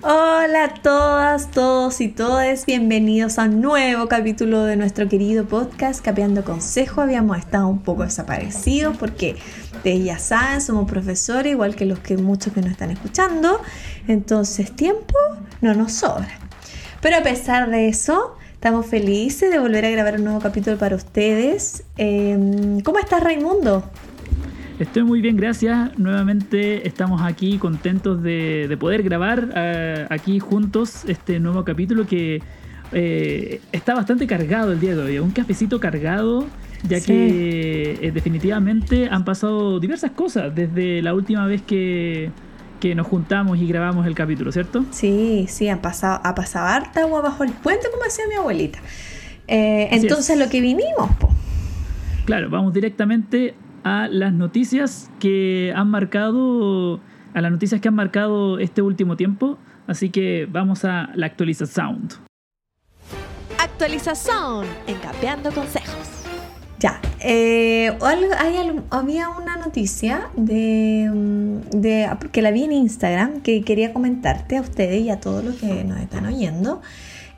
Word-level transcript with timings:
Hola 0.00 0.64
a 0.64 0.74
todas, 0.74 1.50
todos 1.50 2.00
y 2.00 2.06
todas, 2.06 2.66
bienvenidos 2.66 3.36
a 3.40 3.46
un 3.46 3.60
nuevo 3.60 4.06
capítulo 4.06 4.62
de 4.62 4.76
nuestro 4.76 5.08
querido 5.08 5.46
podcast 5.46 6.04
Capeando 6.04 6.44
Consejo. 6.44 7.00
Habíamos 7.00 7.36
estado 7.36 7.66
un 7.66 7.80
poco 7.82 8.04
desaparecidos 8.04 8.96
porque 8.96 9.34
ustedes 9.74 10.04
ya 10.04 10.20
saben, 10.20 10.60
somos 10.60 10.88
profesores, 10.88 11.50
igual 11.50 11.74
que 11.74 11.84
los 11.84 11.98
que 11.98 12.16
muchos 12.16 12.52
que 12.52 12.60
nos 12.60 12.70
están 12.70 12.92
escuchando. 12.92 13.60
Entonces, 14.06 14.70
tiempo 14.70 15.18
no 15.62 15.74
nos 15.74 15.94
sobra. 15.94 16.30
Pero 17.00 17.16
a 17.16 17.22
pesar 17.22 17.68
de 17.68 17.88
eso, 17.88 18.36
estamos 18.52 18.86
felices 18.86 19.50
de 19.50 19.58
volver 19.58 19.84
a 19.84 19.90
grabar 19.90 20.14
un 20.14 20.24
nuevo 20.24 20.38
capítulo 20.38 20.78
para 20.78 20.94
ustedes. 20.94 21.82
Em, 21.96 22.82
¿Cómo 22.82 23.00
estás, 23.00 23.20
Raimundo? 23.20 23.82
Estoy 24.78 25.02
muy 25.02 25.20
bien, 25.20 25.36
gracias. 25.36 25.98
Nuevamente 25.98 26.86
estamos 26.86 27.20
aquí 27.22 27.58
contentos 27.58 28.22
de, 28.22 28.76
poder 28.78 29.02
grabar 29.02 29.50
eh, 29.56 30.06
aquí 30.08 30.38
juntos 30.38 31.04
este 31.08 31.40
nuevo 31.40 31.64
capítulo 31.64 32.06
que 32.06 32.40
eh, 32.92 33.60
está 33.72 33.96
bastante 33.96 34.28
cargado 34.28 34.70
el 34.70 34.78
día 34.78 34.94
de 34.94 35.02
hoy. 35.02 35.18
Un 35.18 35.32
cafecito 35.32 35.80
cargado, 35.80 36.46
ya 36.88 37.00
que 37.00 37.98
eh, 38.00 38.12
definitivamente 38.12 39.08
han 39.10 39.24
pasado 39.24 39.80
diversas 39.80 40.12
cosas 40.12 40.54
desde 40.54 41.02
la 41.02 41.12
última 41.12 41.44
vez 41.46 41.60
que, 41.62 42.30
nos 42.94 43.06
juntamos 43.08 43.58
y 43.58 43.66
grabamos 43.66 44.06
el 44.06 44.14
capítulo, 44.14 44.52
¿cierto? 44.52 44.84
Sí, 44.92 45.46
sí, 45.48 45.68
ha 45.68 45.82
pasado, 45.82 46.20
ha 46.22 46.36
pasado 46.36 46.68
harta 46.68 47.00
agua 47.00 47.20
bajo 47.20 47.42
el 47.42 47.50
puente, 47.50 47.88
como 47.90 48.04
decía 48.04 48.26
mi 48.28 48.36
abuelita. 48.36 48.78
entonces, 49.48 50.38
lo 50.38 50.48
que 50.48 50.60
vinimos, 50.60 51.10
po. 51.18 51.30
Claro, 52.26 52.48
vamos 52.48 52.72
directamente 52.72 53.56
a 53.88 54.08
las 54.08 54.32
noticias 54.32 55.10
que 55.18 55.72
han 55.74 55.88
marcado, 55.88 57.00
a 57.34 57.40
las 57.40 57.50
noticias 57.50 57.80
que 57.80 57.88
han 57.88 57.94
marcado 57.94 58.58
este 58.58 58.82
último 58.82 59.16
tiempo. 59.16 59.58
Así 59.86 60.10
que 60.10 60.46
vamos 60.50 60.84
a 60.84 61.10
la 61.14 61.26
actualización. 61.26 62.08
Actualización 63.58 64.66
en 64.86 64.96
Capeando 64.98 65.50
Consejos. 65.50 66.18
Ya, 66.78 67.00
eh, 67.20 67.96
hay, 68.02 68.82
había 68.90 69.30
una 69.30 69.56
noticia 69.56 70.28
de, 70.36 71.10
mm, 71.12 71.70
de, 71.70 72.08
que 72.30 72.42
la 72.42 72.52
vi 72.52 72.64
en 72.64 72.72
Instagram 72.72 73.40
que 73.40 73.62
quería 73.62 73.92
comentarte 73.92 74.58
a 74.58 74.60
ustedes 74.60 75.00
y 75.00 75.10
a 75.10 75.18
todos 75.18 75.42
los 75.42 75.56
que 75.56 75.82
nos 75.82 75.98
están 75.98 76.26
oyendo 76.26 76.80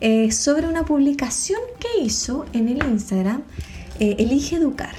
eh, 0.01 0.31
sobre 0.31 0.67
una 0.67 0.85
publicación 0.85 1.61
que 1.79 2.03
hizo 2.03 2.45
en 2.53 2.69
el 2.69 2.85
Instagram 2.85 3.43
eh, 3.99 4.17
Elige 4.19 4.57
Educar. 4.57 4.95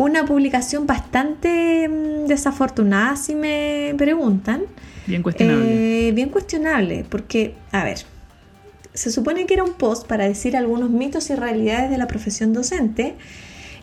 Una 0.00 0.24
publicación 0.24 0.86
bastante 0.86 1.86
mm, 1.86 2.26
desafortunada, 2.26 3.16
si 3.16 3.34
me 3.34 3.94
preguntan. 3.98 4.62
Bien 5.06 5.22
cuestionable. 5.22 6.08
Eh, 6.08 6.12
bien 6.12 6.30
cuestionable, 6.30 7.04
porque, 7.06 7.52
a 7.70 7.84
ver, 7.84 7.98
se 8.94 9.10
supone 9.10 9.44
que 9.44 9.52
era 9.52 9.62
un 9.62 9.74
post 9.74 10.06
para 10.06 10.26
decir 10.26 10.56
algunos 10.56 10.88
mitos 10.88 11.28
y 11.28 11.34
realidades 11.34 11.90
de 11.90 11.98
la 11.98 12.06
profesión 12.06 12.54
docente. 12.54 13.16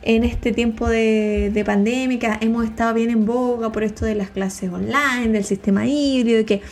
En 0.01 0.23
este 0.23 0.53
tiempo 0.53 0.89
de, 0.89 1.51
de 1.53 1.63
pandemia 1.63 2.39
hemos 2.41 2.65
estado 2.65 2.95
bien 2.95 3.11
en 3.11 3.27
boga 3.27 3.71
por 3.71 3.83
esto 3.83 4.03
de 4.03 4.15
las 4.15 4.31
clases 4.31 4.71
online, 4.71 5.27
del 5.27 5.43
sistema 5.43 5.85
híbrido, 5.85 6.43
que 6.47 6.63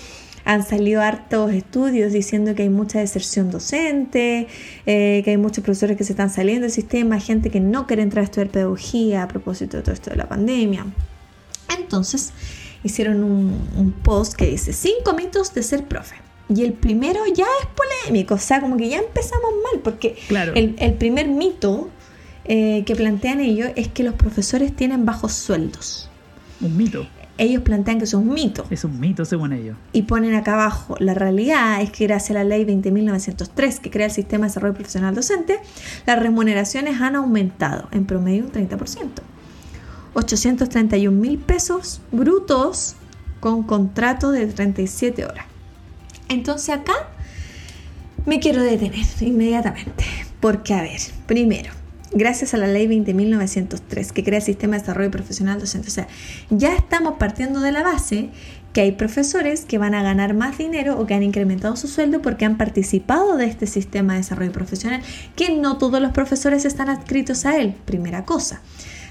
han 0.45 0.65
salido 0.65 1.01
hartos 1.01 1.51
estudios 1.51 2.13
diciendo 2.13 2.53
que 2.53 2.61
hay 2.61 2.69
mucha 2.69 2.99
deserción 2.99 3.49
docente, 3.49 4.47
eh, 4.85 5.21
que 5.25 5.31
hay 5.31 5.37
muchos 5.37 5.63
profesores 5.63 5.97
que 5.97 6.03
se 6.03 6.13
están 6.13 6.29
saliendo 6.29 6.61
del 6.61 6.71
sistema, 6.71 7.19
gente 7.19 7.49
que 7.49 7.59
no 7.59 7.87
quiere 7.87 8.03
entrar 8.03 8.21
a 8.21 8.25
estudiar 8.25 8.49
pedagogía 8.49 9.23
a 9.23 9.27
propósito 9.27 9.77
de 9.77 9.83
todo 9.83 9.93
esto 9.93 10.11
de 10.11 10.17
la 10.17 10.29
pandemia. 10.29 10.85
Entonces 11.77 12.31
hicieron 12.83 13.23
un, 13.23 13.91
post 14.03 14.35
que 14.35 14.45
dice 14.45 14.71
cinco 14.71 15.13
mitos 15.13 15.53
de 15.53 15.63
ser 15.63 15.85
profe. 15.85 16.15
Y 16.47 16.63
el 16.63 16.73
primero 16.73 17.21
ya 17.25 17.45
es 17.61 17.67
polémico, 17.75 18.35
o 18.35 18.39
sea, 18.39 18.61
como 18.61 18.77
que 18.77 18.87
ya 18.87 18.99
empezamos 18.99 19.49
mal, 19.63 19.81
porque 19.81 20.15
el, 20.53 20.93
primer 20.93 21.27
mito 21.27 21.89
eh, 22.43 22.83
que 22.85 22.95
plantean 22.95 23.39
ellos 23.39 23.69
es 23.75 23.87
que 23.87 24.03
los 24.03 24.13
profesores 24.13 24.75
tienen 24.75 25.05
bajos 25.05 25.33
sueldos. 25.33 26.11
Un 26.61 26.77
mito 26.77 27.07
ellos 27.37 27.63
plantean 27.63 27.97
que 27.97 28.05
es 28.05 28.13
un 28.13 28.29
mito. 28.29 28.65
Es 28.69 28.83
un 28.83 28.99
mito 28.99 29.25
según 29.25 29.53
ellos. 29.53 29.75
Y 29.91 30.03
ponen 30.03 30.35
acá 30.35 30.53
abajo, 30.53 30.95
la 30.99 31.13
realidad 31.13 31.81
es 31.81 31.91
que 31.91 32.07
gracias 32.07 32.31
a 32.31 32.33
la 32.35 32.43
ley 32.43 32.65
20.903 32.65 33.79
que 33.79 33.91
crea 33.91 34.07
el 34.07 34.11
sistema 34.11 34.45
de 34.45 34.49
desarrollo 34.49 34.73
profesional 34.73 35.13
docente, 35.15 35.59
las 36.05 36.19
remuneraciones 36.19 37.01
han 37.01 37.15
aumentado 37.15 37.87
en 37.91 38.05
promedio 38.05 38.45
un 38.45 38.51
30%. 38.51 39.09
831 40.13 41.11
mil 41.11 41.37
pesos 41.37 42.01
brutos 42.11 42.95
con 43.41 43.63
contrato 43.63 44.31
de 44.31 44.47
37 44.47 45.25
horas. 45.25 45.45
Entonces 46.29 46.69
acá 46.69 46.93
me 48.25 48.39
quiero 48.39 48.63
detener 48.63 49.05
inmediatamente. 49.19 50.05
Porque, 50.39 50.73
a 50.73 50.81
ver, 50.81 50.99
primero, 51.27 51.71
gracias 52.15 52.53
a 52.55 52.57
la 52.57 52.65
ley 52.65 52.87
20.903 52.87 54.11
que 54.11 54.23
crea 54.23 54.39
el 54.39 54.45
sistema 54.45 54.75
de 54.75 54.81
desarrollo 54.81 55.11
profesional 55.11 55.59
docente. 55.59 55.89
O 55.89 55.91
sea, 55.91 56.07
ya 56.49 56.73
estamos 56.73 57.15
partiendo 57.19 57.59
de 57.59 57.71
la 57.71 57.83
base 57.83 58.29
que 58.73 58.81
hay 58.81 58.93
profesores 58.93 59.63
que 59.65 59.77
van 59.77 59.93
a 59.93 60.03
ganar 60.03 60.33
más 60.33 60.57
dinero 60.57 60.99
o 60.99 61.05
que 61.05 61.13
han 61.13 61.23
incrementado 61.23 61.75
su 61.75 61.87
sueldo 61.87 62.21
porque 62.21 62.45
han 62.45 62.57
participado 62.57 63.37
de 63.37 63.45
este 63.45 63.67
sistema 63.67 64.13
de 64.13 64.19
desarrollo 64.19 64.51
profesional, 64.51 65.01
que 65.35 65.55
no 65.55 65.77
todos 65.77 66.01
los 66.01 66.11
profesores 66.11 66.65
están 66.65 66.89
adscritos 66.89 67.45
a 67.45 67.57
él, 67.57 67.75
primera 67.85 68.25
cosa. 68.25 68.61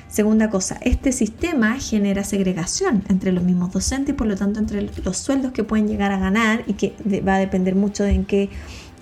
Segunda 0.09 0.49
cosa, 0.49 0.79
este 0.83 1.13
sistema 1.13 1.81
genera 1.81 2.25
segregación 2.25 3.05
entre 3.09 3.33
los 3.33 3.43
mismos 3.43 3.73
docentes 3.73 4.15
y 4.15 4.17
por 4.17 4.27
lo 4.27 4.37
tanto 4.37 4.61
entre 4.61 4.89
los 5.03 5.17
sueldos 5.17 5.53
que 5.53 5.65
pueden 5.65 5.89
llegar 5.89 6.13
a 6.13 6.19
ganar 6.19 6.63
y 6.67 6.75
que 6.75 6.95
va 7.27 7.37
a 7.37 7.39
depender 7.39 7.75
mucho 7.75 8.05
de 8.05 8.13
en 8.13 8.25
qué 8.25 8.49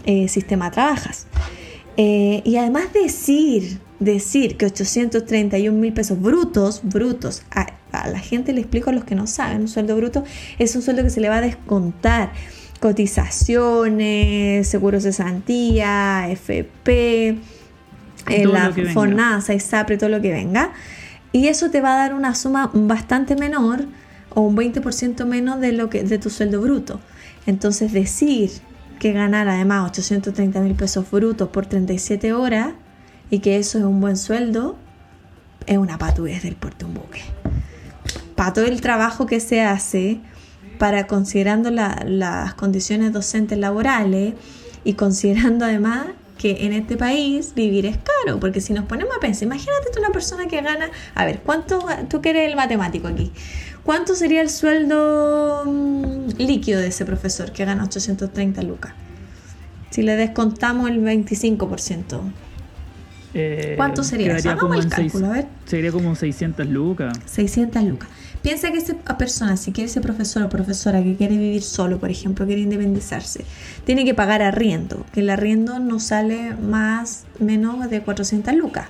eh, 0.07 0.29
sistema 0.29 0.71
trabajas. 0.71 1.27
Eh, 1.97 2.41
y 2.45 2.57
además 2.57 2.93
decir 2.95 3.81
decir 4.05 4.57
que 4.57 4.67
831 4.67 5.77
mil 5.77 5.93
pesos 5.93 6.21
brutos, 6.21 6.81
brutos, 6.83 7.43
a, 7.51 7.67
la 7.93 8.19
gente 8.19 8.53
le 8.53 8.61
explico 8.61 8.91
a 8.91 8.93
los 8.93 9.05
que 9.05 9.15
no 9.15 9.27
saben, 9.27 9.63
un 9.63 9.69
sueldo 9.69 9.97
bruto 9.97 10.25
es 10.59 10.75
un 10.77 10.83
sueldo 10.83 11.03
que 11.03 11.11
se 11.11 11.21
le 11.21 11.29
va 11.29 11.37
a 11.37 11.41
descontar 11.43 12.33
cotizaciones, 12.81 14.67
seguros 14.67 15.03
de 15.05 15.13
santía, 15.13 16.29
FP, 16.31 17.39
eh, 18.29 18.47
la 18.47 18.73
FONASA, 18.93 19.55
ISAPRE, 19.55 19.99
todo 19.99 20.09
lo 20.09 20.21
que 20.21 20.33
venga. 20.33 20.73
Y 21.33 21.47
eso 21.49 21.71
te 21.71 21.81
va 21.81 21.95
a 21.95 21.97
dar 21.97 22.15
una 22.15 22.35
suma 22.35 22.71
bastante 22.75 23.37
menor 23.37 23.85
o 24.31 24.41
un 24.41 24.57
20% 24.57 25.25
menos 25.27 25.61
de, 25.61 25.73
lo 25.73 25.89
que, 25.91 26.03
de 26.03 26.19
tu 26.19 26.29
sueldo 26.29 26.61
bruto. 26.61 27.01
Entonces 27.47 27.93
decir 27.93 28.51
que 28.99 29.13
ganar 29.13 29.49
además 29.49 29.91
830 29.91 30.61
mil 30.61 30.75
pesos 30.75 31.11
brutos 31.11 31.49
por 31.49 31.67
37 31.67 32.33
horas 32.33 32.73
y 33.33 33.39
que 33.39 33.57
eso 33.57 33.79
es 33.79 33.85
un 33.85 34.03
buen 34.03 34.19
sueldo, 34.19 34.77
es 35.67 35.79
una 35.79 35.97
patudez 35.97 36.43
del 36.43 36.55
puerto 36.55 36.87
un 36.87 36.93
buque. 36.93 37.23
Para 38.37 38.53
todo 38.53 38.67
el 38.67 38.83
trabajo 38.83 39.25
que 39.25 39.41
se 39.41 39.63
hace, 39.63 40.21
para 40.79 41.07
considerando 41.07 41.71
las 41.71 42.53
condiciones 42.53 43.11
docentes 43.11 43.57
laborales 43.57 44.35
y 44.85 44.93
considerando 44.95 45.65
además 45.65 46.09
que 46.37 46.67
en 46.67 46.75
este 46.75 46.99
país 46.99 47.55
vivir 47.55 47.87
es 47.87 47.97
caro, 47.97 48.39
porque 48.39 48.61
si 48.61 48.75
nos 48.75 48.85
ponemos 48.85 49.17
a 49.17 49.21
pensar, 49.21 49.45
imagínate 49.45 49.89
tú 49.95 50.01
una 50.01 50.11
persona 50.11 50.47
que 50.47 50.61
gana, 50.61 50.91
a 51.15 51.25
ver, 51.25 51.41
¿cuánto, 51.41 51.87
tú 52.11 52.21
que 52.21 52.31
eres 52.31 52.51
el 52.51 52.57
matemático 52.57 53.09
aquí, 53.09 53.33
cuánto 53.83 54.15
sería 54.15 54.43
el 54.43 54.51
sueldo 54.51 55.63
mm, 55.65 56.37
líquido 56.37 56.81
de 56.81 56.89
ese 56.89 57.07
profesor 57.07 57.51
que 57.51 57.65
gana 57.65 57.85
830 57.85 58.61
lucas? 58.61 58.93
Si 59.89 60.03
le 60.03 60.17
descontamos 60.17 60.91
el 60.91 61.01
25%. 61.01 62.21
Eh, 63.35 63.75
¿Cuánto 63.77 64.05
sería 64.05 64.37
eso? 64.37 64.51
Hagamos 64.51 64.85
el 64.85 64.91
cálculo, 64.91 65.27
a 65.27 65.31
ver. 65.31 65.47
Sería 65.65 65.91
como 65.91 66.15
600 66.15 66.67
lucas. 66.67 67.19
600 67.27 67.83
lucas. 67.85 68.09
Piensa 68.43 68.73
que 68.73 68.79
esa 68.79 68.95
persona, 69.17 69.57
si 69.57 69.73
quiere 69.73 69.89
ser 69.89 70.03
profesor 70.03 70.43
o 70.43 70.49
profesora 70.49 71.03
que 71.03 71.15
quiere 71.15 71.37
vivir 71.37 71.63
solo, 71.63 71.99
por 71.99 72.11
ejemplo, 72.11 72.45
quiere 72.45 72.61
independizarse, 72.63 73.45
tiene 73.85 74.05
que 74.05 74.15
pagar 74.15 74.43
arriendo, 74.43 75.07
que 75.13 75.21
el 75.21 75.31
arriendo 75.31 75.79
no 75.79 76.01
sale 76.01 76.55
más 76.57 77.25
menos 77.39 77.89
de 77.89 78.01
400 78.01 78.55
lucas. 78.55 78.89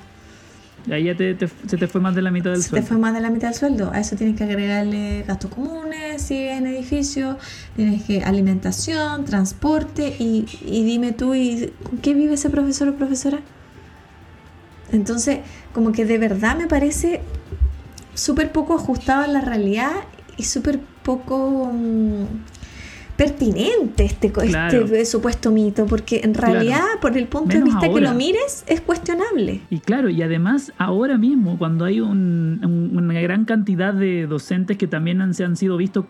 Ahí 0.91 1.05
ya 1.05 1.15
te, 1.15 1.37
se 1.39 1.77
te 1.77 1.87
fue 1.87 2.01
más 2.01 2.15
de 2.15 2.23
la 2.23 2.31
mitad 2.33 2.51
del 2.51 2.63
se 2.63 2.71
sueldo. 2.71 2.83
Se 2.83 2.89
te 2.89 2.89
fue 2.89 2.99
más 2.99 3.15
de 3.15 3.21
la 3.21 3.31
mitad 3.31 3.49
del 3.49 3.57
sueldo. 3.57 3.93
A 3.93 4.01
eso 4.01 4.17
tienes 4.17 4.37
que 4.37 4.45
agregarle 4.45 5.23
gastos 5.29 5.53
comunes, 5.53 6.23
si 6.23 6.39
es 6.39 6.59
en 6.59 6.67
edificio, 6.67 7.39
tienes 7.77 8.03
que 8.03 8.25
alimentación, 8.25 9.25
transporte 9.25 10.17
y, 10.19 10.47
y 10.65 10.83
dime 10.83 11.13
tú, 11.13 11.35
¿y 11.35 11.73
¿con 11.85 11.99
qué 11.99 12.15
vive 12.15 12.35
ese 12.35 12.51
profesor 12.51 12.89
o 12.89 12.97
profesora? 12.97 13.41
Entonces, 14.93 15.41
como 15.73 15.93
que 15.93 16.05
de 16.05 16.19
verdad 16.19 16.57
me 16.57 16.67
parece 16.67 17.21
súper 18.15 18.53
poco 18.53 18.75
ajustado 18.75 19.25
a 19.25 19.27
la 19.27 19.41
realidad 19.41 19.93
y 20.37 20.45
súper 20.45 20.81
poco, 21.03 21.73
mm, 21.73 22.25
pertinente 23.17 24.05
este, 24.05 24.33
este 24.37 25.05
supuesto 25.05 25.51
mito, 25.51 25.87
porque 25.87 26.23
en 26.25 26.35
realidad, 26.35 26.83
por 27.01 27.17
el 27.17 27.27
punto 27.27 27.57
de 27.57 27.63
vista 27.63 27.89
que 27.89 28.01
lo 28.01 28.15
mires, 28.15 28.65
es 28.67 28.81
cuestionable. 28.81 29.61
Y 29.71 29.81
claro, 29.81 30.09
y 30.09 30.23
además 30.23 30.73
ahora 30.79 31.19
mismo, 31.19 31.59
cuando 31.59 31.85
hay 31.85 32.01
una 32.01 33.21
gran 33.21 33.45
cantidad 33.45 33.93
de 33.95 34.27
docentes 34.27 34.79
que 34.79 34.87
también 34.87 35.35
se 35.35 35.45
han 35.45 35.57
sido 35.57 35.77
vistos 35.77 36.07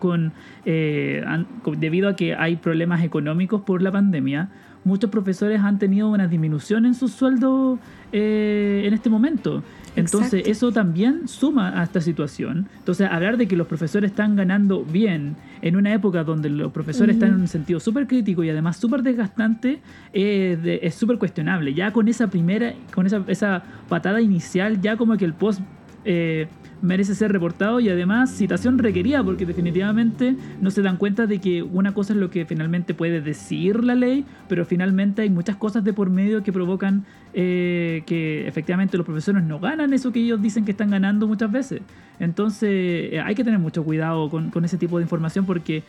eh, 0.65 1.23
con, 1.61 1.79
debido 1.79 2.09
a 2.09 2.15
que 2.15 2.35
hay 2.35 2.55
problemas 2.55 3.03
económicos 3.03 3.61
por 3.61 3.81
la 3.81 3.91
pandemia, 3.91 4.49
muchos 4.83 5.09
profesores 5.09 5.59
han 5.61 5.79
tenido 5.79 6.09
una 6.09 6.27
disminución 6.27 6.85
en 6.85 6.95
su 6.95 7.09
sueldo 7.09 7.79
eh, 8.13 8.83
en 8.85 8.93
este 8.93 9.09
momento. 9.09 9.63
Entonces 9.95 10.43
eso 10.47 10.71
también 10.71 11.27
suma 11.27 11.79
a 11.79 11.83
esta 11.83 11.99
situación. 11.99 12.67
Entonces 12.79 13.07
hablar 13.09 13.37
de 13.37 13.47
que 13.47 13.55
los 13.55 13.67
profesores 13.67 14.11
están 14.11 14.35
ganando 14.35 14.83
bien 14.83 15.35
en 15.61 15.75
una 15.75 15.93
época 15.93 16.23
donde 16.23 16.49
los 16.49 16.71
profesores 16.71 17.15
están 17.15 17.29
en 17.29 17.41
un 17.41 17.47
sentido 17.47 17.79
súper 17.79 18.07
crítico 18.07 18.43
y 18.43 18.49
además 18.49 18.77
súper 18.77 19.03
desgastante 19.03 19.81
es 20.13 20.95
súper 20.95 21.17
cuestionable. 21.17 21.73
Ya 21.73 21.91
con 21.91 22.07
esa 22.07 22.27
primera, 22.27 22.73
con 22.93 23.05
esa, 23.05 23.23
esa 23.27 23.63
patada 23.89 24.21
inicial, 24.21 24.81
ya 24.81 24.95
como 24.95 25.17
que 25.17 25.25
el 25.25 25.33
post... 25.33 25.61
Eh, 26.05 26.47
merece 26.83 27.15
ser 27.15 27.31
reportado 27.31 27.79
y 27.79 27.87
además 27.87 28.29
citación 28.29 28.77
requerida 28.77 29.23
porque 29.23 29.45
definitivamente 29.45 30.35
no 30.59 30.69
se 30.69 30.81
dan 30.81 30.97
cuenta 30.97 31.27
de 31.27 31.39
que 31.39 31.63
una 31.63 31.93
cosa 31.93 32.11
es 32.11 32.19
lo 32.19 32.29
que 32.29 32.45
finalmente 32.45 32.93
puede 32.93 33.21
decir 33.21 33.85
la 33.85 33.95
ley, 33.95 34.25
pero 34.49 34.65
finalmente 34.65 35.21
hay 35.21 35.29
muchas 35.29 35.55
cosas 35.55 35.85
de 35.85 35.93
por 35.93 36.09
medio 36.09 36.43
que 36.43 36.51
provocan 36.51 37.05
eh, 37.33 38.03
que 38.05 38.45
efectivamente 38.45 38.97
los 38.97 39.05
profesores 39.05 39.43
no 39.45 39.61
ganan 39.61 39.93
eso 39.93 40.11
que 40.11 40.19
ellos 40.19 40.41
dicen 40.41 40.65
que 40.65 40.71
están 40.71 40.91
ganando 40.91 41.25
muchas 41.25 41.49
veces. 41.49 41.79
Entonces 42.19 42.69
eh, 42.69 43.21
hay 43.23 43.33
que 43.33 43.45
tener 43.45 43.59
mucho 43.59 43.81
cuidado 43.85 44.29
con, 44.29 44.65
ese 44.65 44.77
tipo 44.77 44.97
de 44.97 45.03
información 45.03 45.45
porque... 45.45 45.83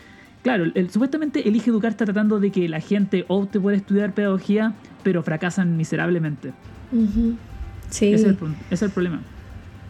Claro, 0.44 0.64
el, 0.75 0.90
supuestamente 0.90 1.49
Elige 1.49 1.70
Educar 1.70 1.93
está 1.93 2.05
tratando 2.05 2.38
de 2.38 2.50
que 2.50 2.69
la 2.69 2.78
gente 2.78 3.25
opte 3.28 3.58
por 3.58 3.72
estudiar 3.72 4.12
pedagogía, 4.12 4.75
pero 5.02 5.22
fracasan 5.22 5.78
miserablemente. 5.78 6.52
Sí. 7.88 8.12
Ese 8.12 8.14
es, 8.14 8.25
el, 8.25 8.38
es 8.70 8.82
el 8.82 8.90
problema. 8.90 9.22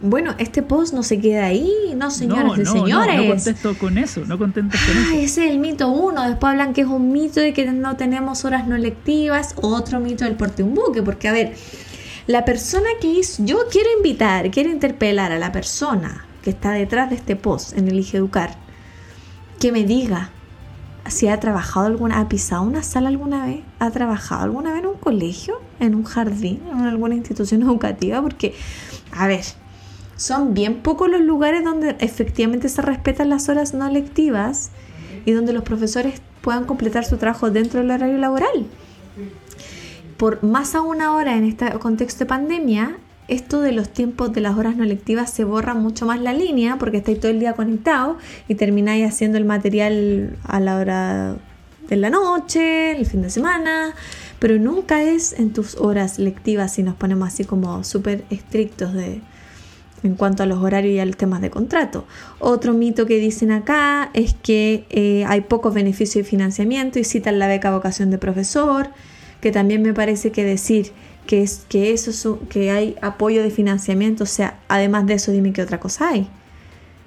Bueno, 0.05 0.35
este 0.37 0.61
post 0.61 0.93
no 0.93 1.01
se 1.01 1.19
queda 1.19 1.45
ahí, 1.45 1.71
no 1.95 2.11
señoras 2.11 2.57
y 2.59 2.65
señores. 2.65 3.17
No, 3.17 3.23
no, 3.23 3.29
contesto 3.29 3.77
con 3.77 3.97
eso, 3.97 4.23
no 4.25 4.37
contento 4.37 4.77
con 4.85 4.97
eso. 4.97 5.13
Ese 5.13 5.45
es 5.45 5.51
el 5.51 5.59
mito 5.59 5.89
uno. 5.89 6.27
Después 6.27 6.51
hablan 6.51 6.73
que 6.73 6.81
es 6.81 6.87
un 6.87 7.11
mito 7.11 7.39
de 7.39 7.53
que 7.53 7.65
no 7.71 7.95
tenemos 7.97 8.45
horas 8.45 8.67
no 8.67 8.77
lectivas. 8.77 9.55
Otro 9.57 9.99
mito 9.99 10.23
del 10.23 10.35
porte 10.35 10.63
un 10.63 10.75
buque. 10.75 11.01
Porque, 11.01 11.27
a 11.27 11.31
ver, 11.31 11.55
la 12.27 12.45
persona 12.45 12.87
que 13.01 13.07
hizo. 13.07 13.43
Yo 13.43 13.57
quiero 13.71 13.89
invitar, 13.97 14.51
quiero 14.51 14.69
interpelar 14.69 15.31
a 15.31 15.39
la 15.39 15.51
persona 15.51 16.25
que 16.43 16.51
está 16.51 16.71
detrás 16.71 17.09
de 17.09 17.15
este 17.15 17.35
post 17.35 17.77
en 17.77 17.87
Elige 17.87 18.17
Educar. 18.17 18.55
Que 19.59 19.71
me 19.71 19.83
diga 19.83 20.29
si 21.07 21.27
ha 21.27 21.39
trabajado 21.39 21.85
alguna, 21.87 22.19
ha 22.19 22.29
pisado 22.29 22.63
una 22.63 22.83
sala 22.83 23.09
alguna 23.09 23.45
vez, 23.45 23.59
ha 23.79 23.91
trabajado 23.91 24.43
alguna 24.43 24.71
vez 24.71 24.81
en 24.81 24.87
un 24.87 24.97
colegio, 24.97 25.61
en 25.79 25.95
un 25.95 26.03
jardín, 26.03 26.61
en 26.71 26.81
alguna 26.81 27.15
institución 27.15 27.63
educativa. 27.63 28.21
Porque, 28.21 28.53
a 29.11 29.27
ver 29.27 29.43
son 30.17 30.53
bien 30.53 30.81
pocos 30.81 31.09
los 31.09 31.21
lugares 31.21 31.63
donde 31.63 31.95
efectivamente 31.99 32.69
se 32.69 32.81
respetan 32.81 33.29
las 33.29 33.49
horas 33.49 33.73
no 33.73 33.89
lectivas 33.89 34.71
y 35.25 35.31
donde 35.31 35.53
los 35.53 35.63
profesores 35.63 36.21
puedan 36.41 36.65
completar 36.65 37.05
su 37.05 37.17
trabajo 37.17 37.49
dentro 37.49 37.81
del 37.81 37.91
horario 37.91 38.17
laboral. 38.17 38.65
Por 40.17 40.43
más 40.43 40.75
aún 40.75 41.01
ahora 41.01 41.35
en 41.35 41.43
este 41.43 41.69
contexto 41.79 42.19
de 42.19 42.25
pandemia, 42.27 42.97
esto 43.27 43.59
de 43.59 43.71
los 43.71 43.89
tiempos 43.89 44.31
de 44.33 44.41
las 44.41 44.55
horas 44.57 44.77
no 44.77 44.85
lectivas 44.85 45.31
se 45.31 45.43
borra 45.43 45.73
mucho 45.73 46.05
más 46.05 46.21
la 46.21 46.31
línea 46.31 46.77
porque 46.77 46.97
estáis 46.97 47.19
todo 47.19 47.31
el 47.31 47.39
día 47.39 47.53
conectado 47.53 48.17
y 48.47 48.55
termináis 48.55 49.05
haciendo 49.07 49.37
el 49.37 49.45
material 49.45 50.37
a 50.43 50.59
la 50.59 50.77
hora 50.77 51.35
de 51.89 51.95
la 51.97 52.09
noche, 52.09 52.97
el 52.97 53.05
fin 53.05 53.21
de 53.21 53.29
semana, 53.29 53.93
pero 54.39 54.57
nunca 54.59 55.03
es 55.03 55.33
en 55.33 55.53
tus 55.53 55.75
horas 55.75 56.19
lectivas 56.19 56.73
si 56.73 56.83
nos 56.83 56.95
ponemos 56.95 57.27
así 57.27 57.43
como 57.43 57.83
súper 57.83 58.23
estrictos 58.29 58.93
de, 58.93 59.21
en 60.05 60.15
cuanto 60.15 60.43
a 60.43 60.45
los 60.45 60.59
horarios 60.63 60.93
y 60.93 60.99
a 60.99 61.05
los 61.05 61.17
temas 61.17 61.41
de 61.41 61.49
contrato. 61.49 62.05
Otro 62.39 62.73
mito 62.73 63.05
que 63.05 63.17
dicen 63.17 63.51
acá 63.51 64.09
es 64.13 64.35
que 64.35 64.85
eh, 64.89 65.25
hay 65.27 65.41
pocos 65.41 65.73
beneficios 65.73 66.23
de 66.25 66.29
financiamiento 66.29 66.99
y 66.99 67.03
citan 67.03 67.39
la 67.39 67.47
beca 67.47 67.71
vocación 67.71 68.11
de 68.11 68.17
profesor, 68.17 68.89
que 69.41 69.51
también 69.51 69.81
me 69.81 69.93
parece 69.93 70.31
que 70.31 70.43
decir 70.43 70.91
que, 71.27 71.41
es, 71.41 71.65
que, 71.67 71.91
eso 71.93 72.39
que 72.49 72.71
hay 72.71 72.95
apoyo 73.01 73.41
de 73.41 73.49
financiamiento, 73.49 74.23
o 74.23 74.27
sea, 74.27 74.59
además 74.67 75.07
de 75.07 75.15
eso 75.15 75.31
dime 75.31 75.53
qué 75.53 75.61
otra 75.61 75.79
cosa 75.79 76.09
hay. 76.09 76.29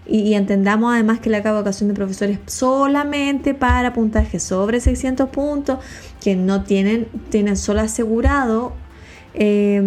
Y, 0.06 0.34
entendamos 0.34 0.92
además 0.92 1.20
que 1.20 1.28
la 1.28 1.38
beca 1.38 1.52
vocación 1.52 1.88
de 1.88 1.94
profesor 1.94 2.30
es 2.30 2.38
solamente 2.46 3.52
para 3.52 3.92
puntaje 3.92 4.40
sobre 4.40 4.80
600 4.80 5.28
puntos, 5.28 5.78
que 6.22 6.34
no 6.34 6.64
tienen, 6.64 7.08
tienen 7.28 7.56
solo 7.56 7.82
asegurado 7.82 8.72
eh, 9.34 9.82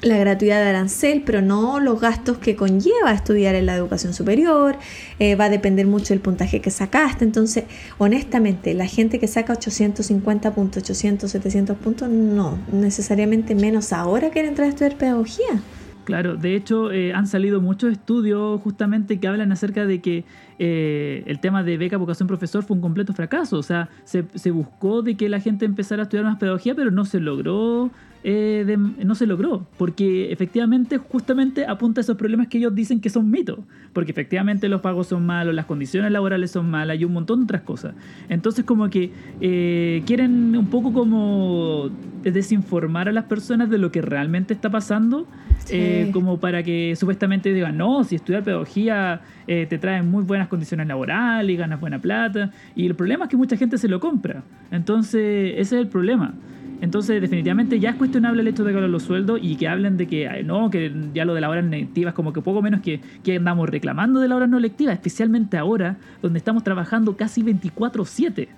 la 0.00 0.16
gratuidad 0.18 0.62
de 0.62 0.68
arancel, 0.68 1.22
pero 1.24 1.42
no 1.42 1.80
los 1.80 2.00
gastos 2.00 2.38
que 2.38 2.56
conlleva 2.56 3.12
estudiar 3.12 3.54
en 3.54 3.66
la 3.66 3.74
educación 3.74 4.14
superior, 4.14 4.76
eh, 5.18 5.34
va 5.34 5.46
a 5.46 5.50
depender 5.50 5.86
mucho 5.86 6.14
del 6.14 6.20
puntaje 6.20 6.60
que 6.60 6.70
sacaste, 6.70 7.24
entonces 7.24 7.64
honestamente 7.98 8.74
la 8.74 8.86
gente 8.86 9.18
que 9.18 9.26
saca 9.26 9.54
850 9.54 10.54
puntos, 10.54 10.82
800, 10.82 11.30
700 11.30 11.76
puntos, 11.76 12.08
no, 12.08 12.58
necesariamente 12.72 13.54
menos 13.54 13.92
ahora 13.92 14.30
quiere 14.30 14.48
entrar 14.48 14.66
a 14.66 14.70
estudiar 14.70 14.96
pedagogía. 14.96 15.62
Claro, 16.04 16.36
de 16.36 16.56
hecho 16.56 16.90
eh, 16.90 17.12
han 17.12 17.26
salido 17.26 17.60
muchos 17.60 17.92
estudios 17.92 18.62
justamente 18.62 19.20
que 19.20 19.28
hablan 19.28 19.52
acerca 19.52 19.84
de 19.84 20.00
que 20.00 20.24
eh, 20.58 21.22
el 21.26 21.38
tema 21.38 21.62
de 21.62 21.76
beca 21.76 21.98
vocación 21.98 22.26
profesor 22.26 22.62
fue 22.62 22.76
un 22.76 22.80
completo 22.80 23.12
fracaso. 23.12 23.58
O 23.58 23.62
sea, 23.62 23.90
se, 24.04 24.24
se, 24.34 24.50
buscó 24.50 25.02
de 25.02 25.18
que 25.18 25.28
la 25.28 25.38
gente 25.38 25.66
empezara 25.66 26.00
a 26.00 26.04
estudiar 26.04 26.24
más 26.24 26.38
pedagogía, 26.38 26.74
pero 26.74 26.90
no 26.90 27.04
se 27.04 27.20
logró 27.20 27.90
eh, 28.24 28.76
no 28.76 29.14
se 29.14 29.26
logró, 29.26 29.66
porque 29.76 30.32
efectivamente 30.32 30.98
justamente 30.98 31.66
apunta 31.66 32.00
a 32.00 32.02
esos 32.02 32.16
problemas 32.16 32.48
que 32.48 32.58
ellos 32.58 32.74
dicen 32.74 33.00
que 33.00 33.10
son 33.10 33.30
mitos, 33.30 33.60
porque 33.92 34.10
efectivamente 34.10 34.68
los 34.68 34.80
pagos 34.80 35.06
son 35.06 35.24
malos, 35.24 35.54
las 35.54 35.66
condiciones 35.66 36.10
laborales 36.10 36.50
son 36.50 36.68
malas 36.68 36.98
y 37.00 37.04
un 37.04 37.12
montón 37.12 37.40
de 37.40 37.44
otras 37.44 37.62
cosas. 37.62 37.94
Entonces 38.28 38.64
como 38.64 38.90
que 38.90 39.12
eh, 39.40 40.02
quieren 40.04 40.56
un 40.56 40.66
poco 40.66 40.92
como 40.92 41.90
desinformar 42.22 43.08
a 43.08 43.12
las 43.12 43.24
personas 43.24 43.70
de 43.70 43.78
lo 43.78 43.92
que 43.92 44.02
realmente 44.02 44.52
está 44.52 44.68
pasando, 44.68 45.26
eh, 45.70 46.10
como 46.12 46.40
para 46.40 46.62
que 46.62 46.96
supuestamente 46.96 47.52
digan, 47.52 47.76
no, 47.78 48.02
si 48.02 48.16
estudiar 48.16 48.42
pedagogía 48.42 49.20
te 49.46 49.78
trae 49.78 50.02
muy 50.02 50.24
buenas 50.24 50.48
condiciones 50.48 50.86
laborales 50.88 51.50
y 51.50 51.56
ganas 51.56 51.80
buena 51.80 51.98
plata, 51.98 52.50
y 52.74 52.86
el 52.86 52.94
problema 52.94 53.24
es 53.24 53.30
que 53.30 53.36
mucha 53.36 53.56
gente 53.56 53.78
se 53.78 53.88
lo 53.88 54.00
compra. 54.00 54.42
Entonces 54.70 55.52
ese 55.56 55.76
es 55.76 55.82
el 55.82 55.88
problema. 55.88 56.34
Entonces, 56.80 57.20
definitivamente 57.20 57.80
ya 57.80 57.90
es 57.90 57.96
cuestionable 57.96 58.42
el 58.42 58.48
hecho 58.48 58.64
de 58.64 58.70
que 58.70 58.76
hablen 58.76 58.92
los 58.92 59.02
sueldos 59.02 59.40
y 59.42 59.56
que 59.56 59.68
hablen 59.68 59.96
de 59.96 60.06
que 60.06 60.42
no, 60.44 60.70
que 60.70 60.92
ya 61.12 61.24
lo 61.24 61.34
de 61.34 61.40
las 61.40 61.50
horas 61.50 61.64
no 61.64 61.70
lectivas, 61.70 62.14
como 62.14 62.32
que 62.32 62.40
poco 62.40 62.62
menos 62.62 62.80
que, 62.80 63.00
que 63.24 63.36
andamos 63.36 63.68
reclamando 63.68 64.20
de 64.20 64.28
la 64.28 64.36
hora 64.36 64.46
no 64.46 64.60
lectiva, 64.60 64.92
especialmente 64.92 65.56
ahora, 65.56 65.96
donde 66.22 66.38
estamos 66.38 66.62
trabajando 66.62 67.16
casi 67.16 67.42
24-7, 67.42 68.48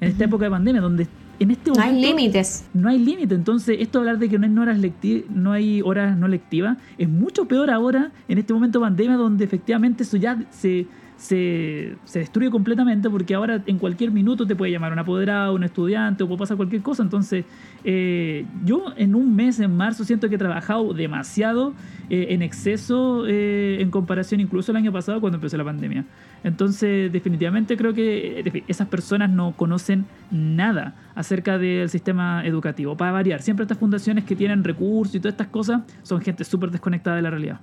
en 0.00 0.08
esta 0.08 0.24
época 0.24 0.44
de 0.44 0.50
pandemia, 0.50 0.80
donde 0.80 1.06
en 1.38 1.50
este 1.50 1.70
momento. 1.70 1.90
No 1.90 1.96
hay 1.96 2.02
límites. 2.02 2.64
No 2.74 2.88
hay 2.88 2.98
límite. 2.98 3.34
Entonces, 3.34 3.76
esto 3.80 3.98
de 3.98 4.10
hablar 4.10 4.18
de 4.18 4.28
que 4.28 4.38
no 4.38 4.46
hay 4.46 4.68
horas, 4.68 4.78
no 5.30 5.52
hay 5.52 5.82
horas 5.82 6.16
no 6.16 6.28
lectivas 6.28 6.78
es 6.98 7.08
mucho 7.08 7.46
peor 7.46 7.70
ahora, 7.70 8.12
en 8.28 8.38
este 8.38 8.52
momento 8.52 8.78
de 8.78 8.84
pandemia, 8.84 9.16
donde 9.16 9.44
efectivamente 9.44 10.02
eso 10.02 10.16
ya 10.16 10.42
se 10.50 10.86
se, 11.16 11.96
destruye 12.12 12.50
completamente 12.50 13.08
porque 13.08 13.34
ahora 13.34 13.62
en 13.66 13.78
cualquier 13.78 14.10
minuto 14.10 14.46
te 14.46 14.56
puede 14.56 14.72
llamar 14.72 14.92
un 14.92 14.98
apoderado, 14.98 15.54
un 15.54 15.64
estudiante 15.64 16.24
o 16.24 16.26
puede 16.26 16.38
pasar 16.38 16.56
cualquier 16.56 16.82
cosa. 16.82 17.02
Entonces, 17.02 17.44
eh, 17.84 18.46
yo 18.64 18.86
en 18.96 19.14
un 19.14 19.34
mes, 19.34 19.60
en 19.60 19.76
marzo, 19.76 20.04
siento 20.04 20.28
que 20.28 20.34
he 20.34 20.38
trabajado 20.38 20.92
demasiado 20.92 21.74
eh, 22.10 22.26
en 22.30 22.42
exceso 22.42 23.26
eh, 23.26 23.78
en 23.80 23.90
comparación 23.90 24.40
incluso 24.40 24.72
el 24.72 24.76
año 24.76 24.92
pasado 24.92 25.20
cuando 25.20 25.36
empezó 25.36 25.56
la 25.56 25.64
pandemia. 25.64 26.04
Entonces, 26.42 27.10
definitivamente 27.10 27.76
creo 27.76 27.94
que 27.94 28.62
esas 28.68 28.88
personas 28.88 29.30
no 29.30 29.52
conocen 29.56 30.04
nada 30.30 30.94
acerca 31.14 31.58
del 31.58 31.88
sistema 31.88 32.44
educativo. 32.44 32.96
Para 32.96 33.12
variar, 33.12 33.40
siempre 33.40 33.64
estas 33.64 33.78
fundaciones 33.78 34.24
que 34.24 34.36
tienen 34.36 34.62
recursos 34.62 35.14
y 35.14 35.20
todas 35.20 35.34
estas 35.34 35.46
cosas 35.46 35.82
son 36.02 36.20
gente 36.20 36.44
súper 36.44 36.70
desconectada 36.70 37.16
de 37.16 37.22
la 37.22 37.30
realidad. 37.30 37.60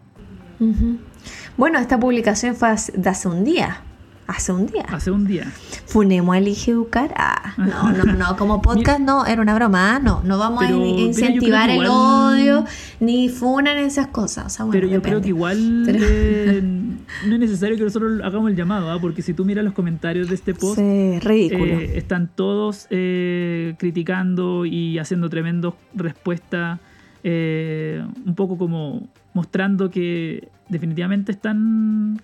Bueno, 1.57 1.79
esta 1.79 1.99
publicación 1.99 2.55
fue 2.55 2.75
de 2.93 3.09
hace 3.09 3.27
un 3.27 3.43
día. 3.43 3.81
Hace 4.27 4.53
un 4.53 4.65
día. 4.65 4.85
Hace 4.87 5.11
un 5.11 5.27
día. 5.27 5.51
Funemo 5.87 6.33
Elige 6.33 6.71
Educar. 6.71 7.13
Ah, 7.17 7.53
no, 7.57 7.91
no, 7.91 8.05
no. 8.13 8.35
Como 8.37 8.61
podcast 8.61 9.01
no, 9.01 9.25
era 9.25 9.41
una 9.41 9.53
broma. 9.55 9.95
Ah, 9.95 9.99
no, 9.99 10.21
no 10.23 10.37
vamos 10.37 10.63
a 10.63 10.71
incentivar 10.71 11.69
el 11.69 11.85
odio 11.85 12.63
ni 13.01 13.27
funan 13.27 13.77
esas 13.77 14.07
cosas. 14.07 14.57
pero 14.71 14.87
yo 14.87 15.01
creo 15.01 15.21
que 15.21 15.29
igual 15.29 15.85
eh, 15.89 16.61
no 17.27 17.33
es 17.33 17.39
necesario 17.39 17.75
que 17.75 17.83
nosotros 17.83 18.21
hagamos 18.23 18.51
el 18.51 18.55
llamado, 18.55 18.89
¿ah? 18.89 18.99
porque 19.01 19.21
si 19.21 19.33
tú 19.33 19.43
miras 19.43 19.65
los 19.65 19.73
comentarios 19.73 20.29
de 20.29 20.35
este 20.35 20.53
post, 20.53 20.77
ridículo. 20.77 21.65
Eh, 21.65 21.97
están 21.97 22.29
todos 22.33 22.87
eh, 22.89 23.75
criticando 23.79 24.65
y 24.65 24.97
haciendo 24.97 25.29
tremendas 25.29 25.73
respuestas. 25.93 26.79
un 27.23 28.35
poco 28.35 28.57
como 28.57 29.09
mostrando 29.33 29.89
que 29.89 30.49
definitivamente 30.69 31.31
están 31.31 32.21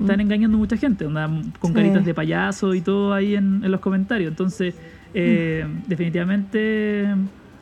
están 0.00 0.18
mm. 0.18 0.20
engañando 0.20 0.58
mucha 0.58 0.76
gente, 0.76 1.06
con 1.58 1.72
caritas 1.72 2.04
de 2.04 2.14
payaso 2.14 2.74
y 2.74 2.80
todo 2.80 3.12
ahí 3.12 3.34
en, 3.34 3.70
los 3.70 3.80
comentarios. 3.80 4.30
Entonces, 4.30 4.74
eh, 5.14 5.66
mm. 5.66 5.88
definitivamente 5.88 7.06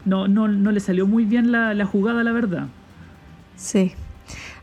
no, 0.04 0.28
no, 0.28 0.48
no, 0.48 0.72
le 0.72 0.80
salió 0.80 1.06
muy 1.06 1.24
bien 1.24 1.52
la, 1.52 1.74
la 1.74 1.84
jugada, 1.84 2.22
la 2.22 2.32
verdad. 2.32 2.66
Sí. 3.56 3.92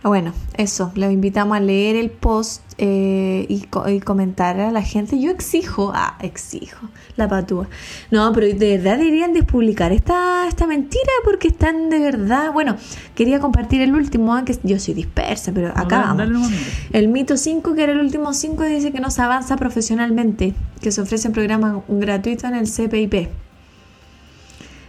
Ah, 0.08 0.10
bueno, 0.10 0.32
eso, 0.56 0.94
los 0.96 1.12
invitamos 1.12 1.58
a 1.58 1.60
leer 1.60 1.98
el 1.98 2.10
post 2.10 2.62
eh, 2.78 3.46
y, 3.50 4.00
comentar 4.00 4.58
a 4.58 4.72
la 4.72 4.82
gente. 4.82 5.20
Yo 5.20 5.32
exijo, 5.32 5.92
ah, 5.94 6.18
exijo, 6.22 6.88
la 7.18 7.28
patúa. 7.28 7.68
No, 8.10 8.32
pero 8.32 8.48
de 8.48 8.78
verdad 8.78 9.00
deberían 9.00 9.34
despublicar 9.34 9.92
esta, 9.92 10.48
esta 10.48 10.66
mentira 10.66 11.12
porque 11.26 11.50
están 11.50 11.90
de 11.90 12.00
verdad. 12.00 12.54
Bueno, 12.54 12.78
quería 13.16 13.42
compartir 13.42 13.82
el 13.82 13.94
último, 13.96 14.34
ah, 14.34 14.46
que 14.46 14.58
yo 14.64 14.80
soy 14.80 14.94
dispersa, 14.94 15.52
pero 15.52 15.74
acá 15.76 16.14
vamos. 16.16 16.54
El 16.94 17.10
mito 17.10 17.36
5, 17.36 17.76
que 17.76 17.84
era 17.84 17.92
el 17.92 18.00
último 18.00 18.34
5, 18.34 18.64
dice 18.64 18.94
que 18.94 19.02
no 19.02 19.12
se 19.12 19.22
avanza 19.22 19.58
profesionalmente, 19.58 20.54
que 20.80 20.94
se 20.94 21.02
ofrecen 21.02 21.34
programas 21.34 21.82
gratuitos 21.90 22.46
en 22.46 22.56
el 22.56 22.72
CPIP. 22.72 23.28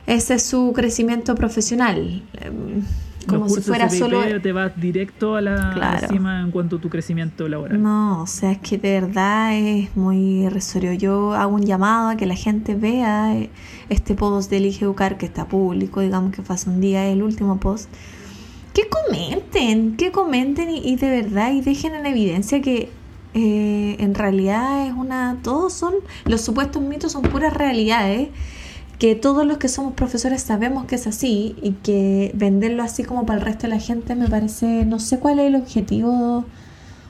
Ese 0.07 0.35
es 0.35 0.45
su 0.45 0.73
crecimiento 0.73 1.35
profesional. 1.35 2.23
Em, 2.35 2.85
como 3.29 3.49
si 3.49 3.61
fuera 3.61 3.89
solo 3.91 4.21
te 4.41 4.53
vas 4.53 4.73
directo 4.81 5.37
a 5.37 5.41
la, 5.41 6.01
cima 6.09 6.41
en 6.41 6.51
cuanto 6.51 6.77
a 6.77 6.81
tu 6.81 6.89
crecimiento 6.89 7.49
laboral. 7.49 7.81
No, 7.83 8.23
o 8.23 8.27
sea, 8.27 8.53
es 8.53 8.59
que 8.59 8.79
de 8.79 9.01
verdad 9.01 9.57
es 9.57 9.95
muy 9.97 10.45
irrisorio. 10.45 10.93
Yo 10.95 11.35
hago 11.35 11.55
un 11.55 11.65
llamado 11.65 12.09
a 12.09 12.17
que 12.17 12.27
la 12.27 12.35
gente 12.35 12.75
vea 12.75 13.37
eh, 13.37 13.51
este 13.89 14.15
post 14.15 14.51
de 14.51 14.57
Elige 14.57 14.85
Educar 14.85 15.19
que 15.19 15.27
está 15.27 15.47
público, 15.47 16.01
digamos 16.01 16.35
que 16.35 16.43
fue 16.43 16.55
hace 16.55 16.71
un 16.71 16.81
día 16.81 17.07
el 17.07 17.23
último 17.23 17.59
post. 17.61 17.91
Que 18.73 18.89
comenten, 18.89 19.97
que 19.97 20.13
comenten 20.13 20.71
y, 20.71 20.97
de 20.97 21.09
verdad 21.09 21.53
y 21.53 21.61
dejen 21.61 21.95
en 21.95 22.07
evidencia 22.07 22.63
que 22.63 22.91
eh, 23.35 23.97
en 23.99 24.15
realidad 24.15 24.87
es 24.87 24.93
una. 24.93 25.39
Todos 25.43 25.73
son. 25.73 25.95
Los 26.25 26.41
supuestos 26.43 26.83
mitos 26.83 27.13
son 27.13 27.23
puras 27.23 27.53
realidades 27.53 28.29
que 28.99 29.14
todos 29.14 29.47
los 29.47 29.59
que 29.59 29.69
somos 29.69 29.95
profesores 29.95 30.43
sabemos 30.43 30.87
que 30.87 30.97
es 30.97 31.07
así 31.07 31.55
y 31.62 31.73
que 31.73 32.33
venderlo 32.35 32.83
así 32.83 33.05
como 33.05 33.26
para 33.26 33.38
el 33.38 33.45
resto 33.45 33.69
de 33.69 33.75
la 33.75 33.81
gente 33.81 34.14
me 34.14 34.28
parece, 34.28 34.85
no 34.85 34.99
sé 34.99 35.19
cuál 35.19 35.38
es 35.38 35.47
el 35.47 35.55
objetivo, 35.55 36.45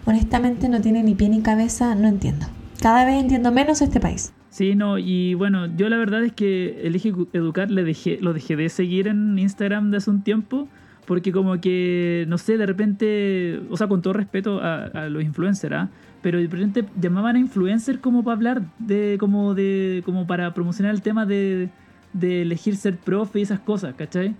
honestamente 0.04 0.68
no 0.68 0.80
tiene 0.80 1.02
ni 1.02 1.14
pie 1.14 1.28
ni 1.28 1.40
cabeza, 1.40 1.94
no 1.94 2.08
entiendo. 2.08 2.46
Cada 2.80 3.04
vez 3.04 3.20
entiendo 3.20 3.50
menos 3.50 3.80
este 3.80 4.00
país. 4.00 4.32
Sí, 4.50 4.74
no, 4.74 4.98
y 4.98 5.34
bueno, 5.34 5.66
yo 5.76 5.88
la 5.88 5.96
verdad 5.96 6.24
es 6.24 6.32
que 6.32 6.80
Elige 6.82 7.12
Educar 7.32 7.70
le 7.70 7.84
dejé, 7.84 8.18
lo 8.20 8.32
dejé 8.32 8.56
de 8.56 8.68
seguir 8.68 9.08
en 9.08 9.38
Instagram 9.38 9.90
de 9.90 9.98
hace 9.98 10.10
un 10.10 10.22
tiempo, 10.22 10.68
porque 11.06 11.32
como 11.32 11.60
que, 11.60 12.26
no 12.28 12.38
sé, 12.38 12.58
de 12.58 12.66
repente, 12.66 13.60
o 13.70 13.76
sea, 13.76 13.88
con 13.88 14.02
todo 14.02 14.12
respeto 14.12 14.60
a, 14.62 15.08
los 15.08 15.22
influencers, 15.22 15.74
¿ah? 15.74 15.88
Pero 16.22 16.38
de 16.38 16.46
repente 16.46 16.84
llamaban 17.00 17.36
a 17.36 17.38
influencers 17.38 17.98
como 17.98 18.24
para 18.24 18.34
hablar 18.34 18.62
de, 18.78 19.16
como 19.18 19.54
de, 19.54 20.02
como 20.04 20.26
para 20.26 20.52
promocionar 20.54 20.94
el 20.94 21.02
tema 21.02 21.26
de, 21.26 21.68
de 22.12 22.42
elegir 22.42 22.76
ser 22.76 22.96
profe 22.96 23.40
y 23.40 23.42
esas 23.42 23.60
cosas, 23.60 23.94
¿cachai? 23.94 24.34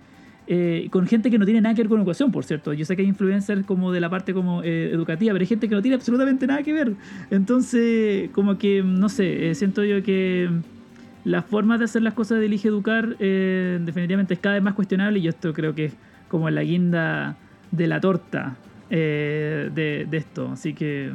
Eh, 0.51 0.87
con 0.89 1.05
gente 1.05 1.29
que 1.29 1.37
no 1.37 1.45
tiene 1.45 1.61
nada 1.61 1.75
que 1.75 1.83
ver 1.83 1.89
con 1.89 1.99
educación, 1.99 2.31
por 2.31 2.43
cierto. 2.43 2.73
Yo 2.73 2.83
sé 2.83 2.95
que 2.95 3.03
hay 3.03 3.07
influencers 3.07 3.63
como 3.67 3.91
de 3.91 3.99
la 3.99 4.09
parte 4.09 4.33
como 4.33 4.63
eh, 4.63 4.89
educativa, 4.91 5.31
pero 5.31 5.43
hay 5.43 5.47
gente 5.47 5.69
que 5.69 5.75
no 5.75 5.81
tiene 5.83 5.93
absolutamente 5.93 6.47
nada 6.47 6.63
que 6.63 6.73
ver. 6.73 6.95
Entonces, 7.29 8.31
como 8.31 8.57
que, 8.57 8.81
no 8.81 9.09
sé, 9.09 9.51
eh, 9.51 9.53
siento 9.53 9.83
yo 9.83 10.01
que 10.01 10.49
la 11.23 11.43
forma 11.43 11.77
de 11.77 11.85
hacer 11.85 12.01
las 12.01 12.15
cosas 12.15 12.39
de 12.39 12.47
Elige 12.47 12.67
Educar 12.69 13.15
definitivamente 13.19 14.33
es 14.33 14.39
cada 14.39 14.55
vez 14.55 14.63
más 14.63 14.73
cuestionable 14.73 15.19
y 15.19 15.21
yo 15.21 15.29
esto 15.29 15.53
creo 15.53 15.75
que 15.75 15.85
es 15.85 15.93
como 16.29 16.49
la 16.49 16.63
guinda 16.63 17.37
de 17.69 17.85
la 17.85 18.01
torta 18.01 18.55
de, 18.89 19.69
de 20.09 20.17
esto. 20.17 20.49
Así 20.51 20.73
que 20.73 21.11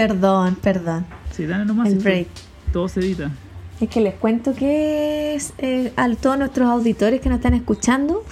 Perdón, 0.00 0.54
perdón. 0.54 1.04
Sí, 1.30 1.44
dale 1.44 1.66
nomás. 1.66 1.90
El 1.90 1.98
break. 1.98 2.28
Todo 2.72 2.88
se 2.88 3.00
edita. 3.00 3.30
Es 3.82 3.90
que 3.90 4.00
les 4.00 4.14
cuento 4.14 4.54
que 4.54 5.38
eh, 5.58 5.92
a 5.94 6.14
todos 6.14 6.38
nuestros 6.38 6.70
auditores 6.70 7.20
que 7.20 7.28
nos 7.28 7.36
están 7.36 7.52
escuchando, 7.52 8.24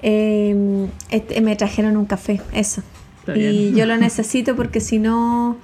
eh, 0.00 0.88
este, 1.10 1.42
me 1.42 1.56
trajeron 1.56 1.98
un 1.98 2.06
café, 2.06 2.40
eso. 2.54 2.82
y 3.34 3.72
yo 3.74 3.84
lo 3.84 3.96
necesito 3.98 4.56
porque 4.56 4.80
si 4.80 4.98
no, 4.98 5.58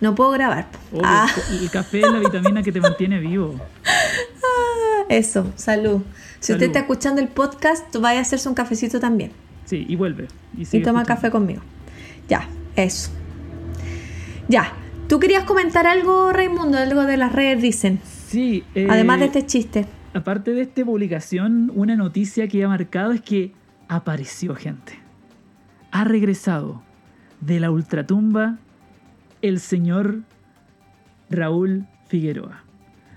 no 0.00 0.16
puedo 0.16 0.32
grabar. 0.32 0.66
Ah. 1.04 1.28
El 1.52 1.70
café 1.70 2.00
es 2.00 2.10
la 2.10 2.18
vitamina 2.18 2.64
que 2.64 2.72
te 2.72 2.80
mantiene 2.80 3.20
vivo. 3.20 3.54
Ah, 4.48 5.04
eso, 5.08 5.52
salud. 5.56 6.02
Si 6.40 6.52
usted 6.52 6.66
está 6.66 6.80
escuchando 6.80 7.20
el 7.20 7.28
podcast, 7.28 7.94
vaya 7.96 8.20
a 8.20 8.22
hacerse 8.22 8.48
un 8.48 8.54
cafecito 8.54 8.98
también. 8.98 9.32
Sí, 9.66 9.84
y 9.88 9.96
vuelve. 9.96 10.28
Y, 10.56 10.80
toma 10.80 11.04
café 11.04 11.30
conmigo. 11.30 11.62
Ya, 12.28 12.48
eso. 12.76 13.10
Ya, 14.48 14.72
¿Tú 15.08 15.20
querías 15.20 15.44
comentar 15.44 15.86
algo, 15.86 16.32
Raimundo? 16.32 16.78
Algo 16.78 17.04
de 17.04 17.16
las 17.16 17.32
redes, 17.32 17.62
dicen. 17.62 18.00
Sí. 18.02 18.64
Eh, 18.74 18.88
Además 18.90 19.20
de 19.20 19.26
este 19.26 19.46
chiste. 19.46 19.86
Aparte 20.14 20.52
de 20.52 20.62
esta 20.62 20.84
publicación, 20.84 21.70
una 21.74 21.94
noticia 21.94 22.48
que 22.48 22.64
ha 22.64 22.68
marcado 22.68 23.12
es 23.12 23.20
que 23.20 23.52
apareció 23.86 24.56
gente. 24.56 24.98
Ha 25.92 26.02
regresado 26.02 26.82
de 27.40 27.60
la 27.60 27.70
ultratumba 27.70 28.58
el 29.42 29.60
señor 29.60 30.22
Raúl 31.30 31.86
Figueroa. 32.08 32.64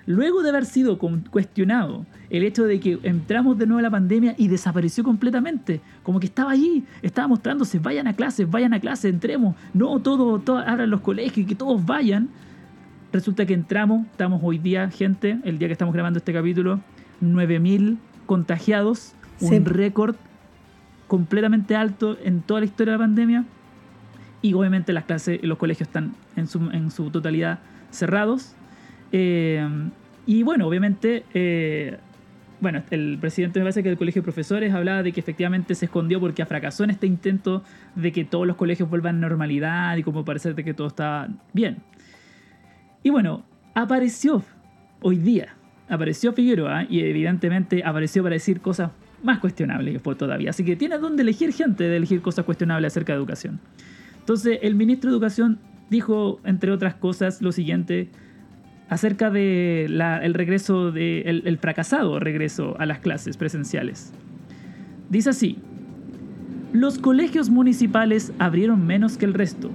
Luego 0.06 0.44
de 0.44 0.50
haber 0.50 0.66
sido 0.66 1.00
cuestionado 1.00 2.06
el 2.30 2.44
hecho 2.44 2.66
de 2.66 2.80
que 2.80 3.00
entramos 3.04 3.58
de 3.58 3.66
nuevo 3.66 3.80
a 3.80 3.84
la 3.84 3.90
pandemia 3.90 4.36
y 4.38 4.48
desapareció 4.48 5.04
completamente, 5.04 5.82
como 6.04 6.20
que 6.20 6.28
estaba 6.28 6.52
allí, 6.52 6.84
estaba 7.02 7.28
mostrándose, 7.28 7.80
vayan 7.80 8.08
a 8.08 8.14
clases, 8.14 8.50
vayan 8.50 8.74
a 8.74 8.80
clases, 8.80 9.12
entremos, 9.12 9.56
no 9.74 10.00
todo, 10.00 10.40
todo 10.40 10.60
abran 10.60 10.90
los 10.90 11.02
colegios 11.02 11.38
y 11.38 11.46
que 11.46 11.56
todos 11.56 11.84
vayan. 11.86 12.30
Resulta 13.12 13.46
que 13.46 13.56
entramos, 13.56 14.06
estamos 14.12 14.42
hoy 14.44 14.60
día, 14.60 14.90
gente, 14.92 15.40
el 15.44 15.58
día 15.58 15.68
que 15.68 15.74
estamos 15.74 15.94
grabando 15.94 16.20
este 16.20 16.32
capítulo, 16.32 16.80
9.000 17.22 17.98
contagiados, 18.28 19.14
un 19.42 19.66
récord 19.66 20.16
completamente 21.08 21.76
alto 21.76 22.18
en 22.24 22.42
toda 22.42 22.60
la 22.60 22.68
historia 22.68 22.94
de 22.94 23.00
la 23.00 23.04
pandemia. 23.04 23.46
Y 24.42 24.54
obviamente 24.54 24.94
las 24.94 25.06
clases, 25.06 25.40
los 25.44 25.58
colegios 25.58 25.88
están 25.88 26.14
en 26.36 26.48
su, 26.48 26.70
en 26.72 26.92
su 26.92 27.10
totalidad 27.10 27.60
cerrados. 27.90 28.54
Eh, 29.12 29.68
y 30.28 30.44
bueno, 30.44 30.68
obviamente, 30.68 31.26
eh, 31.34 31.98
bueno, 32.62 32.84
el 32.90 33.18
presidente 33.20 33.60
me 33.60 33.66
parece 33.66 33.84
que 33.84 33.90
el 33.90 33.98
colegio 33.98 34.22
de 34.22 34.24
profesores 34.24 34.74
hablaba 34.74 35.04
de 35.04 35.12
que 35.12 35.20
efectivamente 35.20 35.76
se 35.76 35.86
escondió 35.86 36.20
porque 36.20 36.46
fracasó 36.46 36.84
en 36.84 36.90
este 36.90 37.08
intento 37.08 37.64
de 37.96 38.12
que 38.12 38.26
todos 38.26 38.46
los 38.46 38.56
colegios 38.56 38.90
vuelvan 38.90 39.18
a 39.18 39.28
normalidad 39.30 39.96
y 39.98 40.04
como 40.04 40.26
parecer 40.26 40.56
de 40.56 40.64
que 40.64 40.74
todo 40.74 40.88
estaba 40.88 41.30
bien. 41.54 41.78
Y 43.04 43.10
bueno, 43.10 43.46
apareció 43.74 44.44
hoy 45.02 45.18
día, 45.18 45.56
apareció 45.88 46.34
Figueroa 46.34 46.86
y 46.90 47.00
evidentemente 47.02 47.82
apareció 47.84 48.24
para 48.24 48.34
decir 48.34 48.60
cosas 48.60 48.92
más 49.24 49.40
cuestionables 49.40 49.94
que 49.94 50.00
fue 50.00 50.16
todavía. 50.16 50.50
Así 50.50 50.64
que 50.64 50.76
tiene 50.76 50.98
donde 50.98 51.24
elegir 51.24 51.54
gente 51.54 51.86
de 51.86 51.98
elegir 51.98 52.22
cosas 52.22 52.46
cuestionables 52.46 52.94
acerca 52.94 53.14
de 53.14 53.18
educación. 53.18 53.60
Entonces, 54.20 54.60
el 54.62 54.76
ministro 54.76 55.10
de 55.10 55.16
Educación 55.16 55.60
dijo, 55.90 56.40
entre 56.44 56.72
otras 56.72 56.96
cosas, 56.96 57.42
lo 57.42 57.52
siguiente 57.52 58.10
acerca 58.90 59.30
de 59.30 59.86
el 59.86 60.34
regreso 60.34 60.92
de 60.92 61.22
el, 61.22 61.58
fracasado 61.58 62.20
regreso 62.20 62.76
a 62.80 62.86
las 62.86 63.00
clases 63.00 63.38
presenciales. 63.38 64.12
Dice 65.10 65.30
así: 65.30 65.58
Los 66.74 67.00
colegios 67.00 67.50
municipales 67.50 68.34
abrieron 68.40 68.86
menos 68.86 69.18
que 69.18 69.26
el 69.26 69.34
resto, 69.34 69.70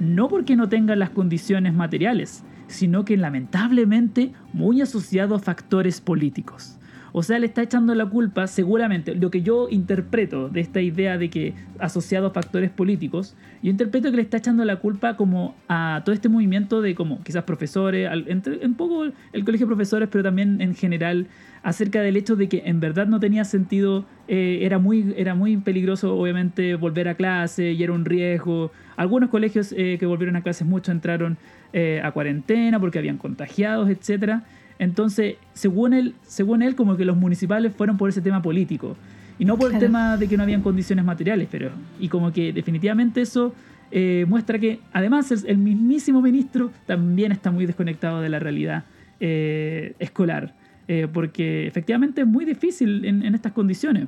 no 0.00 0.28
porque 0.28 0.56
no 0.56 0.68
tengan 0.68 0.98
las 0.98 1.10
condiciones 1.10 1.74
materiales, 1.74 2.44
sino 2.68 3.04
que 3.04 3.16
lamentablemente 3.16 4.32
muy 4.52 4.80
asociado 4.80 5.34
a 5.34 5.40
factores 5.40 6.00
políticos. 6.00 6.79
O 7.12 7.22
sea, 7.22 7.38
le 7.38 7.46
está 7.46 7.62
echando 7.62 7.94
la 7.94 8.06
culpa, 8.06 8.46
seguramente, 8.46 9.14
lo 9.14 9.30
que 9.30 9.42
yo 9.42 9.68
interpreto 9.68 10.48
de 10.48 10.60
esta 10.60 10.80
idea 10.80 11.18
de 11.18 11.30
que 11.30 11.54
asociado 11.78 12.28
a 12.28 12.30
factores 12.30 12.70
políticos, 12.70 13.36
yo 13.62 13.70
interpreto 13.70 14.10
que 14.10 14.16
le 14.16 14.22
está 14.22 14.38
echando 14.38 14.64
la 14.64 14.76
culpa 14.76 15.16
como 15.16 15.54
a 15.68 16.02
todo 16.04 16.14
este 16.14 16.28
movimiento 16.28 16.80
de 16.82 16.94
como 16.94 17.22
quizás 17.22 17.44
profesores, 17.44 18.08
entre, 18.26 18.64
un 18.64 18.74
poco 18.74 19.04
el 19.04 19.44
colegio 19.44 19.66
de 19.66 19.74
profesores, 19.74 20.08
pero 20.10 20.22
también 20.24 20.60
en 20.60 20.74
general, 20.74 21.26
acerca 21.62 22.00
del 22.00 22.16
hecho 22.16 22.36
de 22.36 22.48
que 22.48 22.62
en 22.64 22.80
verdad 22.80 23.06
no 23.06 23.20
tenía 23.20 23.44
sentido, 23.44 24.04
eh, 24.28 24.60
era, 24.62 24.78
muy, 24.78 25.14
era 25.16 25.34
muy 25.34 25.56
peligroso 25.56 26.16
obviamente 26.16 26.74
volver 26.76 27.08
a 27.08 27.14
clase 27.14 27.72
y 27.72 27.82
era 27.82 27.92
un 27.92 28.04
riesgo. 28.04 28.70
Algunos 28.96 29.30
colegios 29.30 29.72
eh, 29.76 29.96
que 29.98 30.06
volvieron 30.06 30.36
a 30.36 30.42
clases 30.42 30.66
mucho 30.66 30.92
entraron 30.92 31.36
eh, 31.72 32.00
a 32.02 32.12
cuarentena 32.12 32.80
porque 32.80 32.98
habían 32.98 33.18
contagiados, 33.18 33.90
etcétera. 33.90 34.44
Entonces, 34.80 35.36
según 35.52 35.92
él, 35.92 36.14
según 36.22 36.62
él, 36.62 36.74
como 36.74 36.96
que 36.96 37.04
los 37.04 37.14
municipales 37.14 37.72
fueron 37.76 37.98
por 37.98 38.08
ese 38.08 38.22
tema 38.22 38.40
político. 38.40 38.96
Y 39.38 39.44
no 39.44 39.58
por 39.58 39.72
el 39.72 39.78
tema 39.78 40.16
de 40.16 40.26
que 40.26 40.38
no 40.38 40.42
habían 40.42 40.62
condiciones 40.62 41.04
materiales, 41.04 41.48
pero. 41.50 41.70
Y 42.00 42.08
como 42.08 42.32
que 42.32 42.52
definitivamente 42.52 43.20
eso 43.20 43.54
eh, 43.90 44.24
muestra 44.26 44.58
que, 44.58 44.80
además, 44.92 45.30
el, 45.46 45.58
mismísimo 45.58 46.22
ministro 46.22 46.70
también 46.86 47.30
está 47.30 47.50
muy 47.50 47.66
desconectado 47.66 48.22
de 48.22 48.30
la 48.30 48.38
realidad 48.38 48.84
eh, 49.20 49.94
escolar. 49.98 50.54
Eh, 50.88 51.06
porque 51.12 51.66
efectivamente 51.66 52.22
es 52.22 52.26
muy 52.26 52.46
difícil 52.46 53.04
en, 53.04 53.22
en 53.22 53.34
estas 53.34 53.52
condiciones. 53.52 54.06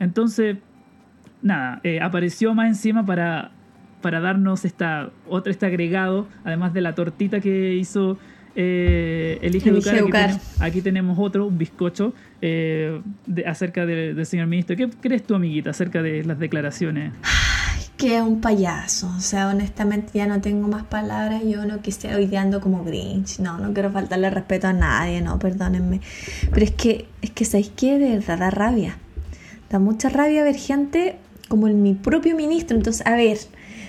Entonces, 0.00 0.56
nada, 1.40 1.80
apareció 2.02 2.52
más 2.52 2.66
encima 2.66 3.06
para 3.06 3.52
para 4.00 4.20
darnos 4.20 4.64
esta, 4.64 5.10
otra, 5.28 5.50
este 5.50 5.66
agregado, 5.66 6.26
además 6.44 6.72
de 6.72 6.80
la 6.80 6.94
tortita 6.94 7.40
que 7.40 7.74
hizo 7.74 8.18
eh, 8.54 9.38
Elige, 9.42 9.70
Educar. 9.70 10.38
Aquí, 10.58 10.82
tenemos, 10.82 11.18
otro, 11.18 11.46
un 11.46 11.58
bizcocho, 11.58 12.12
eh, 12.42 13.00
acerca 13.46 13.86
del 13.86 14.24
señor 14.26 14.46
ministro. 14.46 14.76
¿Qué 14.76 14.88
crees 14.88 15.22
tú, 15.24 15.34
amiguita, 15.34 15.70
acerca 15.70 16.02
de 16.02 16.24
las 16.24 16.38
declaraciones? 16.38 17.12
Ay, 17.22 17.84
que 17.96 18.16
es 18.16 18.22
un 18.22 18.40
payaso. 18.40 19.12
O 19.16 19.20
sea, 19.20 19.48
honestamente 19.48 20.10
ya 20.14 20.26
no 20.26 20.40
tengo 20.40 20.68
más 20.68 20.84
palabras. 20.84 21.42
Yo 21.46 21.64
no 21.64 21.80
quisiera 21.80 22.16
hoy 22.16 22.34
ando 22.34 22.60
como 22.60 22.84
Grinch. 22.84 23.38
No, 23.38 23.58
no 23.58 23.72
quiero 23.72 23.90
faltarle 23.90 24.30
respeto 24.30 24.68
a 24.68 24.72
nadie, 24.72 25.20
no, 25.20 25.38
perdónenme. 25.38 26.00
Pero 26.52 26.64
es 26.64 26.72
que, 26.72 27.06
es 27.22 27.30
que 27.30 27.44
¿sabéis 27.44 27.72
qué? 27.76 27.98
De 27.98 28.16
verdad 28.16 28.38
da 28.38 28.50
rabia. 28.50 28.98
Da 29.70 29.78
mucha 29.78 30.08
rabia 30.08 30.42
ver 30.42 30.56
gente 30.56 31.16
como 31.48 31.66
el, 31.66 31.74
mi 31.74 31.94
propio 31.94 32.34
ministro. 32.34 32.76
Entonces, 32.76 33.06
a 33.06 33.14
ver, 33.14 33.38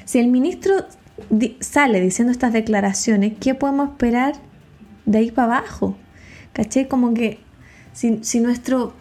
si 0.05 0.19
el 0.19 0.27
ministro 0.27 0.85
sale 1.59 2.01
diciendo 2.01 2.31
estas 2.31 2.53
declaraciones, 2.53 3.33
¿qué 3.39 3.55
podemos 3.55 3.89
esperar 3.89 4.33
de 5.05 5.17
ahí 5.17 5.31
para 5.31 5.57
abajo. 5.57 5.97
¿Caché? 6.53 6.87
Como 6.87 7.13
que 7.13 7.39
si, 7.93 8.39
nuestro, 8.39 8.93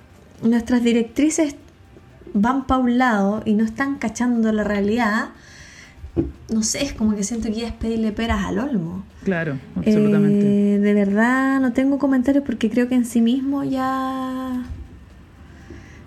nuestras 0.43 0.83
directrices 0.83 1.57
van 2.33 2.67
para 2.67 2.81
un 2.81 2.99
lado 2.99 3.43
y 3.45 3.55
no 3.55 3.65
están 3.65 3.97
cachando 3.97 4.53
la 4.53 4.65
realidad, 4.65 5.31
no 6.49 6.63
sé, 6.63 6.85
es 6.85 6.93
como 6.93 7.15
que 7.15 7.25
siento 7.25 7.49
que 7.49 7.61
ya 7.61 7.69
es 7.69 7.73
pedirle 7.73 8.13
peras 8.13 8.45
al 8.45 8.59
olmo. 8.59 9.05
Claro, 9.25 9.59
absolutamente. 9.77 10.75
Eh, 10.75 10.79
de 10.79 10.95
verdad 10.95 11.61
no 11.61 11.73
tengo 11.73 11.99
comentarios 11.99 12.45
porque 12.45 12.71
creo 12.71 12.89
que 12.89 12.95
en 12.95 13.05
sí 13.05 13.21
mismo 13.21 13.65
ya... 13.65 14.65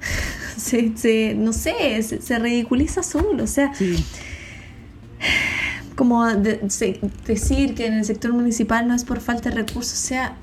se, 0.58 1.36
no 1.36 1.54
sé, 1.54 2.02
se, 2.04 2.40
ridiculiza 2.40 3.04
solo. 3.04 3.44
O 3.44 3.48
sea, 3.48 3.72
como 5.96 6.26
decir 6.26 7.76
que 7.76 7.88
en 7.88 7.94
el 7.94 8.06
sector 8.06 8.34
municipal 8.34 8.88
no 8.88 8.94
es 8.94 9.04
por 9.04 9.20
falta 9.20 9.50
de 9.50 9.56
recursos, 9.56 9.94
o 9.94 10.08
sea, 10.08 10.36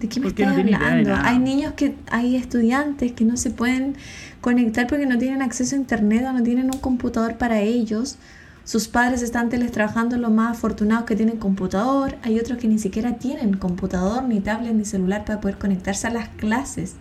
¿de 0.00 0.08
qué 0.08 0.20
me 0.20 0.28
estás 0.28 0.56
hablando? 0.56 1.14
hay 1.14 1.38
niños 1.38 1.74
que, 1.74 1.94
hay 2.10 2.36
estudiantes 2.36 3.12
que 3.12 3.24
no 3.24 3.36
se 3.36 3.50
pueden 3.50 3.96
conectar 4.40 4.86
porque 4.86 5.06
no 5.06 5.18
tienen 5.18 5.42
acceso 5.42 5.74
a 5.74 5.78
internet 5.78 6.24
o 6.28 6.32
no 6.32 6.42
tienen 6.42 6.66
un 6.66 6.80
computador 6.80 7.36
para 7.36 7.60
ellos. 7.60 8.16
Sus 8.64 8.88
padres 8.88 9.22
están 9.22 9.48
teletrabajando, 9.48 10.16
los 10.16 10.32
más 10.32 10.56
afortunados 10.56 11.06
que 11.06 11.14
tienen 11.14 11.36
computador. 11.36 12.16
Hay 12.22 12.38
otros 12.40 12.58
que 12.58 12.66
ni 12.66 12.80
siquiera 12.80 13.16
tienen 13.16 13.56
computador, 13.56 14.24
ni 14.24 14.40
tablet, 14.40 14.74
ni 14.74 14.84
celular 14.84 15.24
para 15.24 15.40
poder 15.40 15.56
conectarse 15.56 16.08
a 16.08 16.10
las 16.10 16.28
clases. 16.30 16.94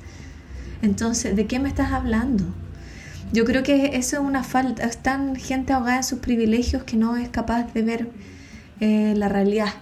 Entonces, 0.84 1.36
¿de 1.36 1.48
qué 1.48 1.60
me 1.60 1.68
estás 1.68 1.92
hablando? 1.92 2.46
Yo 3.32 3.44
creo 3.44 3.63
que 3.63 3.98
eso 3.98 4.17
es 4.17 4.22
una 4.22 4.44
falta. 4.44 4.84
Están 4.86 5.36
gente 5.36 5.74
ahogada 5.74 5.98
en 5.98 6.03
sus 6.03 6.20
privilegios 6.20 6.84
que 6.84 6.98
no 6.98 7.17
es 7.17 7.29
capaz 7.29 7.74
de 7.74 7.82
ver 7.82 8.10
eh, 8.79 9.13
la 9.15 9.29
realidad. 9.29 9.74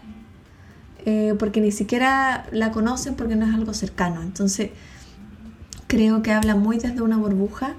Eh, 1.05 1.35
porque 1.37 1.59
ni 1.59 1.71
siquiera 1.71 2.45
la 2.51 2.71
conocen 2.71 3.15
porque 3.15 3.35
no 3.35 3.45
es 3.45 3.53
algo 3.53 3.73
cercano. 3.73 4.21
Entonces, 4.21 4.71
creo 5.87 6.21
que 6.21 6.31
habla 6.31 6.55
muy 6.55 6.77
desde 6.77 7.01
una 7.01 7.17
burbuja, 7.17 7.75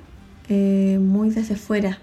eh, 0.49 0.99
muy 1.01 1.31
desde 1.31 1.57
fuera. 1.57 1.99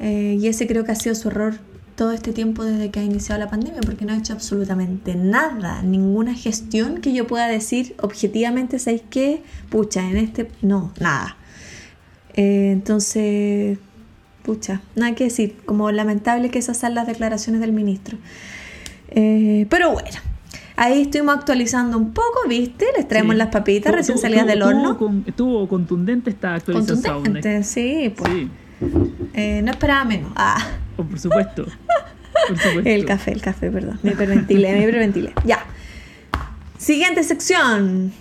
y 0.00 0.48
ese 0.48 0.66
creo 0.66 0.84
que 0.84 0.90
ha 0.90 0.96
sido 0.96 1.14
su 1.14 1.28
error 1.28 1.54
todo 1.94 2.10
este 2.12 2.32
tiempo 2.32 2.64
desde 2.64 2.90
que 2.90 3.00
ha 3.00 3.04
iniciado 3.04 3.38
la 3.38 3.48
pandemia, 3.48 3.80
porque 3.82 4.04
no 4.04 4.12
ha 4.12 4.16
hecho 4.16 4.32
absolutamente 4.32 5.14
nada, 5.14 5.82
ninguna 5.82 6.34
gestión 6.34 7.00
que 7.00 7.12
yo 7.12 7.26
pueda 7.28 7.46
decir 7.46 7.94
objetivamente, 8.00 8.80
¿sabéis 8.80 9.02
qué? 9.10 9.42
Pucha, 9.70 10.08
en 10.08 10.16
este, 10.16 10.50
no, 10.62 10.92
nada. 10.98 11.36
Eh, 12.34 12.70
entonces, 12.72 13.78
pucha, 14.42 14.80
nada 14.96 15.14
que 15.14 15.24
decir, 15.24 15.56
como 15.64 15.90
lamentable 15.90 16.50
que 16.50 16.58
esas 16.58 16.76
sean 16.76 16.94
las 16.94 17.06
declaraciones 17.06 17.60
del 17.60 17.72
ministro. 17.72 18.18
Eh, 19.10 19.66
pero 19.68 19.92
bueno, 19.92 20.18
ahí 20.76 21.02
estuvimos 21.02 21.36
actualizando 21.36 21.98
un 21.98 22.12
poco, 22.12 22.48
¿viste? 22.48 22.86
Les 22.96 23.06
traemos 23.06 23.36
las 23.36 23.48
papitas 23.48 23.94
recién 23.94 24.18
salidas 24.18 24.46
del 24.46 24.62
horno. 24.62 24.98
Estuvo, 25.26 25.68
contundente 25.68 26.30
esta 26.30 26.54
actualización. 26.54 27.14
Contundente, 27.14 27.62
sí, 27.62 28.12
pues. 28.16 28.48
Eh, 29.34 29.62
no 29.62 29.70
esperaba 29.70 30.04
menos. 30.04 30.32
Ah. 30.34 30.64
Oh, 30.96 31.04
por 31.04 31.18
supuesto. 31.18 31.66
Por 32.48 32.58
supuesto. 32.58 32.88
El 32.88 33.04
café, 33.04 33.32
el 33.32 33.40
café, 33.40 33.70
perdón. 33.70 34.00
Me 34.02 34.12
hiperventilé, 34.12 34.72
me 34.72 34.82
hiperventilé. 34.82 35.32
Ya. 35.44 35.64
Siguiente 36.78 37.22
sección. 37.22 38.12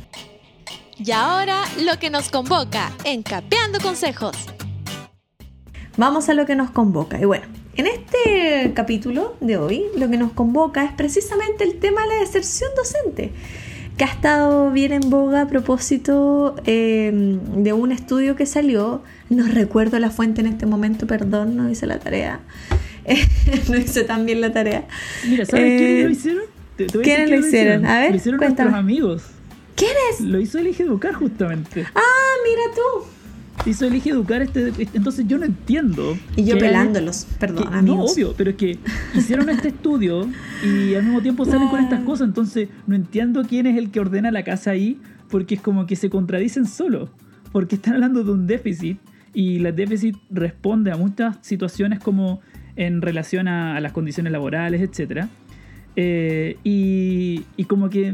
Y 1.04 1.12
ahora 1.14 1.64
lo 1.84 1.98
que 1.98 2.12
nos 2.12 2.30
convoca 2.30 2.92
en 3.06 3.24
Capeando 3.24 3.80
Consejos. 3.80 4.38
Vamos 5.98 6.30
a 6.30 6.36
lo 6.36 6.46
que 6.46 6.56
nos 6.56 6.70
convoca. 6.70 7.20
Y 7.20 7.26
bueno, 7.26 7.46
en 7.76 7.88
este 7.88 8.72
capítulo 8.76 9.36
de 9.42 9.58
hoy 9.58 9.86
lo 9.98 10.12
que 10.12 10.18
nos 10.18 10.32
convoca 10.32 10.86
es 10.86 10.92
precisamente 10.92 11.64
el 11.64 11.80
tema 11.80 12.04
de 12.04 12.08
la 12.10 12.14
deserción 12.20 12.70
docente, 12.76 13.32
que 13.98 14.04
ha 14.04 14.08
estado 14.10 14.70
bien 14.70 14.94
en 14.94 15.10
boga 15.10 15.42
a 15.42 15.48
propósito 15.48 16.56
em, 16.66 17.64
de 17.64 17.74
un 17.74 17.92
estudio 17.92 18.36
que 18.36 18.46
salió. 18.46 19.02
No 19.32 19.48
recuerdo 19.48 19.98
la 19.98 20.12
fuente 20.12 20.42
en 20.42 20.48
este 20.48 20.68
momento, 20.68 21.08
perdón, 21.08 21.58
no 21.58 21.68
hice 21.68 21.88
la 21.88 21.98
tarea. 21.98 22.42
no 23.70 23.76
hice 23.76 24.04
tan 24.04 24.28
bien 24.28 24.40
la 24.40 24.54
tarea. 24.54 24.86
Mira, 25.28 25.46
¿sabes 25.46 25.80
quiénes 25.80 26.04
lo 26.04 26.10
eh, 26.10 26.12
hicieron? 26.12 26.44
¿Quiénes 27.02 27.30
lo 27.32 27.38
hicieron? 27.38 27.86
A 27.88 28.02
ver, 28.02 28.12
lo 28.12 28.18
hicieron 28.18 28.40
nuestros 28.40 28.74
amigos. 28.76 29.24
¿Quién 29.82 29.96
es? 30.12 30.22
Lo 30.22 30.40
hizo 30.40 30.60
Elige 30.60 30.84
Educar 30.84 31.14
justamente. 31.14 31.88
Ah, 31.96 32.34
mira 32.44 32.62
tú. 32.76 33.68
Hizo 33.68 33.88
Elige 33.88 34.12
Educar 34.12 34.44
este, 34.44 34.68
este, 34.68 34.90
Entonces 34.94 35.26
yo 35.28 35.40
no 35.40 35.46
entiendo. 35.46 36.16
Y 36.36 36.44
yo 36.44 36.56
pelándolos, 36.60 37.26
perdón. 37.40 37.74
amigos. 37.74 37.98
No, 37.98 38.14
obvio, 38.14 38.36
pero 38.38 38.52
es 38.52 38.58
que 38.58 38.78
hicieron 39.16 39.50
este 39.50 39.68
estudio 39.70 40.30
y 40.64 40.94
al 40.94 41.02
mismo 41.02 41.24
tiempo 41.24 41.46
salen 41.46 41.68
con 41.70 41.80
estas 41.80 42.02
cosas. 42.04 42.28
Entonces 42.28 42.70
no 42.86 42.96
entiendo 42.96 43.42
quién 43.50 43.66
es 43.66 43.76
el 43.76 43.90
que 43.90 44.00
ordena 44.00 44.30
la 44.30 44.44
casa 44.44 44.70
ahí, 44.70 45.00
porque 45.32 45.56
es 45.56 45.62
como 45.62 45.88
que 45.88 45.96
se 45.96 46.12
contradicen 46.12 46.68
solo. 46.68 47.10
Porque 47.52 47.74
están 47.74 47.96
hablando 47.96 48.24
de 48.24 48.34
un 48.34 48.46
déficit 48.46 49.00
y 49.34 49.66
el 49.66 49.76
déficit 49.76 50.16
responde 50.30 50.92
a 50.92 50.96
muchas 50.96 51.38
situaciones 51.42 51.98
como 51.98 52.40
en 52.76 53.02
relación 53.02 53.48
a, 53.48 53.80
las 53.80 53.94
condiciones 53.94 54.32
laborales, 54.32 54.80
etc. 54.80 55.26
Eh, 55.96 56.58
y, 56.64 57.46
y 57.58 57.64
como 57.64 57.90
que 57.90 58.14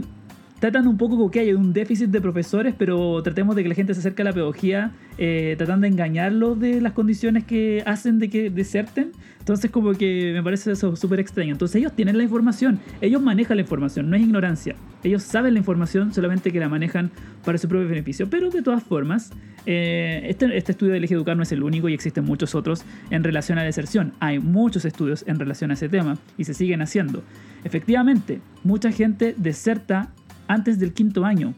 tratan 0.60 0.88
un 0.88 0.98
poco 0.98 1.30
que 1.30 1.40
hay 1.40 1.54
un 1.54 1.74
déficit 1.74 2.10
de 2.10 2.22
profesores, 2.22 2.74
pero 2.78 3.22
tratemos 3.22 3.56
de 3.56 3.64
que 3.64 3.70
la 3.70 3.76
gente 3.76 3.94
se 3.94 4.00
acerque 4.00 4.24
a 4.24 4.26
la 4.26 4.34
pedagogía, 4.34 4.92
eh, 5.18 5.56
tratando 5.58 5.84
de 5.84 5.90
engañarlos 5.90 6.60
de 6.60 6.82
las 6.82 6.94
condiciones 6.94 7.44
que 7.44 7.84
hacen 7.86 8.20
de 8.20 8.30
que 8.30 8.50
deserten. 8.50 9.12
Entonces 9.40 9.72
como 9.72 9.94
que 9.94 10.32
me 10.34 10.44
parece 10.44 10.72
eso 10.72 10.96
súper 10.96 11.20
extraño. 11.20 11.54
Entonces 11.54 11.78
ellos 11.78 11.94
tienen 11.96 12.18
la 12.18 12.24
información, 12.24 12.80
ellos 13.02 13.22
manejan 13.22 13.58
la 13.58 13.62
información, 13.62 14.10
no 14.10 14.16
es 14.16 14.22
ignorancia. 14.24 14.76
Ellos 15.04 15.24
saben 15.24 15.54
la 15.54 15.60
información, 15.60 16.14
solamente 16.14 16.52
que 16.52 16.60
la 16.60 16.70
manejan 16.70 17.12
para 17.46 17.58
su 17.58 17.68
propio 17.68 17.88
beneficio. 17.88 18.30
Pero 18.30 18.50
de 18.50 18.62
todas 18.62 18.84
formas, 18.84 19.32
eh, 19.66 20.24
este, 20.26 20.58
este, 20.58 20.72
estudio 20.72 20.94
de 20.94 20.98
Elige 20.98 21.14
Educar 21.14 21.38
no 21.38 21.44
es 21.44 21.52
el 21.52 21.62
único 21.64 21.88
y 21.88 21.94
existen 21.94 22.26
muchos 22.26 22.56
otros 22.56 22.84
en 23.10 23.24
relación 23.24 23.58
a 23.60 23.64
deserción. 23.64 24.14
Hay 24.20 24.40
muchos 24.40 24.86
estudios 24.86 25.24
en 25.28 25.40
relación 25.40 25.72
a 25.72 25.76
ese 25.76 25.88
tema 25.88 26.18
y 26.38 26.46
se 26.46 26.54
siguen 26.54 26.82
haciendo. 26.82 27.24
Efectivamente, 27.64 28.42
mucha 28.64 28.92
gente 28.92 29.36
deserta 29.38 30.10
antes 30.48 30.80
del 30.80 30.94
quinto 30.94 31.26
año. 31.26 31.54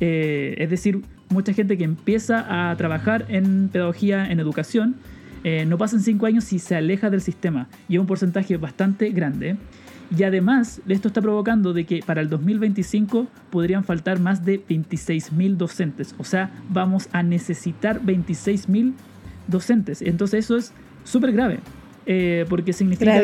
Eh, 0.00 0.54
es 0.58 0.70
decir, 0.70 1.02
mucha 1.28 1.52
gente 1.52 1.76
que 1.76 1.84
empieza 1.84 2.70
a 2.70 2.76
trabajar 2.76 3.26
en 3.28 3.68
pedagogía, 3.68 4.30
en 4.30 4.40
educación, 4.40 4.96
eh, 5.44 5.64
no 5.64 5.78
pasan 5.78 6.00
cinco 6.00 6.26
años 6.26 6.44
si 6.44 6.58
se 6.58 6.74
aleja 6.74 7.10
del 7.10 7.20
sistema. 7.20 7.68
Y 7.88 7.94
es 7.94 8.00
un 8.00 8.06
porcentaje 8.06 8.56
bastante 8.56 9.10
grande. 9.10 9.56
Y 10.16 10.22
además, 10.22 10.80
esto 10.88 11.08
está 11.08 11.20
provocando 11.20 11.72
de 11.72 11.84
que 11.84 12.00
para 12.04 12.20
el 12.20 12.28
2025 12.28 13.26
podrían 13.50 13.84
faltar 13.84 14.20
más 14.20 14.44
de 14.44 14.64
26.000 14.64 15.56
docentes. 15.56 16.14
O 16.18 16.24
sea, 16.24 16.50
vamos 16.68 17.08
a 17.12 17.22
necesitar 17.22 18.00
26.000 18.02 18.92
docentes. 19.48 20.02
Entonces 20.02 20.44
eso 20.44 20.56
es 20.56 20.72
súper 21.04 21.32
grave. 21.32 21.58
Eh, 22.06 22.44
porque 22.48 22.72
significa... 22.72 23.20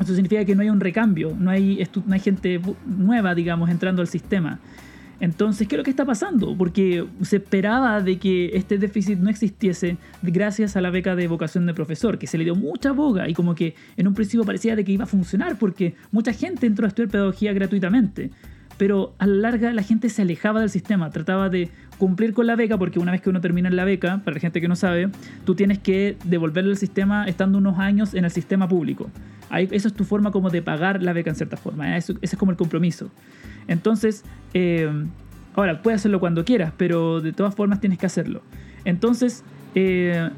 Eso 0.00 0.14
significa 0.14 0.44
que 0.44 0.54
no 0.54 0.62
hay 0.62 0.70
un 0.70 0.80
recambio, 0.80 1.34
no 1.38 1.50
hay, 1.50 1.84
no 2.06 2.14
hay 2.14 2.20
gente 2.20 2.60
nueva, 2.86 3.34
digamos, 3.34 3.70
entrando 3.70 4.02
al 4.02 4.08
sistema. 4.08 4.60
Entonces, 5.20 5.66
¿qué 5.66 5.74
es 5.74 5.78
lo 5.78 5.84
que 5.84 5.90
está 5.90 6.04
pasando? 6.04 6.56
Porque 6.56 7.04
se 7.22 7.36
esperaba 7.36 8.00
de 8.00 8.18
que 8.18 8.50
este 8.54 8.78
déficit 8.78 9.18
no 9.18 9.30
existiese 9.30 9.96
gracias 10.22 10.76
a 10.76 10.80
la 10.80 10.90
beca 10.90 11.16
de 11.16 11.26
vocación 11.26 11.66
de 11.66 11.74
profesor, 11.74 12.18
que 12.18 12.28
se 12.28 12.38
le 12.38 12.44
dio 12.44 12.54
mucha 12.54 12.92
boga 12.92 13.28
y 13.28 13.34
como 13.34 13.54
que 13.54 13.74
en 13.96 14.06
un 14.06 14.14
principio 14.14 14.44
parecía 14.44 14.76
de 14.76 14.84
que 14.84 14.92
iba 14.92 15.04
a 15.04 15.08
funcionar 15.08 15.58
porque 15.58 15.94
mucha 16.12 16.32
gente 16.32 16.66
entró 16.66 16.84
a 16.84 16.88
estudiar 16.88 17.10
pedagogía 17.10 17.52
gratuitamente. 17.52 18.30
Pero 18.76 19.16
a 19.18 19.26
la 19.26 19.50
larga 19.50 19.72
la 19.72 19.82
gente 19.82 20.08
se 20.08 20.22
alejaba 20.22 20.60
del 20.60 20.70
sistema, 20.70 21.10
trataba 21.10 21.48
de 21.48 21.68
cumplir 21.98 22.32
con 22.32 22.46
la 22.46 22.56
beca, 22.56 22.78
porque 22.78 22.98
una 22.98 23.12
vez 23.12 23.20
que 23.20 23.28
uno 23.28 23.40
termina 23.40 23.68
en 23.68 23.76
la 23.76 23.84
beca, 23.84 24.22
para 24.24 24.34
la 24.34 24.40
gente 24.40 24.60
que 24.60 24.68
no 24.68 24.76
sabe, 24.76 25.10
tú 25.44 25.54
tienes 25.54 25.78
que 25.78 26.16
devolverle 26.24 26.70
al 26.70 26.76
sistema 26.76 27.26
estando 27.26 27.58
unos 27.58 27.78
años 27.78 28.14
en 28.14 28.24
el 28.24 28.30
sistema 28.30 28.68
público. 28.68 29.10
Ahí, 29.50 29.68
eso 29.72 29.88
es 29.88 29.94
tu 29.94 30.04
forma 30.04 30.30
como 30.30 30.50
de 30.50 30.62
pagar 30.62 31.02
la 31.02 31.12
beca 31.12 31.30
en 31.30 31.36
cierta 31.36 31.56
forma. 31.56 31.96
ese 31.96 32.14
es 32.20 32.36
como 32.36 32.52
el 32.52 32.56
compromiso. 32.56 33.10
Entonces, 33.66 34.24
eh, 34.54 34.90
ahora, 35.54 35.82
puedes 35.82 36.00
hacerlo 36.00 36.20
cuando 36.20 36.44
quieras, 36.44 36.72
pero 36.76 37.20
de 37.20 37.32
todas 37.32 37.54
formas 37.54 37.80
tienes 37.80 37.98
que 37.98 38.06
hacerlo. 38.06 38.42
Entonces, 38.84 39.42
eh, 39.74 40.30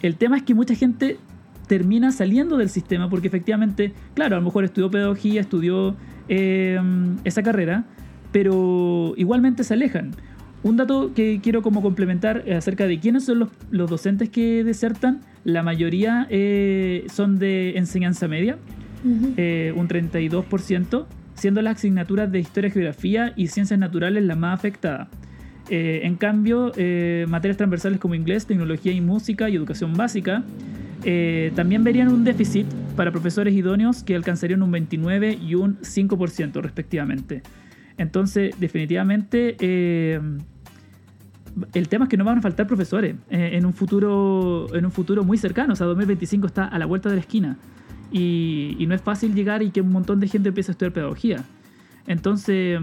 el 0.00 0.16
tema 0.16 0.36
es 0.36 0.42
que 0.42 0.54
mucha 0.54 0.74
gente 0.74 1.18
termina 1.68 2.12
saliendo 2.12 2.56
del 2.56 2.70
sistema 2.70 3.08
porque 3.08 3.28
efectivamente, 3.28 3.92
claro, 4.14 4.36
a 4.36 4.38
lo 4.40 4.44
mejor 4.44 4.64
estudió 4.64 4.90
pedagogía, 4.90 5.40
estudió 5.40 5.96
esa 6.28 7.42
carrera, 7.42 7.84
pero 8.32 9.12
igualmente 9.16 9.64
se 9.64 9.74
alejan. 9.74 10.12
Un 10.62 10.76
dato 10.76 11.12
que 11.14 11.40
quiero 11.42 11.62
como 11.62 11.82
complementar 11.82 12.44
acerca 12.52 12.86
de 12.86 13.00
quiénes 13.00 13.24
son 13.24 13.50
los, 13.70 13.90
docentes 13.90 14.28
que 14.28 14.62
desertan, 14.62 15.20
la 15.44 15.62
mayoría 15.62 16.26
eh, 16.30 17.04
son 17.12 17.38
de 17.38 17.76
enseñanza 17.76 18.28
media, 18.28 18.58
eh, 19.36 19.72
un 19.76 19.88
32%, 19.88 21.06
siendo 21.34 21.62
las 21.62 21.76
asignaturas 21.78 22.30
de 22.30 22.38
historia, 22.38 22.70
geografía 22.70 23.32
y 23.34 23.48
ciencias 23.48 23.80
naturales 23.80 24.22
las 24.22 24.38
más 24.38 24.54
afectadas. 24.54 25.08
Eh, 25.68 26.02
en 26.04 26.14
cambio, 26.16 26.72
materias 27.26 27.56
transversales 27.56 27.98
como 27.98 28.14
inglés, 28.14 28.46
tecnología 28.46 28.92
y 28.92 29.00
música 29.00 29.48
y 29.48 29.56
educación 29.56 29.94
básica 29.94 30.44
también 31.56 31.82
verían 31.82 32.06
un 32.08 32.22
déficit 32.22 32.66
para 32.94 33.10
profesores 33.10 33.52
idóneos 33.54 34.04
que 34.04 34.14
alcanzarían 34.14 34.62
un 34.62 34.70
29 34.70 35.38
y 35.42 35.56
un 35.56 35.78
5% 35.78 36.60
respectivamente. 36.60 37.42
Entonces, 37.98 38.54
definitivamente, 38.58 39.56
eh, 39.60 40.20
el 41.74 41.88
tema 41.88 42.04
es 42.04 42.08
que 42.08 42.16
no 42.16 42.24
van 42.24 42.38
a 42.38 42.42
faltar 42.42 42.66
profesores 42.66 43.16
eh, 43.30 43.50
en, 43.54 43.66
un 43.66 43.72
futuro, 43.72 44.66
en 44.74 44.84
un 44.84 44.90
futuro 44.90 45.24
muy 45.24 45.38
cercano. 45.38 45.72
O 45.72 45.76
sea, 45.76 45.86
2025 45.86 46.46
está 46.46 46.66
a 46.66 46.78
la 46.78 46.86
vuelta 46.86 47.08
de 47.08 47.16
la 47.16 47.20
esquina. 47.20 47.56
Y, 48.10 48.84
no 48.86 48.94
es 48.94 49.00
fácil 49.00 49.34
llegar 49.34 49.62
y 49.62 49.70
que 49.70 49.80
un 49.80 49.90
montón 49.90 50.20
de 50.20 50.28
gente 50.28 50.50
empiece 50.50 50.70
a 50.70 50.72
estudiar 50.72 50.92
pedagogía. 50.92 51.44
Entonces, 52.06 52.80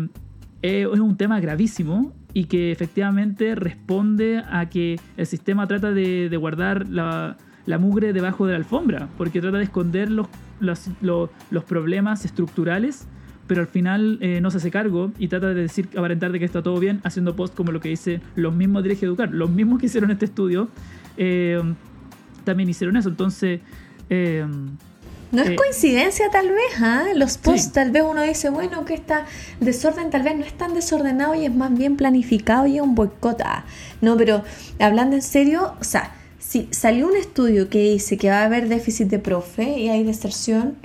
eh, 0.62 0.88
es 0.92 1.00
un 1.00 1.18
tema 1.18 1.40
gravísimo 1.40 2.14
y 2.34 2.46
que 2.46 2.72
efectivamente 2.72 3.56
responde 3.56 4.44
a 4.50 4.70
que 4.70 5.00
el 5.18 5.26
sistema 5.26 5.68
trata 5.68 5.92
de, 5.92 6.36
guardar 6.38 6.88
la, 6.90 7.38
mugre 7.80 8.14
debajo 8.14 8.48
de 8.48 8.54
la 8.54 8.58
alfombra, 8.58 9.10
porque 9.18 9.42
trata 9.42 9.58
de 9.58 9.66
esconder 9.66 10.10
los, 10.10 10.28
los 10.62 11.64
problemas 11.68 12.26
estructurales 12.26 13.08
pero 13.50 13.62
al 13.62 13.68
final 13.68 14.20
eh, 14.22 14.42
no 14.42 14.52
se 14.52 14.58
hace 14.58 14.70
cargo 14.70 15.12
y 15.18 15.28
trata 15.28 15.48
de 15.48 15.56
decir, 15.56 15.90
aparentar 15.98 16.32
de 16.32 16.38
que 16.38 16.46
está 16.46 16.62
todo 16.62 16.80
bien, 16.80 17.02
haciendo 17.04 17.36
post 17.36 17.56
como 17.56 17.72
lo 17.72 17.80
que 17.80 17.90
dice 17.90 18.22
los 18.36 18.54
mismos 18.54 18.84
Dirige 18.84 19.08
Educar. 19.08 19.32
Los 19.32 19.50
mismos 19.50 19.80
que 19.80 19.88
hicieron 19.88 20.12
este 20.12 20.26
estudio 20.26 20.70
eh, 21.18 21.60
también 22.44 22.70
hicieron 22.70 22.96
eso. 22.96 23.10
Entonces. 23.10 23.60
Eh, 24.12 24.46
no 25.32 25.42
es 25.42 25.58
coincidencia 25.58 26.30
tal 26.32 26.50
vez, 26.50 26.80
¿ah? 26.80 27.06
Los 27.16 27.40
posts 27.40 27.72
tal 27.72 27.90
vez 27.90 28.04
uno 28.08 28.22
dice, 28.22 28.52
bueno, 28.52 28.86
que 28.86 28.94
está 28.94 29.26
desorden 29.60 30.12
tal 30.12 30.22
vez 30.22 30.38
no 30.38 30.46
es 30.46 30.54
tan 30.54 30.76
desordenado 30.76 31.34
y 31.34 31.46
es 31.46 31.54
más 31.54 31.76
bien 31.76 31.98
planificado 31.98 32.68
y 32.68 32.76
es 32.76 32.84
un 32.84 32.94
boicot. 32.94 33.42
Ah, 33.44 33.66
no, 34.02 34.16
pero 34.16 34.44
hablando 34.80 35.16
en 35.16 35.24
serio, 35.24 35.74
o 35.80 35.84
sea, 35.84 36.14
si 36.38 36.68
salió 36.70 37.08
un 37.08 37.16
estudio 37.16 37.68
que 37.68 37.80
dice 37.80 38.18
que 38.18 38.30
va 38.30 38.42
a 38.42 38.46
haber 38.46 38.68
déficit 38.70 39.08
de 39.08 39.18
profe 39.18 39.80
y 39.80 39.90
hay 39.90 40.04
deserción, 40.04 40.76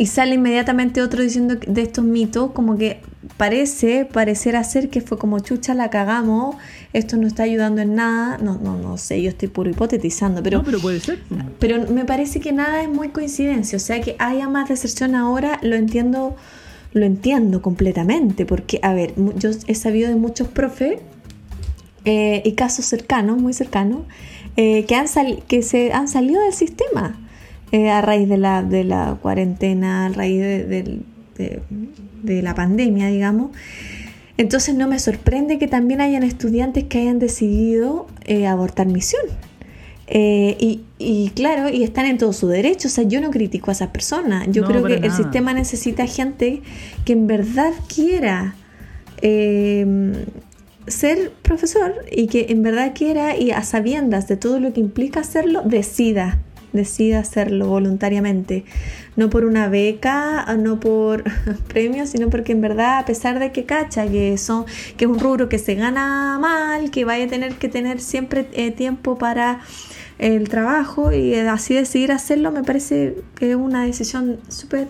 y 0.00 0.06
sale 0.06 0.36
inmediatamente 0.36 1.02
otro 1.02 1.22
diciendo 1.22 1.56
de 1.56 1.82
estos 1.82 2.02
mitos, 2.06 2.52
como 2.52 2.78
que 2.78 3.02
parece, 3.36 4.06
parecer 4.06 4.56
ser 4.64 4.88
que 4.88 5.02
fue 5.02 5.18
como 5.18 5.40
chucha, 5.40 5.74
la 5.74 5.90
cagamos, 5.90 6.56
esto 6.94 7.18
no 7.18 7.26
está 7.26 7.42
ayudando 7.42 7.82
en 7.82 7.96
nada, 7.96 8.38
no, 8.38 8.56
no, 8.56 8.78
no 8.78 8.96
sé, 8.96 9.20
yo 9.20 9.28
estoy 9.28 9.48
puro 9.48 9.68
hipotetizando, 9.68 10.42
pero... 10.42 10.56
No, 10.56 10.64
pero 10.64 10.80
puede 10.80 11.00
ser. 11.00 11.18
Pero 11.58 11.86
me 11.92 12.06
parece 12.06 12.40
que 12.40 12.50
nada 12.50 12.82
es 12.82 12.88
muy 12.88 13.10
coincidencia, 13.10 13.76
o 13.76 13.78
sea, 13.78 14.00
que 14.00 14.16
haya 14.18 14.48
más 14.48 14.70
deserción 14.70 15.14
ahora, 15.14 15.60
lo 15.62 15.76
entiendo, 15.76 16.34
lo 16.94 17.04
entiendo 17.04 17.60
completamente, 17.60 18.46
porque, 18.46 18.80
a 18.82 18.94
ver, 18.94 19.12
yo 19.36 19.50
he 19.66 19.74
sabido 19.74 20.08
de 20.08 20.16
muchos 20.16 20.48
profes 20.48 20.98
eh, 22.06 22.40
y 22.42 22.52
casos 22.52 22.86
cercanos, 22.86 23.36
muy 23.36 23.52
cercanos, 23.52 24.00
eh, 24.56 24.86
que, 24.86 24.94
han 24.94 25.08
que 25.46 25.60
se 25.60 25.92
han 25.92 26.08
salido 26.08 26.40
del 26.40 26.54
sistema 26.54 27.18
eh, 27.72 27.88
a 27.88 28.00
raíz 28.00 28.28
de 28.28 28.36
la, 28.36 28.62
de 28.64 28.82
la 28.82 29.16
cuarentena, 29.22 30.06
a 30.06 30.08
raíz 30.08 30.40
de, 30.40 31.02
la 32.24 32.54
pandemia, 32.54 33.06
digamos. 33.06 33.50
Entonces 34.36 34.74
no 34.74 34.88
me 34.88 34.98
sorprende 34.98 35.58
que 35.58 35.68
también 35.68 36.00
hayan 36.00 36.22
estudiantes 36.22 36.84
que 36.84 36.98
hayan 36.98 37.18
decidido 37.18 38.06
eh, 38.24 38.46
abortar 38.46 38.86
misión. 38.86 39.22
Eh, 40.08 40.80
y, 40.98 41.30
claro, 41.36 41.68
y 41.68 41.84
están 41.84 42.06
en 42.06 42.18
todo 42.18 42.32
su 42.32 42.48
derecho. 42.48 42.88
O 42.88 42.90
sea, 42.90 43.04
yo 43.04 43.20
no 43.20 43.30
critico 43.30 43.70
a 43.70 43.72
esas 43.72 43.90
personas. 43.90 44.48
Yo 44.50 44.64
creo 44.64 44.82
que 44.82 44.94
el 44.94 45.12
sistema 45.12 45.52
necesita 45.52 46.06
gente 46.06 46.62
que 47.04 47.12
en 47.12 47.28
verdad 47.28 47.72
quiera 47.94 48.56
ser 50.88 51.30
profesor 51.42 51.94
y 52.10 52.26
que 52.26 52.46
en 52.48 52.62
verdad 52.62 52.92
quiera 52.96 53.36
y 53.36 53.52
a 53.52 53.62
sabiendas 53.62 54.26
de 54.26 54.36
todo 54.36 54.58
lo 54.58 54.72
que 54.72 54.80
implica 54.80 55.20
hacerlo, 55.20 55.62
decida 55.64 56.40
decida 56.72 57.20
hacerlo 57.20 57.66
voluntariamente, 57.66 58.64
no 59.16 59.30
por 59.30 59.44
una 59.44 59.68
beca, 59.68 60.46
no 60.58 60.80
por 60.80 61.24
premios, 61.68 62.10
sino 62.10 62.30
porque 62.30 62.52
en 62.52 62.60
verdad 62.60 62.98
a 62.98 63.04
pesar 63.04 63.38
de 63.38 63.52
que 63.52 63.64
cacha 63.64 64.06
que 64.06 64.36
son 64.38 64.64
que 64.96 65.04
es 65.04 65.10
un 65.10 65.18
rubro 65.18 65.48
que 65.48 65.58
se 65.58 65.74
gana 65.74 66.38
mal, 66.40 66.90
que 66.90 67.04
vaya 67.04 67.24
a 67.24 67.28
tener 67.28 67.54
que 67.54 67.68
tener 67.68 68.00
siempre 68.00 68.48
eh, 68.52 68.70
tiempo 68.70 69.18
para 69.18 69.60
el 70.18 70.48
trabajo 70.48 71.12
y 71.12 71.34
así 71.34 71.74
decidir 71.74 72.12
hacerlo, 72.12 72.52
me 72.52 72.62
parece 72.62 73.16
que 73.36 73.50
es 73.50 73.56
una 73.56 73.84
decisión 73.84 74.38
súper 74.48 74.88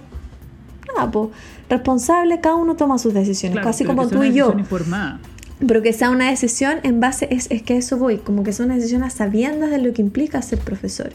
responsable, 1.68 2.40
cada 2.40 2.56
uno 2.56 2.74
toma 2.76 2.98
sus 2.98 3.14
decisiones, 3.14 3.62
casi 3.62 3.84
como 3.84 4.08
tú 4.08 4.22
y 4.24 4.32
yo. 4.32 4.54
Pero 5.66 5.82
que 5.82 5.92
sea 5.92 6.10
una 6.10 6.30
decisión 6.30 6.78
en 6.82 7.00
base, 7.00 7.28
es, 7.30 7.46
es 7.50 7.62
que 7.62 7.76
eso 7.76 7.98
voy, 7.98 8.18
como 8.18 8.44
que 8.44 8.52
sea 8.52 8.64
una 8.64 8.76
decisión 8.76 9.02
a 9.02 9.10
sabiendas 9.10 9.70
de 9.70 9.78
lo 9.78 9.92
que 9.92 10.02
implica 10.02 10.40
ser 10.42 10.58
profesor. 10.58 11.12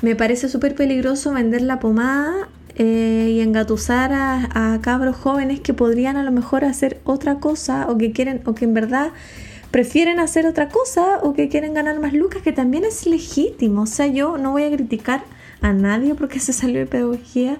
Me 0.00 0.16
parece 0.16 0.48
súper 0.48 0.74
peligroso 0.74 1.32
vender 1.32 1.62
la 1.62 1.78
pomada 1.78 2.48
eh, 2.74 3.34
y 3.36 3.40
engatusar 3.40 4.12
a, 4.14 4.78
cabros 4.80 5.14
jóvenes 5.14 5.60
que 5.60 5.74
podrían 5.74 6.16
a 6.16 6.22
lo 6.22 6.32
mejor 6.32 6.64
hacer 6.64 7.00
otra 7.04 7.34
cosa 7.38 7.86
o 7.90 7.98
que 7.98 8.12
quieren 8.12 8.40
o 8.46 8.54
que 8.54 8.64
en 8.64 8.72
verdad 8.72 9.10
prefieren 9.70 10.18
hacer 10.18 10.46
otra 10.46 10.68
cosa 10.68 11.18
o 11.22 11.34
que 11.34 11.48
quieren 11.48 11.74
ganar 11.74 12.00
más 12.00 12.14
lucas, 12.14 12.42
que 12.42 12.52
también 12.52 12.84
es 12.84 13.06
legítimo. 13.06 13.82
O 13.82 13.86
sea, 13.86 14.06
yo 14.06 14.38
no 14.38 14.52
voy 14.52 14.64
a 14.64 14.70
criticar 14.70 15.22
a 15.60 15.72
nadie 15.72 16.14
porque 16.14 16.40
se 16.40 16.52
salió 16.54 16.80
de 16.80 16.86
pedagogía, 16.86 17.58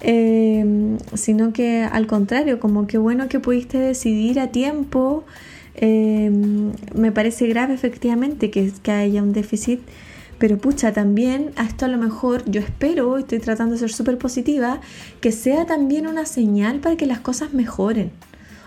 eh, 0.00 0.96
sino 1.14 1.52
que 1.52 1.82
al 1.82 2.06
contrario, 2.06 2.60
como 2.60 2.86
que 2.86 2.98
bueno 2.98 3.28
que 3.28 3.40
pudiste 3.40 3.78
decidir 3.78 4.38
a 4.38 4.48
tiempo. 4.48 5.24
Eh, 5.74 6.30
me 6.94 7.12
parece 7.12 7.46
grave 7.46 7.74
efectivamente 7.74 8.50
que, 8.50 8.70
que 8.82 8.90
haya 8.90 9.22
un 9.22 9.32
déficit 9.32 9.80
pero 10.42 10.58
pucha, 10.58 10.92
también 10.92 11.52
a 11.54 11.62
esto 11.62 11.84
a 11.84 11.88
lo 11.88 11.98
mejor 11.98 12.42
yo 12.50 12.60
espero, 12.60 13.16
estoy 13.16 13.38
tratando 13.38 13.74
de 13.74 13.78
ser 13.78 13.92
súper 13.92 14.18
positiva, 14.18 14.80
que 15.20 15.30
sea 15.30 15.66
también 15.66 16.08
una 16.08 16.26
señal 16.26 16.80
para 16.80 16.96
que 16.96 17.06
las 17.06 17.20
cosas 17.20 17.54
mejoren. 17.54 18.10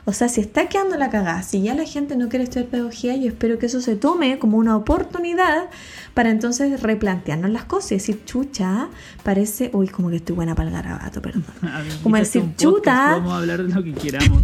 O 0.08 0.14
sea, 0.14 0.30
si 0.30 0.40
está 0.40 0.70
quedando 0.70 0.98
la 0.98 1.10
cagada, 1.10 1.42
si 1.42 1.64
ya 1.64 1.74
la 1.74 1.84
gente 1.84 2.16
no 2.16 2.30
quiere 2.30 2.44
estudiar 2.44 2.68
pedagogía, 2.68 3.16
yo 3.16 3.28
espero 3.28 3.58
que 3.58 3.66
eso 3.66 3.82
se 3.82 3.96
tome 3.96 4.38
como 4.38 4.58
una 4.58 4.78
oportunidad 4.78 5.66
para 6.14 6.30
entonces 6.30 6.80
replantearnos 6.84 7.50
las 7.50 7.64
cosas 7.64 7.92
y 7.92 7.96
decir, 7.96 8.24
chucha, 8.24 8.90
parece, 9.24 9.72
uy, 9.74 9.88
como 9.88 10.12
que 10.12 10.18
estoy 10.18 10.36
buena 10.36 10.54
para 10.54 10.70
el 10.70 10.76
garabato, 10.76 11.24
perdón. 11.24 11.44
como 12.04 12.18
decir, 12.18 12.44
chuta. 12.56 13.14
Vamos 13.18 13.34
a 13.34 13.38
hablar 13.38 13.64
de 13.64 13.74
lo 13.74 13.84
que 13.84 13.94
queramos. 13.94 14.44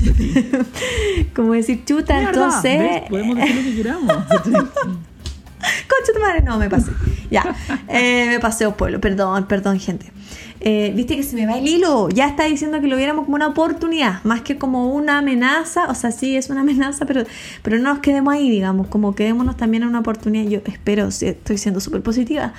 como 1.36 1.54
decir, 1.54 1.86
chuta, 1.86 2.20
entonces. 2.20 3.04
Podemos 3.08 3.36
decir 3.36 3.56
lo 3.56 3.62
que 3.62 3.76
queramos. 3.76 4.14
Concha 5.62 6.14
tu 6.14 6.20
madre, 6.20 6.42
no, 6.42 6.58
me 6.58 6.72
pasé. 6.72 6.92
Ya, 7.30 7.56
eh, 7.88 8.26
me 8.30 8.40
pasé 8.40 8.66
un 8.66 8.74
pueblo, 8.74 9.00
perdón, 9.00 9.46
perdón, 9.46 9.80
gente. 9.80 10.12
Eh, 10.64 10.94
Viste 10.96 11.16
que 11.16 11.24
se 11.24 11.36
me 11.36 11.48
va 11.48 11.58
el 11.58 11.68
hilo. 11.68 12.10
Ya 12.10 12.28
está 12.28 12.46
diciendo 12.46 12.80
que 12.82 12.88
lo 12.88 12.96
viéramos 12.96 13.26
como 13.26 13.36
una 13.36 13.48
oportunidad, 13.48 14.24
más 14.24 14.42
que 14.42 14.58
como 14.58 14.94
una 14.94 15.18
amenaza. 15.18 15.88
O 15.90 15.96
sea, 15.96 16.12
sí 16.12 16.38
es 16.38 16.50
una 16.52 16.62
amenaza, 16.62 17.06
pero, 17.06 17.24
pero 17.64 17.80
no 17.80 17.94
nos 17.94 18.00
quedemos 18.00 18.34
ahí, 18.34 18.50
digamos, 18.50 18.88
como 18.88 19.16
quedémonos 19.16 19.58
también 19.58 19.84
en 19.84 19.90
una 19.90 20.00
oportunidad. 20.00 20.50
Yo 20.50 20.62
espero, 20.66 21.08
estoy 21.08 21.58
siendo 21.58 21.80
súper 21.80 22.04
positiva, 22.04 22.54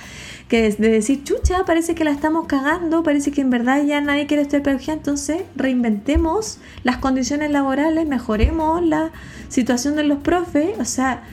que 0.49 0.69
de 0.71 0.89
decir, 0.89 1.23
chucha, 1.23 1.63
parece 1.65 1.95
que 1.95 2.03
la 2.03 2.11
estamos 2.11 2.45
cagando, 2.45 3.03
parece 3.03 3.31
que 3.31 3.39
en 3.39 3.49
verdad 3.49 3.83
ya 3.85 4.01
nadie 4.01 4.27
quiere 4.27 4.43
estudiar 4.43 4.63
pedagogía, 4.63 4.93
entonces 4.93 5.43
reinventemos 5.55 6.59
las 6.83 6.97
condiciones 6.97 7.51
laborales, 7.51 8.05
mejoremos 8.05 8.83
la 8.83 9.11
situación 9.47 9.95
de 9.95 10.03
los 10.03 10.19
profes, 10.19 10.77
o 10.79 10.85
sea 10.85 11.23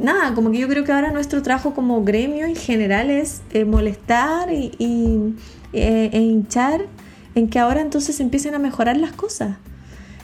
nada, 0.00 0.34
como 0.34 0.50
que 0.50 0.58
yo 0.58 0.68
creo 0.68 0.84
que 0.84 0.92
ahora 0.92 1.12
nuestro 1.12 1.42
trabajo 1.42 1.74
como 1.74 2.02
gremio 2.04 2.46
en 2.46 2.56
general 2.56 3.10
es 3.10 3.42
eh, 3.52 3.64
molestar 3.64 4.50
y, 4.52 5.34
eh, 5.72 6.10
e 6.12 6.20
hinchar 6.20 6.86
en 7.34 7.48
que 7.48 7.58
ahora 7.58 7.80
entonces 7.80 8.18
empiecen 8.20 8.54
a 8.54 8.58
mejorar 8.58 8.96
las 8.96 9.12
cosas. 9.12 9.56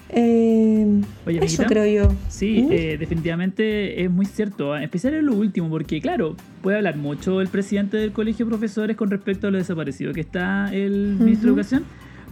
Eh, 0.09 1.03
eso 1.41 1.65
creo 1.65 1.87
yo. 1.87 2.15
Sí, 2.29 2.63
¿Mm? 2.63 2.99
definitivamente 2.99 4.05
es 4.05 4.11
muy 4.11 4.27
cierto, 4.27 4.77
especial 4.77 5.15
en 5.15 5.27
lo 5.27 5.35
último, 5.35 5.69
porque 5.69 6.01
claro, 6.01 6.37
puede 6.63 6.77
hablar 6.77 6.97
mucho 6.97 7.41
el 7.41 7.49
presidente 7.49 7.97
del 7.97 8.13
colegio 8.13 8.47
de 8.47 8.51
profesores 8.51 8.97
con 8.97 9.11
respecto 9.11 9.49
a 9.49 9.51
lo 9.51 9.59
desaparecido 9.59 10.13
que 10.13 10.21
está 10.21 10.73
el 10.73 11.17
ministro 11.19 11.49
de 11.49 11.55
Educación, 11.55 11.85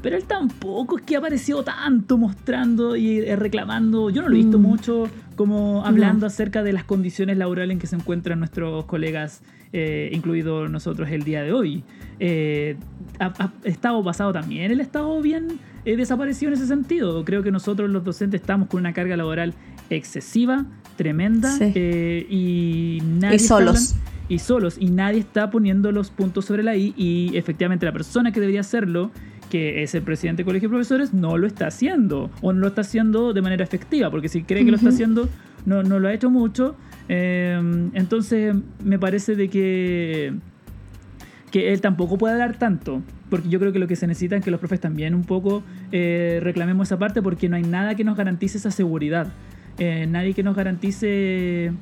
pero 0.04 0.18
él 0.18 0.24
tampoco 0.24 0.98
es 0.98 1.02
que 1.04 1.16
ha 1.16 1.18
aparecido 1.18 1.64
tanto 1.64 2.18
mostrando 2.18 2.94
y 2.94 3.20
eh, 3.20 3.36
reclamando. 3.36 4.10
Yo 4.10 4.20
no 4.20 4.28
lo 4.28 4.34
he 4.34 4.38
visto 4.38 4.58
mm. 4.58 4.62
mucho 4.62 5.08
como 5.34 5.82
hablando 5.86 6.26
acerca 6.26 6.62
de 6.62 6.74
las 6.74 6.84
condiciones 6.84 7.38
laborales 7.38 7.72
en 7.72 7.78
que 7.78 7.86
se 7.86 7.96
encuentran 7.96 8.38
nuestros 8.38 8.84
colegas, 8.84 9.40
eh, 9.76 10.08
incluidos 10.12 10.70
nosotros 10.70 11.10
el 11.10 11.24
día 11.24 11.42
de 11.42 11.52
hoy. 11.52 11.82
Eh, 12.20 12.76
ha, 13.18 13.52
estado 13.64 14.02
pasado 14.04 14.32
también, 14.32 14.70
ha 14.78 14.82
estado 14.82 15.20
bien 15.20 15.58
desaparecido 15.84 16.52
en 16.52 16.54
ese 16.54 16.66
sentido. 16.66 17.24
Creo 17.24 17.42
que 17.42 17.50
nosotros 17.50 17.90
los 17.90 18.04
docentes 18.04 18.40
estamos 18.40 18.68
con 18.68 18.80
una 18.80 18.92
carga 18.92 19.16
laboral 19.16 19.52
excesiva, 19.90 20.64
tremenda 20.96 21.52
y 21.58 23.02
nadie... 23.04 23.36
Y 23.36 23.38
solos 23.40 23.96
y 24.28 24.38
solos 24.38 24.76
y 24.78 24.86
nadie 24.86 25.20
está 25.20 25.50
poniendo 25.50 25.92
los 25.92 26.10
puntos 26.10 26.46
sobre 26.46 26.62
la 26.62 26.76
I 26.76 26.94
y 26.96 27.36
efectivamente 27.36 27.84
la 27.84 27.92
persona 27.92 28.32
que 28.32 28.40
debería 28.40 28.60
hacerlo 28.60 29.10
que 29.50 29.82
es 29.82 29.94
el 29.94 30.02
presidente 30.02 30.38
del 30.38 30.46
colegio 30.46 30.68
de 30.68 30.72
profesores 30.72 31.12
no 31.12 31.36
lo 31.36 31.46
está 31.46 31.66
haciendo 31.66 32.30
o 32.40 32.52
no 32.52 32.60
lo 32.60 32.68
está 32.68 32.80
haciendo 32.80 33.32
de 33.32 33.42
manera 33.42 33.62
efectiva 33.62 34.10
porque 34.10 34.28
si 34.28 34.42
cree 34.42 34.64
que 34.64 34.70
lo 34.70 34.76
está 34.76 34.88
haciendo 34.88 35.28
no, 35.66 35.82
no 35.82 35.98
lo 35.98 36.08
ha 36.08 36.14
hecho 36.14 36.30
mucho 36.30 36.74
em, 37.08 37.90
entonces 37.94 38.54
me 38.82 38.98
parece 38.98 39.36
de 39.36 39.48
que 39.48 40.34
que 41.50 41.72
él 41.72 41.80
tampoco 41.80 42.18
puede 42.18 42.34
hablar 42.34 42.58
tanto 42.58 43.00
porque 43.30 43.48
yo 43.48 43.58
creo 43.58 43.72
que 43.72 43.78
lo 43.78 43.86
que 43.86 43.96
se 43.96 44.06
necesita 44.06 44.36
es 44.36 44.44
que 44.44 44.50
los 44.50 44.60
profes 44.60 44.80
también 44.80 45.14
un 45.14 45.24
poco 45.24 45.62
eh, 45.92 46.38
reclamemos 46.42 46.88
esa 46.88 46.98
parte 46.98 47.22
porque 47.22 47.48
no 47.48 47.56
hay 47.56 47.62
nada 47.62 47.94
que 47.96 48.04
nos 48.04 48.16
garantice 48.16 48.58
esa 48.58 48.70
seguridad. 48.70 49.26
Eh, 49.78 50.06
nadie 50.08 50.34
que 50.34 50.42
nos 50.44 50.54
garantice 50.54 51.72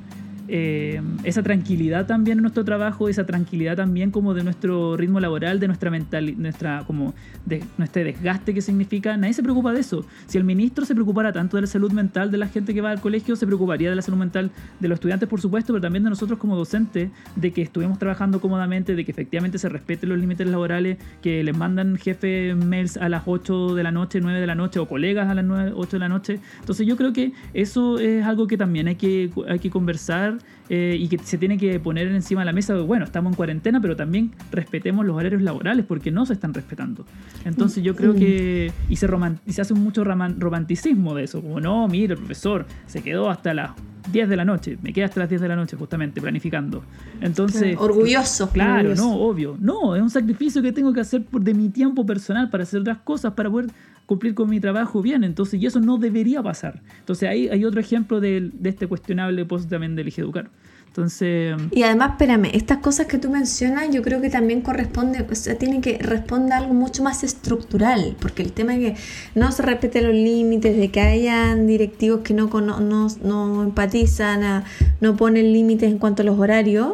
eh, 0.47 1.01
esa 1.23 1.41
tranquilidad 1.41 2.05
también 2.05 2.37
en 2.37 2.41
nuestro 2.41 2.65
trabajo, 2.65 3.07
esa 3.07 3.25
tranquilidad 3.25 3.77
también 3.77 4.11
como 4.11 4.33
de 4.33 4.43
nuestro 4.43 4.97
ritmo 4.97 5.19
laboral, 5.19 5.59
de 5.59 5.67
nuestra 5.67 5.89
mental, 5.89 6.33
nuestra 6.37 6.83
como 6.85 7.13
de 7.45 7.63
nuestro 7.77 8.03
desgaste 8.03 8.53
que 8.53 8.61
significa. 8.61 9.15
Nadie 9.15 9.33
se 9.33 9.43
preocupa 9.43 9.71
de 9.71 9.79
eso. 9.79 10.05
Si 10.27 10.37
el 10.37 10.43
ministro 10.43 10.85
se 10.85 10.93
preocupara 10.95 11.31
tanto 11.31 11.57
de 11.57 11.61
la 11.61 11.67
salud 11.67 11.91
mental 11.91 12.31
de 12.31 12.37
la 12.37 12.47
gente 12.47 12.73
que 12.73 12.81
va 12.81 12.91
al 12.91 12.99
colegio, 12.99 13.35
se 13.35 13.45
preocuparía 13.45 13.89
de 13.89 13.95
la 13.95 14.01
salud 14.01 14.17
mental 14.17 14.51
de 14.79 14.87
los 14.87 14.97
estudiantes, 14.97 15.29
por 15.29 15.39
supuesto, 15.39 15.73
pero 15.73 15.81
también 15.81 16.03
de 16.03 16.09
nosotros 16.09 16.37
como 16.39 16.55
docentes, 16.55 17.09
de 17.35 17.51
que 17.51 17.61
estuvimos 17.61 17.97
trabajando 17.97 18.41
cómodamente, 18.41 18.95
de 18.95 19.05
que 19.05 19.11
efectivamente 19.11 19.57
se 19.57 19.69
respeten 19.69 20.09
los 20.09 20.19
límites 20.19 20.47
laborales, 20.47 20.97
que 21.21 21.43
les 21.43 21.55
mandan 21.55 21.95
jefe 21.95 22.53
mails 22.55 22.97
a 22.97 23.07
las 23.07 23.23
8 23.25 23.75
de 23.75 23.83
la 23.83 23.91
noche, 23.91 24.19
9 24.19 24.39
de 24.41 24.47
la 24.47 24.55
noche, 24.55 24.79
o 24.79 24.87
colegas 24.87 25.29
a 25.29 25.33
las 25.33 25.45
9, 25.45 25.71
8 25.75 25.91
de 25.91 25.99
la 25.99 26.09
noche. 26.09 26.39
Entonces 26.59 26.85
yo 26.85 26.97
creo 26.97 27.13
que 27.13 27.31
eso 27.53 27.99
es 27.99 28.25
algo 28.25 28.47
que 28.47 28.57
también 28.57 28.87
hay 28.87 28.95
que, 28.95 29.31
hay 29.47 29.59
que 29.59 29.69
conversar 29.69 30.33
eh, 30.69 30.95
y 30.97 31.07
que 31.07 31.17
se 31.17 31.37
tiene 31.37 31.57
que 31.57 31.79
poner 31.79 32.07
encima 32.07 32.41
de 32.41 32.45
la 32.45 32.53
mesa, 32.53 32.75
bueno, 32.75 33.05
estamos 33.05 33.31
en 33.31 33.35
cuarentena, 33.35 33.81
pero 33.81 33.95
también 33.95 34.31
respetemos 34.51 35.05
los 35.05 35.15
horarios 35.15 35.41
laborales 35.41 35.85
porque 35.85 36.11
no 36.11 36.25
se 36.25 36.33
están 36.33 36.53
respetando. 36.53 37.05
Entonces 37.45 37.83
yo 37.83 37.95
creo 37.95 38.13
que, 38.13 38.71
y 38.89 38.95
se, 38.95 39.07
y 39.45 39.53
se 39.53 39.61
hace 39.61 39.73
mucho 39.73 40.03
romanticismo 40.03 41.15
de 41.15 41.23
eso, 41.23 41.41
como 41.41 41.59
no, 41.59 41.87
mire, 41.87 42.13
el 42.13 42.19
profesor 42.19 42.65
se 42.85 43.01
quedó 43.01 43.29
hasta 43.29 43.53
las 43.53 43.71
10 44.11 44.29
de 44.29 44.35
la 44.35 44.45
noche, 44.45 44.77
me 44.81 44.91
queda 44.91 45.05
hasta 45.05 45.21
las 45.21 45.29
10 45.29 45.41
de 45.41 45.47
la 45.47 45.55
noche 45.55 45.77
justamente 45.77 46.21
planificando. 46.21 46.83
Entonces, 47.21 47.77
orgulloso. 47.77 48.49
Claro, 48.49 48.95
no, 48.95 49.15
obvio. 49.15 49.57
No, 49.59 49.95
es 49.95 50.01
un 50.01 50.09
sacrificio 50.09 50.61
que 50.61 50.71
tengo 50.71 50.93
que 50.93 51.01
hacer 51.01 51.25
de 51.25 51.53
mi 51.53 51.69
tiempo 51.69 52.05
personal 52.05 52.49
para 52.49 52.63
hacer 52.63 52.81
otras 52.81 52.97
cosas, 52.99 53.33
para 53.33 53.49
poder 53.49 53.69
cumplir 54.05 54.33
con 54.33 54.49
mi 54.49 54.59
trabajo 54.59 55.01
bien. 55.01 55.23
Entonces, 55.23 55.61
y 55.61 55.65
eso 55.65 55.79
no 55.79 55.97
debería 55.97 56.41
pasar. 56.41 56.81
Entonces, 56.99 57.29
ahí 57.29 57.49
hay 57.49 57.65
otro 57.65 57.79
ejemplo 57.79 58.19
de, 58.19 58.51
este 58.63 58.87
cuestionable 58.87 59.45
post 59.45 59.69
también 59.69 59.95
del 59.95 60.07
Educar. 60.15 60.49
Entonces. 60.87 61.55
Y 61.71 61.81
además, 61.81 62.11
espérame, 62.11 62.51
estas 62.53 62.77
cosas 62.77 63.07
que 63.07 63.17
tú 63.17 63.31
mencionas, 63.31 63.89
yo 63.89 64.03
creo 64.03 64.21
que 64.21 64.29
también 64.29 64.61
corresponde, 64.61 65.25
o 65.27 65.35
sea, 65.35 65.57
tiene 65.57 65.81
que 65.81 65.97
responder 65.97 66.53
algo 66.53 66.75
mucho 66.75 67.01
más 67.01 67.23
estructural, 67.23 68.15
porque 68.19 68.43
el 68.43 68.51
tema 68.51 68.75
es 68.75 68.79
que 68.79 69.01
no 69.33 69.51
se 69.51 69.63
respeten 69.63 70.03
los 70.03 70.13
límites, 70.13 70.77
de 70.77 70.91
que 70.91 71.01
hayan 71.01 71.65
directivos 71.65 72.21
que 72.21 72.35
no, 72.35 72.47
no, 72.47 73.07
no 73.23 73.63
empatizan, 73.63 74.63
no 75.01 75.15
ponen 75.17 75.51
límites 75.51 75.89
en 75.89 75.97
cuanto 75.97 76.21
a 76.21 76.25
los 76.25 76.37
horarios 76.37 76.93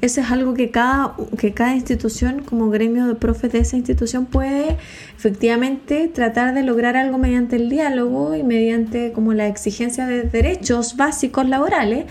eso 0.00 0.20
es 0.20 0.30
algo 0.30 0.54
que 0.54 0.70
cada, 0.70 1.14
que 1.38 1.52
cada 1.52 1.74
institución, 1.74 2.42
como 2.42 2.70
gremio 2.70 3.06
de 3.06 3.14
profes 3.14 3.52
de 3.52 3.58
esa 3.58 3.76
institución, 3.76 4.26
puede 4.26 4.76
efectivamente 5.16 6.08
tratar 6.08 6.54
de 6.54 6.62
lograr 6.62 6.96
algo 6.96 7.18
mediante 7.18 7.56
el 7.56 7.68
diálogo 7.68 8.34
y 8.34 8.42
mediante 8.42 9.12
como 9.12 9.34
la 9.34 9.46
exigencia 9.46 10.06
de 10.06 10.22
derechos 10.22 10.96
básicos 10.96 11.48
laborales. 11.48 12.06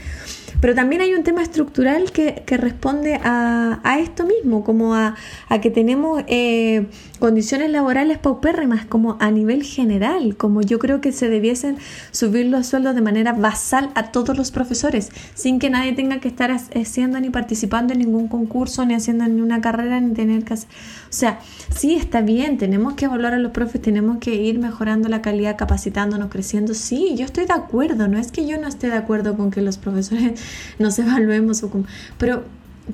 Pero 0.61 0.75
también 0.75 1.01
hay 1.01 1.13
un 1.13 1.23
tema 1.23 1.41
estructural 1.41 2.11
que, 2.11 2.43
responde 2.57 3.19
a, 3.23 3.97
esto 3.99 4.25
mismo, 4.25 4.63
como 4.63 4.93
a, 4.95 5.15
que 5.61 5.71
tenemos 5.71 6.23
eh, 6.27 6.87
condiciones 7.19 7.69
laborales 7.69 8.17
paupérrimas, 8.17 8.85
como 8.85 9.17
a 9.19 9.31
nivel 9.31 9.63
general, 9.63 10.35
como 10.35 10.61
yo 10.61 10.79
creo 10.79 11.01
que 11.01 11.11
se 11.11 11.29
debiesen 11.29 11.77
subir 12.11 12.47
los 12.47 12.67
sueldos 12.67 12.95
de 12.95 13.01
manera 13.01 13.33
basal 13.33 13.89
a 13.95 14.11
todos 14.11 14.37
los 14.37 14.51
profesores, 14.51 15.11
sin 15.33 15.59
que 15.59 15.69
nadie 15.69 15.93
tenga 15.93 16.19
que 16.19 16.27
estar 16.27 16.51
haciendo 16.51 17.19
ni 17.19 17.29
participando 17.29 17.93
en 17.93 17.99
ningún 17.99 18.27
concurso, 18.27 18.85
ni 18.85 18.93
haciendo 18.93 19.27
ni 19.27 19.41
una 19.41 19.61
carrera, 19.61 19.99
ni 19.99 20.13
tener 20.13 20.43
que 20.43 20.55
hacer... 20.55 20.69
O 21.09 21.13
sea, 21.13 21.39
sí 21.75 21.95
está 21.95 22.21
bien, 22.21 22.57
tenemos 22.57 22.93
que 22.93 23.05
evaluar 23.05 23.33
a 23.33 23.39
los 23.39 23.51
profes, 23.51 23.81
tenemos 23.81 24.17
que 24.19 24.35
ir 24.35 24.59
mejorando 24.59 25.09
la 25.09 25.21
calidad, 25.21 25.57
capacitándonos, 25.57 26.29
creciendo. 26.29 26.73
Sí, 26.73 27.15
yo 27.17 27.25
estoy 27.25 27.45
de 27.45 27.53
acuerdo, 27.53 28.07
no 28.07 28.19
es 28.19 28.31
que 28.31 28.45
yo 28.45 28.59
no 28.59 28.67
esté 28.67 28.87
de 28.87 28.97
acuerdo 28.97 29.35
con 29.35 29.49
que 29.49 29.61
los 29.61 29.77
profesores 29.77 30.39
nos 30.79 30.99
evaluemos, 30.99 31.63
o 31.63 31.71
pero, 32.17 32.43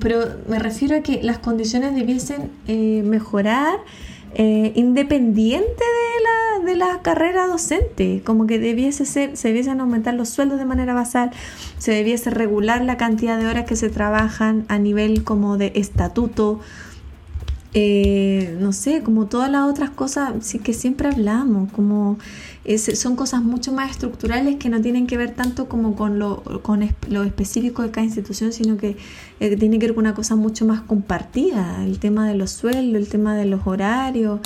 pero 0.00 0.24
me 0.48 0.58
refiero 0.58 0.96
a 0.96 1.00
que 1.00 1.22
las 1.22 1.38
condiciones 1.38 1.94
debiesen 1.94 2.50
eh, 2.66 3.02
mejorar. 3.04 3.78
Eh, 4.38 4.72
independiente 4.74 5.66
de 5.66 6.66
la, 6.66 6.66
de 6.66 6.76
la 6.76 7.00
carrera 7.00 7.46
docente, 7.46 8.20
como 8.22 8.46
que 8.46 8.58
debiese 8.58 9.06
ser, 9.06 9.34
se 9.34 9.48
debiesen 9.48 9.80
aumentar 9.80 10.12
los 10.12 10.28
sueldos 10.28 10.58
de 10.58 10.66
manera 10.66 10.92
basal, 10.92 11.30
se 11.78 11.92
debiese 11.92 12.28
regular 12.28 12.84
la 12.84 12.98
cantidad 12.98 13.38
de 13.38 13.46
horas 13.46 13.64
que 13.64 13.76
se 13.76 13.88
trabajan 13.88 14.66
a 14.68 14.78
nivel 14.78 15.24
como 15.24 15.56
de 15.56 15.72
estatuto, 15.74 16.60
eh, 17.78 18.56
no 18.58 18.72
sé, 18.72 19.02
como 19.02 19.26
todas 19.26 19.50
las 19.50 19.68
otras 19.68 19.90
cosas 19.90 20.32
que 20.64 20.72
siempre 20.72 21.08
hablamos, 21.08 21.70
como 21.72 22.18
son 22.94 23.16
cosas 23.16 23.42
mucho 23.42 23.70
más 23.70 23.90
estructurales 23.90 24.56
que 24.56 24.70
no 24.70 24.80
tienen 24.80 25.06
que 25.06 25.18
ver 25.18 25.34
tanto 25.34 25.68
como 25.68 25.94
con 25.94 26.18
lo, 26.18 26.42
con 26.62 26.88
lo 27.10 27.22
específico 27.22 27.82
de 27.82 27.90
cada 27.90 28.06
institución, 28.06 28.54
sino 28.54 28.78
que 28.78 28.96
eh, 29.40 29.56
tiene 29.58 29.78
que 29.78 29.88
ver 29.88 29.94
con 29.94 30.04
una 30.06 30.14
cosa 30.14 30.36
mucho 30.36 30.64
más 30.64 30.80
compartida, 30.80 31.84
el 31.84 31.98
tema 31.98 32.26
de 32.26 32.34
los 32.34 32.50
sueldos, 32.50 32.94
el 32.94 33.10
tema 33.10 33.36
de 33.36 33.44
los 33.44 33.66
horarios, 33.66 34.40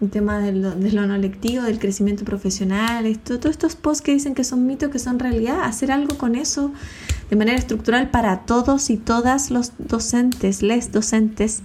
el 0.00 0.08
tema 0.08 0.38
de 0.38 0.52
lo, 0.52 0.70
de 0.70 0.92
no 0.92 1.18
lectivo, 1.18 1.64
del 1.64 1.80
crecimiento 1.80 2.24
profesional, 2.24 3.04
esto, 3.04 3.40
todos 3.40 3.50
estos 3.50 3.74
posts 3.74 4.00
que 4.00 4.12
dicen 4.12 4.36
que 4.36 4.44
son 4.44 4.64
mitos, 4.64 4.90
que 4.90 5.00
son 5.00 5.18
realidad, 5.18 5.62
hacer 5.64 5.90
algo 5.90 6.16
con 6.16 6.36
eso 6.36 6.70
de 7.30 7.34
manera 7.34 7.58
estructural 7.58 8.10
para 8.10 8.42
todos 8.46 8.90
y 8.90 8.96
todas 8.96 9.50
los 9.50 9.72
docentes, 9.78 10.62
les 10.62 10.92
docentes, 10.92 11.62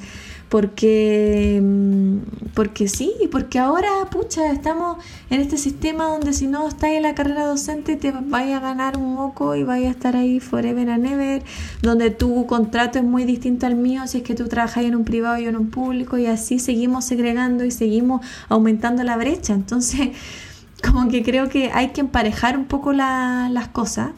porque, 0.52 1.62
mm, 1.64 2.52
porque 2.54 2.90
sí, 2.90 3.14
porque 3.32 3.58
ahora, 3.58 3.88
pucha, 4.12 4.52
estamos 4.52 4.98
en 5.30 5.40
este 5.40 5.58
sistema 5.58 6.04
donde 6.04 6.34
si 6.34 6.46
no 6.46 6.68
estás 6.68 6.90
en 6.90 7.04
la 7.04 7.16
carrera 7.16 7.46
docente 7.46 7.96
te 7.96 8.12
vaya 8.12 8.58
a 8.58 8.60
ganar 8.60 8.98
un 8.98 9.14
moco 9.14 9.56
y 9.56 9.64
vaya 9.64 9.88
a 9.88 9.92
estar 9.92 10.18
ahí 10.18 10.42
forever 10.42 10.90
and 10.90 11.06
ever, 11.06 11.42
donde 11.82 12.12
tu 12.12 12.46
contrato 12.48 13.00
es 13.00 13.06
muy 13.06 13.24
distinto 13.24 13.66
al 13.66 13.76
mío 13.76 14.02
si 14.08 14.18
es 14.18 14.24
que 14.26 14.36
tú 14.36 14.50
trabajas 14.50 14.84
en 14.84 14.94
un 14.94 15.06
privado 15.06 15.38
y 15.38 15.46
en 15.46 15.56
un 15.56 15.70
público 15.70 16.18
y 16.18 16.26
así 16.26 16.60
seguimos 16.60 17.06
segregando 17.06 17.64
y 17.64 17.72
seguimos 17.72 18.20
aumentando 18.50 19.04
la 19.04 19.16
brecha. 19.16 19.54
Entonces, 19.54 20.10
como 20.84 21.08
que 21.08 21.24
creo 21.24 21.48
que 21.48 21.72
hay 21.72 21.92
que 21.92 22.02
emparejar 22.02 22.58
un 22.58 22.66
poco 22.66 22.92
las 22.92 23.70
cosas 23.70 24.12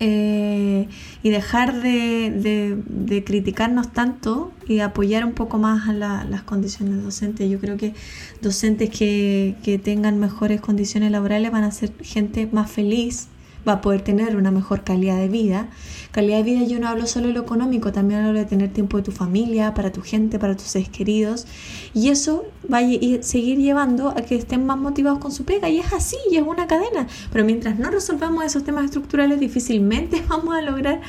eh, 0.00 0.88
y 1.22 1.30
dejar 1.30 1.80
de, 1.80 3.22
criticarnos 3.24 3.92
tanto 3.92 4.52
y 4.66 4.80
apoyar 4.80 5.24
un 5.24 5.32
poco 5.32 5.58
más 5.58 5.88
a 5.88 5.92
las 5.92 6.42
condiciones 6.42 7.02
docentes. 7.02 7.50
Yo 7.50 7.58
creo 7.60 7.76
que 7.76 7.94
docentes 8.42 8.90
que, 8.90 9.54
que 9.62 9.78
tengan 9.78 10.18
mejores 10.18 10.60
condiciones 10.60 11.10
laborales 11.12 11.50
van 11.52 11.64
a 11.64 11.70
ser 11.70 11.92
gente 12.02 12.48
más 12.50 12.70
feliz, 12.70 13.28
va 13.66 13.74
a 13.74 13.80
poder 13.80 14.02
tener 14.02 14.36
una 14.36 14.50
mejor 14.50 14.84
calidad 14.84 15.16
de 15.18 15.28
vida. 15.28 15.68
Calidad 16.12 16.38
de 16.38 16.42
vida 16.44 16.64
yo 16.64 16.78
no 16.78 16.88
hablo 16.88 17.06
solo 17.06 17.28
de 17.28 17.32
lo 17.32 17.40
económico, 17.40 17.92
también 17.92 18.20
hablo 18.20 18.38
de 18.38 18.44
tener 18.44 18.72
tiempo 18.72 18.98
de 18.98 19.02
tu 19.02 19.12
familia, 19.12 19.74
para 19.74 19.90
tu 19.90 20.02
gente, 20.02 20.38
para 20.38 20.56
tus 20.56 20.66
seres 20.66 20.88
queridos. 20.88 21.46
Y 21.92 22.10
eso 22.10 22.44
va 22.72 22.78
a 22.78 23.22
seguir 23.22 23.58
llevando 23.58 24.10
a 24.10 24.16
que 24.16 24.36
estén 24.36 24.66
más 24.66 24.78
motivados 24.78 25.18
con 25.18 25.32
su 25.32 25.44
pega. 25.44 25.68
Y 25.68 25.78
es 25.78 25.92
así, 25.92 26.16
y 26.30 26.36
es 26.36 26.42
una 26.42 26.66
cadena. 26.66 27.06
Pero 27.32 27.44
mientras 27.44 27.78
no 27.78 27.90
resolvamos 27.90 28.44
esos 28.44 28.64
temas 28.64 28.84
estructurales, 28.84 29.40
difícilmente 29.40 30.22
vamos 30.28 30.54
a 30.54 30.60
lograr, 30.60 31.00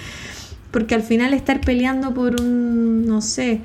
porque 0.71 0.95
al 0.95 1.03
final 1.03 1.33
estar 1.33 1.61
peleando 1.61 2.13
por 2.13 2.39
un, 2.41 3.05
no 3.05 3.21
sé, 3.21 3.61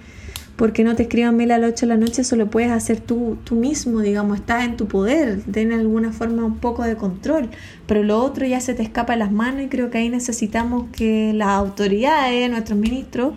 porque 0.60 0.84
no 0.84 0.94
te 0.94 1.04
escriban 1.04 1.38
mail 1.38 1.52
a 1.52 1.58
las 1.58 1.72
8 1.72 1.86
de 1.86 1.94
la 1.94 1.96
noche, 1.96 2.20
eso 2.20 2.36
lo 2.36 2.50
puedes 2.50 2.70
hacer 2.70 3.00
tú, 3.00 3.38
tú 3.44 3.54
mismo, 3.54 4.00
digamos, 4.00 4.40
estás 4.40 4.66
en 4.66 4.76
tu 4.76 4.88
poder, 4.88 5.40
ten 5.50 5.72
alguna 5.72 6.12
forma 6.12 6.44
un 6.44 6.58
poco 6.58 6.82
de 6.82 6.96
control, 6.96 7.48
pero 7.86 8.02
lo 8.02 8.22
otro 8.22 8.44
ya 8.44 8.60
se 8.60 8.74
te 8.74 8.82
escapa 8.82 9.14
de 9.14 9.20
las 9.20 9.32
manos 9.32 9.62
y 9.62 9.68
creo 9.68 9.88
que 9.88 9.96
ahí 9.96 10.10
necesitamos 10.10 10.84
que 10.92 11.32
las 11.32 11.48
autoridades, 11.48 12.50
nuestros 12.50 12.78
ministros, 12.78 13.32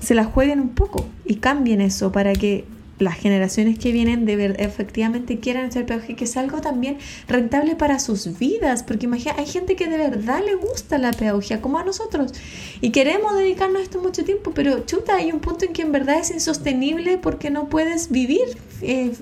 se 0.00 0.16
las 0.16 0.26
jueguen 0.26 0.58
un 0.58 0.70
poco 0.70 1.06
y 1.24 1.36
cambien 1.36 1.80
eso 1.80 2.10
para 2.10 2.32
que 2.32 2.64
las 2.98 3.16
generaciones 3.16 3.78
que 3.78 3.92
vienen 3.92 4.24
de 4.24 4.36
ver, 4.36 4.56
efectivamente 4.60 5.38
quieran 5.38 5.66
hacer 5.66 5.86
pedagogía, 5.86 6.16
que 6.16 6.24
es 6.24 6.36
algo 6.36 6.60
también 6.60 6.98
rentable 7.28 7.76
para 7.76 7.98
sus 7.98 8.38
vidas, 8.38 8.82
porque 8.82 9.06
imagina, 9.06 9.34
hay 9.38 9.46
gente 9.46 9.76
que 9.76 9.86
de 9.86 9.96
verdad 9.96 10.40
le 10.44 10.54
gusta 10.56 10.98
la 10.98 11.12
pedagogía, 11.12 11.60
como 11.60 11.78
a 11.78 11.84
nosotros, 11.84 12.32
y 12.80 12.90
queremos 12.90 13.36
dedicarnos 13.36 13.80
a 13.80 13.84
esto 13.84 14.02
mucho 14.02 14.24
tiempo, 14.24 14.52
pero 14.54 14.84
chuta, 14.86 15.16
hay 15.16 15.32
un 15.32 15.40
punto 15.40 15.64
en 15.64 15.72
que 15.72 15.82
en 15.82 15.92
verdad 15.92 16.18
es 16.18 16.30
insostenible 16.30 17.18
porque 17.18 17.50
no 17.50 17.68
puedes 17.68 18.10
vivir 18.10 18.58
eh, 18.82 19.12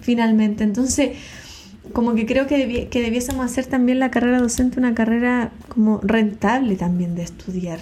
finalmente. 0.00 0.64
Entonces, 0.64 1.16
como 1.92 2.14
que 2.14 2.26
creo 2.26 2.46
que, 2.46 2.88
que 2.88 3.02
debiésemos 3.02 3.44
hacer 3.44 3.66
también 3.66 3.98
la 3.98 4.10
carrera 4.10 4.38
docente 4.38 4.78
una 4.78 4.94
carrera 4.94 5.52
como 5.68 6.00
rentable 6.02 6.76
también 6.76 7.14
de 7.14 7.22
estudiar. 7.22 7.80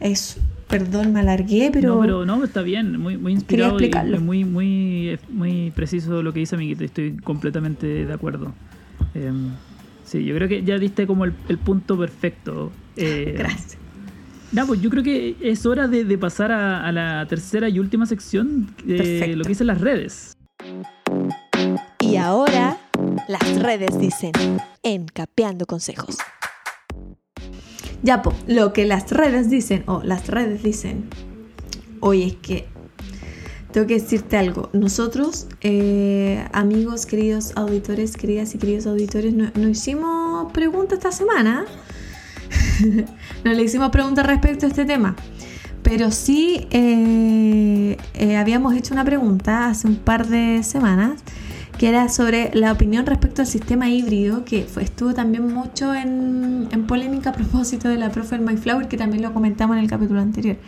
Eso. 0.00 0.40
Perdón, 0.72 1.12
me 1.12 1.20
alargué, 1.20 1.68
pero. 1.70 1.96
No, 1.96 2.00
pero 2.00 2.24
no, 2.24 2.42
está 2.42 2.62
bien, 2.62 2.98
muy, 2.98 3.18
muy 3.18 3.32
inspirado 3.32 3.78
y 3.78 3.90
muy, 4.18 4.42
muy, 4.46 5.18
muy 5.28 5.70
preciso 5.72 6.22
lo 6.22 6.32
que 6.32 6.40
dice 6.40 6.54
Amiguito. 6.54 6.82
Estoy 6.82 7.14
completamente 7.18 8.06
de 8.06 8.12
acuerdo. 8.12 8.54
Em, 9.14 9.50
sí, 10.02 10.24
yo 10.24 10.34
creo 10.34 10.48
que 10.48 10.64
ya 10.64 10.78
diste 10.78 11.06
como 11.06 11.26
el, 11.26 11.32
punto 11.62 11.98
perfecto. 11.98 12.72
Eh, 12.96 13.34
Gracias. 13.38 13.76
No, 14.52 14.66
pues 14.66 14.80
yo 14.80 14.88
creo 14.88 15.02
que 15.02 15.36
es 15.42 15.66
hora 15.66 15.88
de, 15.88 16.16
pasar 16.16 16.50
a, 16.52 16.90
la 16.90 17.26
tercera 17.26 17.68
y 17.68 17.78
última 17.78 18.06
sección, 18.06 18.74
de 18.82 19.36
lo 19.36 19.42
que 19.42 19.50
dicen 19.50 19.66
las 19.66 19.80
redes. 19.80 20.38
Y 22.00 22.16
ahora, 22.16 22.78
las 23.28 23.62
redes 23.62 23.98
dicen, 23.98 24.32
en 24.82 25.04
Capeando 25.04 25.66
Consejos. 25.66 26.16
Ya, 28.02 28.22
po, 28.22 28.34
lo 28.46 28.72
que 28.72 28.84
las 28.84 29.10
redes 29.10 29.48
dicen, 29.48 29.84
o 29.86 30.02
las 30.02 30.26
redes 30.26 30.62
dicen, 30.62 31.08
oye, 32.00 32.26
es 32.26 32.34
que 32.36 32.66
tengo 33.72 33.86
que 33.86 33.94
decirte 33.94 34.36
algo. 34.36 34.70
Nosotros, 34.72 35.46
eh, 35.60 36.44
amigos, 36.52 37.06
queridos 37.06 37.52
auditores, 37.56 38.16
queridas 38.16 38.54
y 38.54 38.58
queridos 38.58 38.86
auditores, 38.86 39.32
no, 39.32 39.68
hicimos 39.68 40.52
preguntas 40.52 40.98
esta 40.98 41.12
semana. 41.12 41.64
no 43.44 43.52
le 43.52 43.62
hicimos 43.62 43.90
preguntas 43.90 44.26
respecto 44.26 44.66
a 44.66 44.68
este 44.68 44.84
tema. 44.84 45.14
Pero 45.82 46.10
sí 46.10 46.66
eh, 46.70 47.96
eh, 48.14 48.36
habíamos 48.36 48.74
hecho 48.74 48.94
una 48.94 49.04
pregunta 49.04 49.68
hace 49.68 49.88
un 49.88 49.96
par 49.96 50.26
de 50.26 50.62
semanas 50.62 51.22
que 51.82 51.88
era 51.88 52.08
sobre 52.08 52.52
la 52.54 52.70
opinión 52.70 53.06
respecto 53.06 53.42
al 53.42 53.48
sistema 53.48 53.90
híbrido, 53.90 54.44
que 54.44 54.68
estuvo 54.80 55.14
también 55.14 55.52
mucho 55.52 55.92
en, 55.92 56.68
polémica 56.86 57.30
a 57.30 57.32
propósito 57.32 57.88
de 57.88 57.96
la 57.96 58.12
profe 58.12 58.38
Flower, 58.56 58.86
que 58.86 58.96
también 58.96 59.20
lo 59.20 59.34
comentamos 59.34 59.76
en 59.76 59.82
el 59.82 59.90
capítulo 59.90 60.20
anterior. 60.20 60.58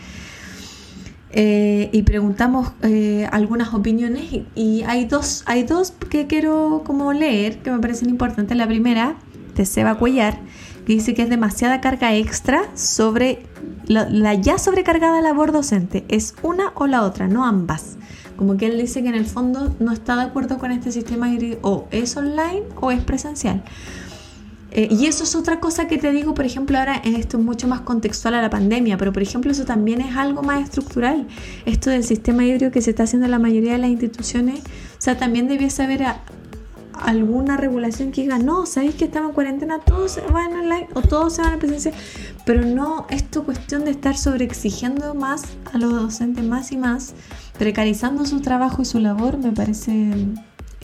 Eh, 1.31 1.89
y 1.93 2.03
preguntamos 2.03 2.73
eh, 2.83 3.29
algunas 3.31 3.75
opiniones 3.75 4.25
y, 4.57 4.83
hay, 4.89 5.05
dos, 5.05 5.45
hay 5.47 5.63
dos 5.63 5.93
que 6.11 6.27
quiero 6.27 6.83
como 6.85 7.13
leer 7.13 7.59
que 7.59 7.71
me 7.71 7.79
parecen 7.79 8.11
importantes. 8.11 8.57
La 8.57 8.67
primera, 8.67 9.15
de 9.55 9.67
Seba 9.67 9.95
Cuellar, 9.95 10.41
que 10.85 10.95
dice 10.95 11.15
que 11.15 11.23
es 11.23 11.31
demasiada 11.31 11.81
carga 11.81 12.13
extra 12.17 12.63
sobre 12.75 13.47
la 13.87 14.35
ya 14.35 14.59
sobrecargada 14.59 15.21
labor 15.21 15.53
docente. 15.53 16.05
Es 16.09 16.35
una 16.43 16.73
o 16.75 16.89
la 16.89 17.05
otra, 17.05 17.29
no 17.29 17.45
ambas. 17.45 17.99
Como 18.37 18.57
que 18.57 18.67
él 18.67 18.79
dice 18.79 19.03
que 19.03 19.09
en 19.09 19.15
el 19.15 19.27
fondo 19.27 19.75
no 19.79 19.93
está 19.93 20.17
de 20.17 20.23
acuerdo 20.23 20.59
con 20.59 20.73
este 20.73 20.91
sistema 20.93 21.33
híbrido, 21.33 21.59
o 21.63 21.87
es 21.91 22.17
online 22.17 22.63
o 22.81 22.91
es 22.91 23.03
presencial. 23.03 23.63
Eh, 24.77 24.89
y 24.91 25.07
eso 25.07 25.23
es 25.23 25.37
otra 25.37 25.61
cosa 25.61 25.87
que 25.87 25.99
te 25.99 26.11
digo, 26.11 26.35
por 26.35 26.45
ejemplo, 26.45 26.77
ahora 26.77 26.97
esto 26.97 27.39
es 27.39 27.45
mucho 27.45 27.69
más 27.69 27.83
contextual 27.83 28.35
a 28.35 28.43
la 28.43 28.51
pandemia, 28.51 28.99
pero 28.99 29.13
por 29.13 29.23
ejemplo 29.23 29.53
eso 29.53 29.65
también 29.65 30.01
es 30.01 30.17
algo 30.17 30.43
más 30.43 30.65
estructural. 30.65 31.29
Esto 31.65 31.91
del 31.91 32.03
sistema 32.03 32.45
híbrido 32.45 32.73
que 32.73 32.83
se 32.83 32.91
está 32.91 33.05
haciendo 33.05 33.27
en 33.27 33.31
la 33.31 33.39
mayoría 33.39 33.73
de 33.73 33.79
las 33.79 33.91
instituciones, 33.91 34.59
o 34.59 35.01
sea, 35.01 35.17
también 35.17 35.47
debiese 35.47 35.85
haber 35.85 36.05
alguna 36.93 37.57
regulación 37.57 38.11
que 38.11 38.23
diga, 38.23 38.39
no, 38.39 38.67
sabéis 38.67 38.97
que 38.97 39.05
estamos 39.05 39.31
en 39.31 39.35
cuarentena, 39.35 39.79
todos 39.79 40.11
se 40.11 40.23
van 40.23 40.53
online 40.53 40.89
o 40.95 41.03
todos 41.03 41.35
se 41.35 41.43
van 41.43 41.55
a 41.55 41.59
presencial, 41.59 41.95
pero 42.45 42.63
no, 42.63 43.07
esto 43.11 43.45
cuestión 43.45 43.85
de 43.85 43.93
estar 43.93 44.17
sobreexigiendo 44.17 45.15
más 45.15 45.43
a 45.73 45.79
los 45.79 45.93
docentes 45.93 46.45
más 46.45 46.73
y 46.73 46.79
más 46.79 47.15
precarizando 47.59 48.25
su 48.27 48.41
trabajo 48.41 48.83
y 48.83 48.85
su 48.85 48.99
labor 48.99 49.39
me 49.39 49.53
parece 49.53 50.13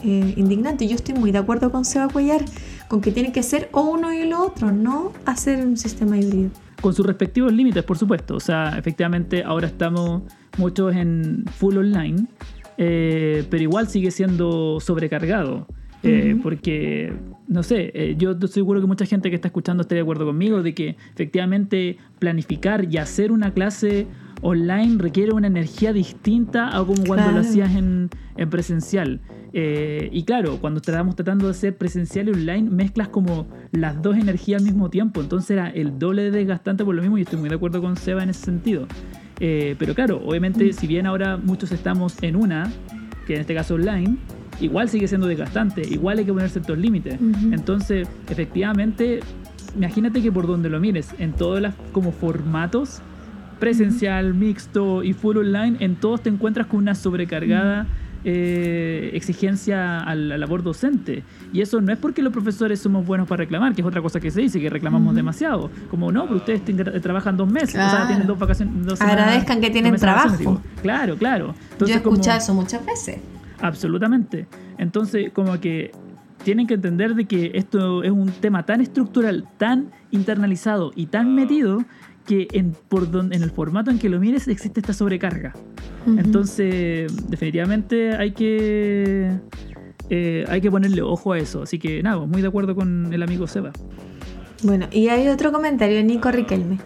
eh, 0.02 0.34
indignante. 0.36 0.86
Yo 0.86 0.94
estoy 0.94 1.14
muy 1.14 1.32
de 1.32 1.38
acuerdo 1.38 1.70
con 1.70 1.84
Seba 1.84 2.08
Cuellar, 2.08 2.44
con 2.88 3.00
que 3.00 3.12
tiene 3.12 3.32
que 3.32 3.42
ser 3.42 3.68
o 3.72 3.82
uno 3.82 4.12
y 4.12 4.26
lo 4.26 4.42
otro, 4.42 4.72
no 4.72 5.12
hacer 5.26 5.64
un 5.64 5.76
sistema 5.76 6.18
híbrido. 6.18 6.50
Con 6.80 6.94
sus 6.94 7.04
respectivos 7.04 7.52
límites, 7.52 7.82
por 7.84 7.98
supuesto. 7.98 8.36
O 8.36 8.40
sea, 8.40 8.78
efectivamente 8.78 9.42
ahora 9.44 9.66
estamos 9.66 10.22
muchos 10.56 10.94
en 10.94 11.44
full 11.58 11.76
online, 11.76 12.26
eh, 12.78 13.44
pero 13.50 13.62
igual 13.62 13.88
sigue 13.88 14.10
siendo 14.10 14.80
sobrecargado. 14.80 15.66
Eh, 16.02 16.34
porque, 16.42 17.12
no 17.46 17.62
sé, 17.62 18.14
yo 18.16 18.30
estoy 18.30 18.48
seguro 18.48 18.80
que 18.80 18.86
mucha 18.86 19.04
gente 19.04 19.28
que 19.28 19.36
está 19.36 19.48
escuchando 19.48 19.82
esté 19.82 19.96
de 19.96 20.00
acuerdo 20.00 20.24
conmigo 20.24 20.62
de 20.62 20.72
que 20.72 20.96
efectivamente 21.12 21.98
planificar 22.18 22.86
y 22.90 22.96
hacer 22.96 23.30
una 23.30 23.52
clase 23.52 24.06
online 24.42 24.96
requiere 24.98 25.32
una 25.32 25.46
energía 25.46 25.92
distinta 25.92 26.68
a 26.76 26.84
como 26.84 27.04
cuando 27.04 27.32
lo 27.32 27.40
hacías 27.40 27.74
en, 27.74 28.10
presencial. 28.50 29.20
Eh, 29.52 30.08
y 30.12 30.22
claro, 30.22 30.58
cuando 30.60 30.78
estábamos 30.78 31.16
tratando 31.16 31.46
de 31.46 31.50
hacer 31.50 31.76
presencial 31.76 32.28
y 32.28 32.32
online, 32.32 32.70
mezclas 32.70 33.08
como 33.08 33.46
las 33.72 34.00
dos 34.00 34.16
energías 34.16 34.62
al 34.62 34.66
mismo 34.66 34.90
tiempo. 34.90 35.20
Entonces 35.20 35.50
era 35.50 35.68
el 35.68 35.98
doble 35.98 36.22
de 36.22 36.30
desgastante 36.30 36.84
por 36.84 36.94
lo 36.94 37.02
mismo 37.02 37.18
y 37.18 37.22
estoy 37.22 37.38
muy 37.38 37.48
de 37.48 37.56
acuerdo 37.56 37.80
con 37.82 37.96
Seba 37.96 38.22
en 38.22 38.30
ese 38.30 38.44
sentido. 38.44 38.86
Eh, 39.40 39.74
pero 39.78 39.94
claro, 39.94 40.22
obviamente, 40.24 40.66
mm. 40.66 40.72
si 40.72 40.86
bien 40.86 41.06
ahora 41.06 41.36
muchos 41.36 41.72
estamos 41.72 42.22
en 42.22 42.36
una, 42.36 42.70
que 43.26 43.34
en 43.34 43.40
este 43.40 43.54
caso 43.54 43.74
online, 43.74 44.16
igual 44.60 44.88
sigue 44.88 45.08
siendo 45.08 45.26
desgastante, 45.26 45.82
igual 45.88 46.18
hay 46.18 46.24
que 46.24 46.32
poner 46.32 46.50
ciertos 46.50 46.78
límites. 46.78 47.18
Entonces, 47.50 48.08
efectivamente, 48.28 49.20
imagínate 49.76 50.22
que 50.22 50.30
por 50.30 50.46
donde 50.46 50.68
lo 50.68 50.80
mires, 50.80 51.14
en 51.18 51.32
todos 51.32 51.60
los 51.60 51.74
como 51.92 52.12
formatos, 52.12 53.02
presencial, 53.60 54.34
mixto 54.34 55.04
y 55.04 55.12
full 55.12 55.36
online, 55.36 55.76
en 55.78 55.94
todos 55.94 56.22
te 56.22 56.28
encuentras 56.28 56.66
con 56.66 56.78
una 56.78 56.94
sobrecargada 56.96 57.86
eh, 58.22 59.12
exigencia 59.14 60.00
a 60.00 60.14
la 60.14 60.36
labor 60.36 60.62
docente. 60.62 61.22
Y 61.52 61.62
eso 61.62 61.80
no 61.80 61.92
es 61.92 61.98
porque 61.98 62.22
los 62.22 62.32
profesores 62.32 62.80
somos 62.80 63.06
buenos 63.06 63.28
para 63.28 63.38
reclamar, 63.38 63.74
que 63.74 63.80
es 63.80 63.86
otra 63.86 64.02
cosa 64.02 64.20
que 64.20 64.30
se 64.30 64.40
dice, 64.40 64.60
que 64.60 64.68
reclamamos 64.68 65.14
demasiado. 65.14 65.70
Como 65.90 66.12
no, 66.12 66.24
pero 66.24 66.36
ustedes 66.36 66.62
trabajan 67.00 67.36
dos 67.36 67.50
meses, 67.50 67.76
o 67.76 67.90
sea, 67.90 68.06
tienen 68.08 68.26
dos 68.26 68.38
vacaciones. 68.38 69.00
Agradezcan 69.00 69.60
que 69.60 69.70
tienen 69.70 69.96
trabajo. 69.96 70.60
Claro, 70.82 71.16
claro. 71.16 71.54
Entonces, 71.72 71.88
Yo 71.88 71.94
he 71.94 72.12
escuchado 72.12 72.38
eso 72.38 72.54
muchas 72.54 72.84
veces. 72.84 73.18
Absolutamente. 73.62 74.46
Entonces, 74.76 75.30
como 75.32 75.58
que 75.60 75.92
tienen 76.42 76.66
que 76.66 76.74
entender 76.74 77.14
de 77.14 77.26
que 77.26 77.52
esto 77.54 78.02
es 78.02 78.10
un 78.10 78.30
tema 78.30 78.64
tan 78.64 78.80
estructural, 78.80 79.46
tan 79.58 79.90
internalizado 80.10 80.92
y 80.94 81.06
tan 81.06 81.34
metido 81.34 81.84
que 82.30 82.46
en, 82.52 82.76
por 82.88 83.08
en 83.12 83.42
el 83.42 83.50
formato 83.50 83.90
en 83.90 83.98
que 83.98 84.08
lo 84.08 84.20
mires 84.20 84.46
existe 84.46 84.78
esta 84.78 84.92
sobrecarga. 84.92 85.52
Entonces, 86.06 87.12
definitivamente 87.28 88.14
hay 88.14 88.30
que, 88.30 89.32
eh, 90.10 90.44
hay 90.46 90.60
que 90.60 90.70
ponerle 90.70 91.02
ojo 91.02 91.32
a 91.32 91.38
eso. 91.38 91.64
Así 91.64 91.80
que 91.80 92.04
nada, 92.04 92.24
muy 92.26 92.40
de 92.40 92.46
acuerdo 92.46 92.76
con 92.76 93.12
el 93.12 93.24
amigo 93.24 93.48
Seba. 93.48 93.72
Bueno, 94.62 94.86
y 94.92 95.08
hay 95.08 95.26
otro 95.26 95.50
comentario, 95.50 96.00
Nico 96.04 96.30
Riquelme, 96.30 96.78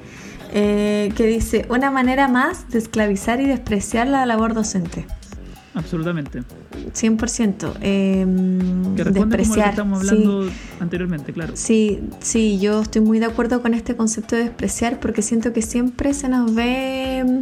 eh, 0.54 1.12
que 1.14 1.26
dice, 1.26 1.66
una 1.68 1.90
manera 1.90 2.26
más 2.26 2.70
de 2.70 2.78
esclavizar 2.78 3.38
y 3.42 3.46
despreciar 3.46 4.06
la 4.08 4.24
labor 4.24 4.54
docente. 4.54 5.04
Absolutamente. 5.74 6.42
100%. 6.92 7.74
Eh, 7.80 8.26
que 8.96 9.04
despreciar. 9.04 9.70
estamos 9.70 10.00
hablando 10.00 10.48
anteriormente, 10.80 11.32
claro. 11.32 11.54
Sí, 11.56 12.00
sí, 12.20 12.58
yo 12.60 12.80
estoy 12.80 13.02
muy 13.02 13.18
de 13.18 13.26
acuerdo 13.26 13.60
con 13.60 13.74
este 13.74 13.96
concepto 13.96 14.36
de 14.36 14.44
despreciar 14.44 15.00
porque 15.00 15.22
siento 15.22 15.52
que 15.52 15.62
siempre 15.62 16.14
se 16.14 16.28
nos 16.28 16.54
ve 16.54 17.24
mm, 17.26 17.40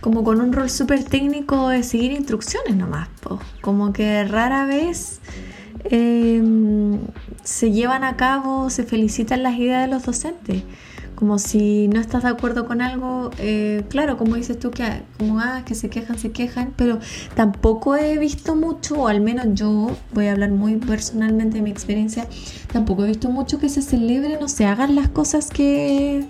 como 0.00 0.24
con 0.24 0.40
un 0.40 0.52
rol 0.52 0.70
súper 0.70 1.04
técnico 1.04 1.68
de 1.68 1.82
seguir 1.82 2.12
instrucciones 2.12 2.74
nomás. 2.76 3.08
Como 3.60 3.92
que 3.92 4.24
rara 4.24 4.64
vez 4.64 5.20
em, 5.84 6.98
se 7.42 7.72
llevan 7.72 8.04
a 8.04 8.16
cabo, 8.16 8.70
se 8.70 8.84
felicitan 8.84 9.42
las 9.42 9.58
ideas 9.58 9.86
de 9.86 9.92
los 9.92 10.04
docentes 10.04 10.62
como 11.18 11.40
si 11.40 11.88
no 11.88 11.98
estás 11.98 12.22
de 12.22 12.28
acuerdo 12.28 12.64
con 12.64 12.80
algo, 12.80 13.32
eh, 13.38 13.82
claro, 13.88 14.16
como 14.16 14.36
dices 14.36 14.56
tú, 14.56 14.70
que 14.70 15.02
como 15.18 15.40
ah, 15.40 15.64
que 15.64 15.74
se 15.74 15.90
quejan, 15.90 16.16
se 16.16 16.30
quejan, 16.30 16.72
pero 16.76 17.00
tampoco 17.34 17.96
he 17.96 18.18
visto 18.18 18.54
mucho, 18.54 19.00
o 19.00 19.08
al 19.08 19.20
menos 19.20 19.46
yo 19.54 19.96
voy 20.14 20.28
a 20.28 20.32
hablar 20.32 20.52
muy 20.52 20.76
personalmente 20.76 21.56
de 21.56 21.62
mi 21.62 21.70
experiencia, 21.70 22.28
tampoco 22.72 23.04
he 23.04 23.08
visto 23.08 23.30
mucho 23.30 23.58
que 23.58 23.68
se 23.68 23.82
celebren 23.82 24.40
o 24.40 24.46
se 24.46 24.64
hagan 24.64 24.94
las 24.94 25.08
cosas 25.08 25.50
que 25.50 26.24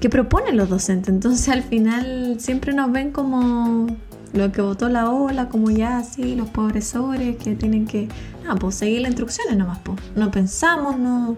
que 0.00 0.10
proponen 0.10 0.56
los 0.56 0.68
docentes. 0.68 1.08
Entonces 1.08 1.48
al 1.48 1.62
final 1.62 2.38
siempre 2.40 2.74
nos 2.74 2.90
ven 2.90 3.12
como 3.12 3.86
lo 4.32 4.50
que 4.50 4.60
votó 4.60 4.88
la 4.88 5.08
ola, 5.08 5.48
como 5.48 5.70
ya 5.70 5.98
así, 5.98 6.34
los 6.34 6.48
pobresores 6.48 7.36
que 7.36 7.54
tienen 7.54 7.86
que, 7.86 8.08
ah, 8.48 8.56
pues 8.56 8.74
seguir 8.74 9.02
las 9.02 9.10
instrucciones 9.10 9.56
nomás, 9.56 9.78
pues. 9.84 10.00
No 10.16 10.32
pensamos, 10.32 10.98
no... 10.98 11.36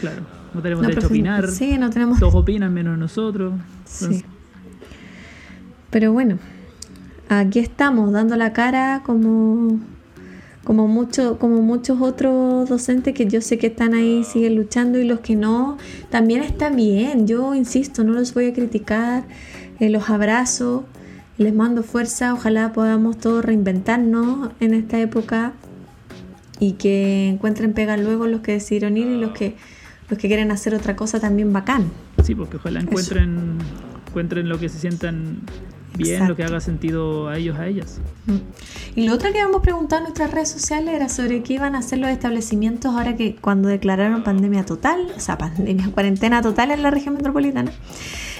Claro 0.00 0.35
no 0.54 0.62
tenemos 0.62 0.86
derecho 0.86 1.06
a 1.06 1.08
opinar. 1.08 1.48
Sí, 1.48 1.78
no 1.78 1.90
tenemos. 1.90 2.18
Todos 2.18 2.34
opinan 2.34 2.72
menos 2.72 2.98
nosotros. 2.98 3.54
Sí. 3.84 4.24
Pero 5.90 6.12
bueno, 6.12 6.38
aquí 7.28 7.58
estamos 7.58 8.12
dando 8.12 8.36
la 8.36 8.52
cara 8.52 9.02
como 9.04 9.78
como, 10.66 10.88
mucho, 10.88 11.38
como 11.38 11.62
muchos 11.62 12.00
otros 12.00 12.68
docentes 12.68 13.14
que 13.14 13.26
yo 13.26 13.40
sé 13.40 13.56
que 13.56 13.68
están 13.68 13.94
ahí, 13.94 14.24
siguen 14.24 14.56
luchando 14.56 14.98
y 14.98 15.04
los 15.04 15.20
que 15.20 15.36
no, 15.36 15.78
también 16.10 16.42
está 16.42 16.70
bien. 16.70 17.28
Yo 17.28 17.54
insisto, 17.54 18.02
no 18.02 18.12
los 18.12 18.34
voy 18.34 18.46
a 18.46 18.52
criticar, 18.52 19.22
eh, 19.78 19.90
los 19.90 20.10
abrazo, 20.10 20.84
les 21.38 21.54
mando 21.54 21.84
fuerza, 21.84 22.34
ojalá 22.34 22.72
podamos 22.72 23.16
todos 23.16 23.44
reinventarnos 23.44 24.50
en 24.58 24.74
esta 24.74 24.98
época 24.98 25.52
y 26.58 26.72
que 26.72 27.28
encuentren 27.28 27.72
pega 27.72 27.96
luego 27.96 28.26
los 28.26 28.40
que 28.40 28.52
decidieron 28.52 28.96
ir 28.96 29.06
y 29.06 29.20
los 29.20 29.30
que, 29.30 29.54
los 30.08 30.18
que 30.18 30.28
quieren 30.28 30.50
hacer 30.50 30.74
otra 30.74 30.96
cosa 30.96 31.20
también 31.20 31.52
bacán. 31.52 31.90
Sí, 32.22 32.34
porque 32.34 32.56
ojalá 32.56 32.80
encuentren, 32.80 33.58
encuentren 34.08 34.48
lo 34.48 34.58
que 34.58 34.68
se 34.68 34.78
sientan 34.78 35.40
bien, 35.96 36.28
lo 36.28 36.36
que 36.36 36.44
haga 36.44 36.60
sentido 36.60 37.28
a 37.28 37.38
ellos, 37.38 37.58
a 37.58 37.66
ellas. 37.66 38.00
Mm. 38.26 38.36
Y 38.96 39.06
lo 39.06 39.14
otro 39.14 39.32
que 39.32 39.40
habíamos 39.40 39.62
preguntado 39.62 39.98
en 39.98 40.04
nuestras 40.04 40.30
redes 40.30 40.50
sociales 40.50 40.94
era 40.94 41.08
sobre 41.08 41.42
qué 41.42 41.54
iban 41.54 41.74
a 41.74 41.78
hacer 41.78 41.98
los 41.98 42.10
establecimientos 42.10 42.94
ahora 42.94 43.16
que 43.16 43.36
cuando 43.36 43.68
declararon 43.68 44.22
pandemia 44.22 44.64
total, 44.64 45.12
o 45.16 45.20
sea, 45.20 45.38
pandemia, 45.38 45.90
cuarentena 45.92 46.42
total 46.42 46.70
en 46.70 46.82
la 46.82 46.90
región 46.90 47.14
metropolitana. 47.14 47.72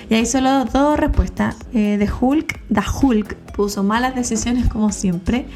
Y 0.09 0.14
hay 0.14 0.27
solo 0.27 0.64
dos 0.67 0.99
respuestas. 0.99 1.57
Eh, 1.75 1.97
de 1.99 2.09
Hulk, 2.09 2.61
da 2.69 2.85
Hulk 3.03 3.35
puso 3.53 3.83
malas 3.83 4.14
decisiones 4.14 4.69
como 4.69 4.93
siempre. 4.93 5.47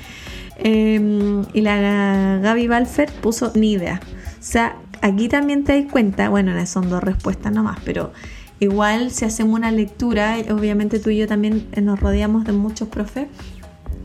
Em, 0.57 1.45
y 1.55 1.61
la 1.63 2.39
Gaby 2.43 2.67
Balfer 2.67 3.11
puso 3.13 3.53
ni 3.55 3.73
idea. 3.73 4.01
O 4.05 4.43
sea, 4.43 4.77
aquí 5.01 5.29
también 5.29 5.65
te 5.65 5.81
das 5.81 5.91
cuenta, 5.91 6.29
bueno, 6.29 6.53
son 6.67 6.91
dos 6.91 7.03
respuestas 7.03 7.53
nomás, 7.53 7.79
pero 7.85 8.13
Igual 8.61 9.11
si 9.11 9.25
hacemos 9.25 9.59
una 9.59 9.71
lectura, 9.71 10.37
obviamente 10.51 11.01
tú 11.01 11.09
y 11.09 11.17
yo 11.17 11.27
también 11.27 11.67
nos 11.81 11.99
rodeamos 11.99 12.45
de 12.45 12.53
muchos 12.53 12.89
profes, 12.89 13.27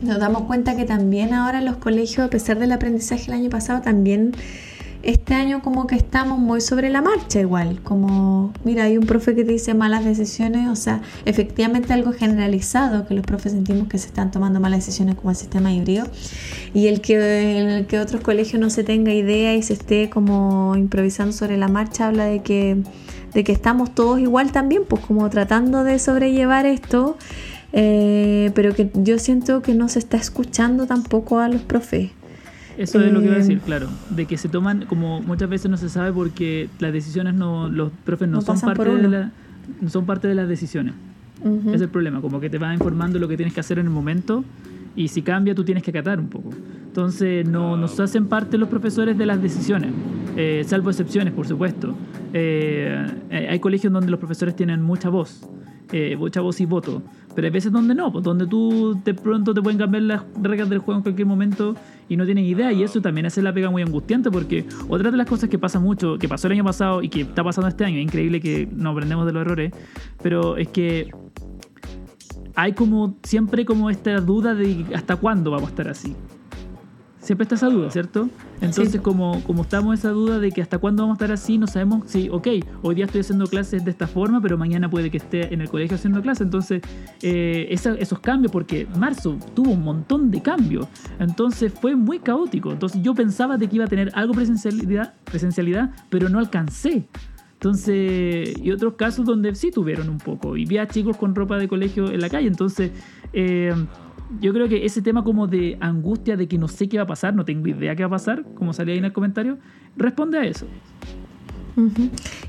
nos 0.00 0.18
damos 0.18 0.42
cuenta 0.42 0.74
que 0.76 0.86
también 0.86 1.34
ahora 1.34 1.60
los 1.60 1.76
colegios, 1.76 2.26
a 2.26 2.30
pesar 2.30 2.58
del 2.58 2.72
aprendizaje 2.72 3.26
el 3.26 3.34
año 3.34 3.50
pasado, 3.50 3.82
también 3.82 4.32
este 5.06 5.34
año 5.34 5.62
como 5.62 5.86
que 5.86 5.94
estamos 5.94 6.38
muy 6.38 6.60
sobre 6.60 6.90
la 6.90 7.00
marcha 7.00 7.40
igual, 7.40 7.80
como 7.82 8.52
mira, 8.64 8.84
hay 8.84 8.98
un 8.98 9.06
profe 9.06 9.36
que 9.36 9.44
dice 9.44 9.72
malas 9.72 10.04
decisiones, 10.04 10.68
o 10.68 10.74
sea, 10.74 11.00
efectivamente 11.24 11.92
algo 11.92 12.12
generalizado, 12.12 13.06
que 13.06 13.14
los 13.14 13.24
profes 13.24 13.52
sentimos 13.52 13.86
que 13.86 13.98
se 13.98 14.08
están 14.08 14.32
tomando 14.32 14.58
malas 14.58 14.80
decisiones 14.80 15.14
como 15.14 15.30
el 15.30 15.36
sistema 15.36 15.72
híbrido, 15.72 16.06
y 16.74 16.88
el 16.88 17.00
que 17.00 17.60
en 17.60 17.68
el 17.68 17.86
que 17.86 18.00
otros 18.00 18.20
colegios 18.20 18.60
no 18.60 18.68
se 18.68 18.82
tenga 18.82 19.14
idea 19.14 19.54
y 19.54 19.62
se 19.62 19.74
esté 19.74 20.10
como 20.10 20.74
improvisando 20.76 21.32
sobre 21.32 21.56
la 21.56 21.68
marcha 21.68 22.08
habla 22.08 22.24
de 22.24 22.42
que 22.42 22.76
de 23.32 23.44
que 23.44 23.52
estamos 23.52 23.94
todos 23.94 24.18
igual 24.18 24.50
también, 24.50 24.84
pues 24.88 25.04
como 25.04 25.28
tratando 25.30 25.84
de 25.84 25.98
sobrellevar 25.98 26.66
esto, 26.66 27.16
eh, 27.72 28.50
pero 28.54 28.74
que 28.74 28.90
yo 28.94 29.18
siento 29.18 29.62
que 29.62 29.74
no 29.74 29.88
se 29.88 29.98
está 29.98 30.16
escuchando 30.16 30.86
tampoco 30.86 31.38
a 31.38 31.48
los 31.48 31.60
profes. 31.60 32.10
Eso 32.76 33.00
es 33.00 33.12
lo 33.12 33.20
que 33.20 33.26
iba 33.26 33.34
a 33.34 33.38
decir, 33.38 33.58
eh, 33.58 33.62
claro, 33.64 33.88
de 34.10 34.26
que 34.26 34.36
se 34.36 34.48
toman, 34.48 34.84
como 34.86 35.20
muchas 35.20 35.48
veces 35.48 35.70
no 35.70 35.76
se 35.76 35.88
sabe 35.88 36.12
porque 36.12 36.68
las 36.78 36.92
decisiones 36.92 37.34
no, 37.34 37.68
los 37.68 37.90
profes 38.04 38.28
no, 38.28 38.40
son 38.40 38.60
parte 38.60 38.84
de 38.84 39.08
la, 39.08 39.30
no 39.80 39.88
son 39.88 40.04
parte 40.06 40.28
de 40.28 40.34
las 40.34 40.48
decisiones. 40.48 40.94
Es 41.72 41.80
el 41.80 41.88
problema, 41.88 42.20
como 42.20 42.40
que 42.40 42.50
te 42.50 42.58
va 42.58 42.72
informando 42.72 43.18
lo 43.18 43.28
que 43.28 43.36
tienes 43.36 43.54
que 43.54 43.60
hacer 43.60 43.78
en 43.78 43.86
el 43.86 43.92
momento 43.92 44.42
y 44.96 45.08
si 45.08 45.22
cambia 45.22 45.54
tú 45.54 45.64
tienes 45.64 45.84
que 45.84 45.90
acatar 45.90 46.18
un 46.18 46.28
poco. 46.28 46.50
Entonces 46.86 47.46
no 47.46 47.76
nos 47.76 48.00
hacen 48.00 48.26
parte 48.26 48.56
los 48.56 48.68
profesores 48.68 49.18
de 49.18 49.26
las 49.26 49.40
decisiones, 49.40 49.92
eh, 50.36 50.64
salvo 50.66 50.90
excepciones, 50.90 51.34
por 51.34 51.46
supuesto. 51.46 51.94
Eh, 52.32 53.06
eh, 53.30 53.48
hay 53.50 53.60
colegios 53.60 53.92
donde 53.92 54.10
los 54.10 54.18
profesores 54.18 54.56
tienen 54.56 54.82
mucha 54.82 55.10
voz, 55.10 55.46
mucha 56.18 56.40
voz 56.40 56.60
y 56.60 56.66
voto, 56.66 57.02
pero 57.34 57.46
hay 57.46 57.52
veces 57.52 57.70
donde 57.70 57.94
no, 57.94 58.10
pues, 58.10 58.24
donde 58.24 58.46
tú 58.46 58.98
de 59.04 59.14
pronto 59.14 59.54
te 59.54 59.62
pueden 59.62 59.78
cambiar 59.78 60.02
las 60.02 60.22
reglas 60.40 60.68
del 60.68 60.78
juego 60.78 60.98
en 60.98 61.02
cualquier 61.02 61.26
momento 61.26 61.74
y 62.08 62.16
no 62.16 62.24
tienen 62.24 62.44
idea 62.44 62.72
y 62.72 62.82
eso 62.82 63.00
también 63.00 63.26
hace 63.26 63.42
la 63.42 63.52
pega 63.52 63.70
muy 63.70 63.82
angustiante 63.82 64.30
porque 64.30 64.66
otra 64.88 65.10
de 65.10 65.16
las 65.16 65.26
cosas 65.26 65.48
que 65.48 65.58
pasa 65.58 65.78
mucho, 65.78 66.18
que 66.18 66.28
pasó 66.28 66.48
el 66.48 66.54
año 66.54 66.64
pasado 66.64 67.02
y 67.02 67.08
que 67.08 67.20
está 67.20 67.44
pasando 67.44 67.68
este 67.68 67.84
año, 67.84 67.98
es 67.98 68.04
increíble 68.04 68.40
que 68.40 68.68
no 68.72 68.90
aprendemos 68.90 69.26
de 69.26 69.32
los 69.32 69.42
errores, 69.42 69.72
pero 70.22 70.56
es 70.56 70.68
que 70.68 71.10
hay 72.54 72.72
como 72.72 73.18
siempre 73.22 73.64
como 73.64 73.90
esta 73.90 74.18
duda 74.20 74.54
de 74.54 74.86
hasta 74.94 75.16
cuándo 75.16 75.50
vamos 75.50 75.68
a 75.68 75.70
estar 75.70 75.88
así. 75.88 76.16
Siempre 77.20 77.42
está 77.42 77.56
esa 77.56 77.68
duda, 77.68 77.90
¿cierto? 77.90 78.28
Entonces, 78.60 79.00
como, 79.00 79.42
como 79.44 79.62
estamos 79.62 79.98
esa 79.98 80.10
duda 80.10 80.38
de 80.38 80.50
que 80.50 80.62
hasta 80.62 80.78
cuándo 80.78 81.02
vamos 81.02 81.16
a 81.16 81.24
estar 81.24 81.32
así, 81.32 81.58
no 81.58 81.66
sabemos 81.66 82.10
si, 82.10 82.28
ok, 82.28 82.48
hoy 82.82 82.94
día 82.94 83.04
estoy 83.04 83.20
haciendo 83.20 83.46
clases 83.46 83.84
de 83.84 83.90
esta 83.90 84.06
forma, 84.06 84.40
pero 84.40 84.56
mañana 84.56 84.88
puede 84.88 85.10
que 85.10 85.18
esté 85.18 85.52
en 85.52 85.60
el 85.60 85.68
colegio 85.68 85.96
haciendo 85.96 86.22
clases. 86.22 86.42
Entonces, 86.42 86.82
eh, 87.22 87.66
esos 87.70 88.18
cambios, 88.20 88.52
porque 88.52 88.86
marzo 88.98 89.36
tuvo 89.54 89.72
un 89.72 89.82
montón 89.82 90.30
de 90.30 90.40
cambios, 90.42 90.86
entonces 91.18 91.72
fue 91.72 91.94
muy 91.94 92.18
caótico. 92.18 92.72
Entonces, 92.72 93.02
yo 93.02 93.14
pensaba 93.14 93.56
de 93.56 93.68
que 93.68 93.76
iba 93.76 93.84
a 93.84 93.88
tener 93.88 94.10
algo 94.14 94.34
presencialidad, 94.34 95.14
presencialidad 95.24 95.90
pero 96.08 96.28
no 96.28 96.38
alcancé. 96.38 97.06
Entonces, 97.54 98.54
y 98.62 98.70
otros 98.70 98.94
casos 98.94 99.24
donde 99.24 99.54
sí 99.54 99.70
tuvieron 99.70 100.10
un 100.10 100.18
poco. 100.18 100.56
Y 100.56 100.66
vi 100.66 100.78
a 100.78 100.86
chicos 100.86 101.16
con 101.16 101.34
ropa 101.34 101.56
de 101.56 101.68
colegio 101.68 102.10
en 102.10 102.20
la 102.20 102.28
calle. 102.28 102.48
Entonces, 102.48 102.90
eh, 103.32 103.74
yo 104.40 104.52
creo 104.52 104.68
que 104.68 104.84
ese 104.84 105.02
tema 105.02 105.24
como 105.24 105.46
de 105.46 105.76
angustia 105.80 106.36
de 106.36 106.48
que 106.48 106.58
no 106.58 106.68
sé 106.68 106.88
qué 106.88 106.96
va 106.96 107.04
a 107.04 107.06
pasar, 107.06 107.34
no 107.34 107.44
tengo 107.44 107.68
idea 107.68 107.94
qué 107.94 108.02
va 108.02 108.08
a 108.08 108.10
pasar, 108.10 108.44
como 108.54 108.72
salía 108.72 108.94
ahí 108.94 108.98
en 108.98 109.04
el 109.04 109.12
comentario, 109.12 109.58
responde 109.96 110.38
a 110.38 110.44
eso. 110.44 110.66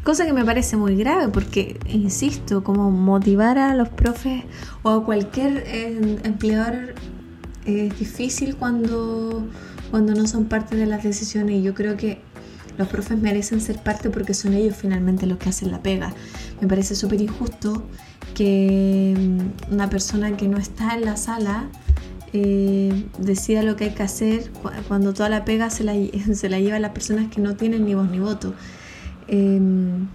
Cosa 0.03 0.25
que 0.25 0.31
me 0.31 0.45
parece 0.45 0.77
muy 0.77 0.95
grave 0.95 1.27
porque, 1.27 1.77
insisto, 1.89 2.63
como 2.63 2.89
motivar 2.91 3.57
a 3.57 3.75
los 3.75 3.89
profes 3.89 4.43
o 4.83 4.89
a 4.89 5.05
cualquier 5.05 5.63
eh, 5.67 6.19
empleador 6.23 6.95
es 7.65 7.99
difícil 7.99 8.55
cuando, 8.55 9.45
cuando 9.91 10.13
no 10.13 10.25
son 10.27 10.45
parte 10.45 10.77
de 10.77 10.85
las 10.85 11.03
decisiones 11.03 11.57
y 11.57 11.61
yo 11.61 11.73
creo 11.73 11.97
que 11.97 12.21
los 12.77 12.87
profes 12.87 13.19
merecen 13.19 13.59
ser 13.59 13.83
parte 13.83 14.09
porque 14.09 14.33
son 14.33 14.53
ellos 14.53 14.77
finalmente 14.77 15.25
los 15.25 15.37
que 15.37 15.49
hacen 15.49 15.71
la 15.71 15.81
pega. 15.81 16.13
Me 16.61 16.67
parece 16.67 16.95
súper 16.95 17.19
injusto 17.19 17.83
que 18.37 19.15
mm, 19.17 19.73
una 19.73 19.89
persona 19.89 20.37
que 20.37 20.47
no 20.47 20.59
está 20.59 20.93
en 20.93 21.05
la 21.05 21.17
sala 21.17 21.69
eh, 22.33 23.07
decida 23.17 23.63
lo 23.63 23.75
que 23.75 23.85
hay 23.85 23.93
que 23.95 24.03
hacer 24.03 24.51
cuando 24.87 25.11
toda 25.13 25.27
la 25.27 25.43
pega 25.43 25.71
se 25.71 25.83
la, 25.83 25.93
se 26.33 26.47
la 26.47 26.59
lleva 26.59 26.75
a 26.75 26.79
las 26.79 26.91
personas 26.91 27.31
que 27.31 27.41
no 27.41 27.55
tienen 27.55 27.85
ni 27.85 27.95
voz 27.95 28.11
ni 28.11 28.19
voto. 28.19 28.53
Em, 29.27 30.07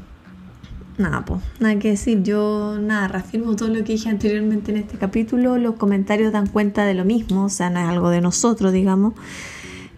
nada, 0.99 1.25
pues, 1.25 1.41
nada 1.59 1.77
que 1.81 1.89
decir. 1.89 2.23
Yo, 2.23 2.79
nada, 2.81 3.09
reafirmo 3.09 3.57
todo 3.57 3.71
lo 3.71 3.83
que 3.83 3.95
dije 3.95 4.09
anteriormente 4.09 4.71
en 4.71 4.79
este 4.79 4.99
capítulo. 4.99 5.59
Los 5.59 5.75
comentarios 5.75 6.33
dan 6.33 6.47
cuenta 6.47 6.85
de 6.85 6.95
lo 6.95 7.05
mismo, 7.05 7.47
o 7.47 7.49
sea, 7.49 7.71
no 7.71 7.81
es 7.81 7.87
algo 7.87 8.11
de 8.11 8.21
nosotros, 8.21 8.73
digamos. 8.73 9.15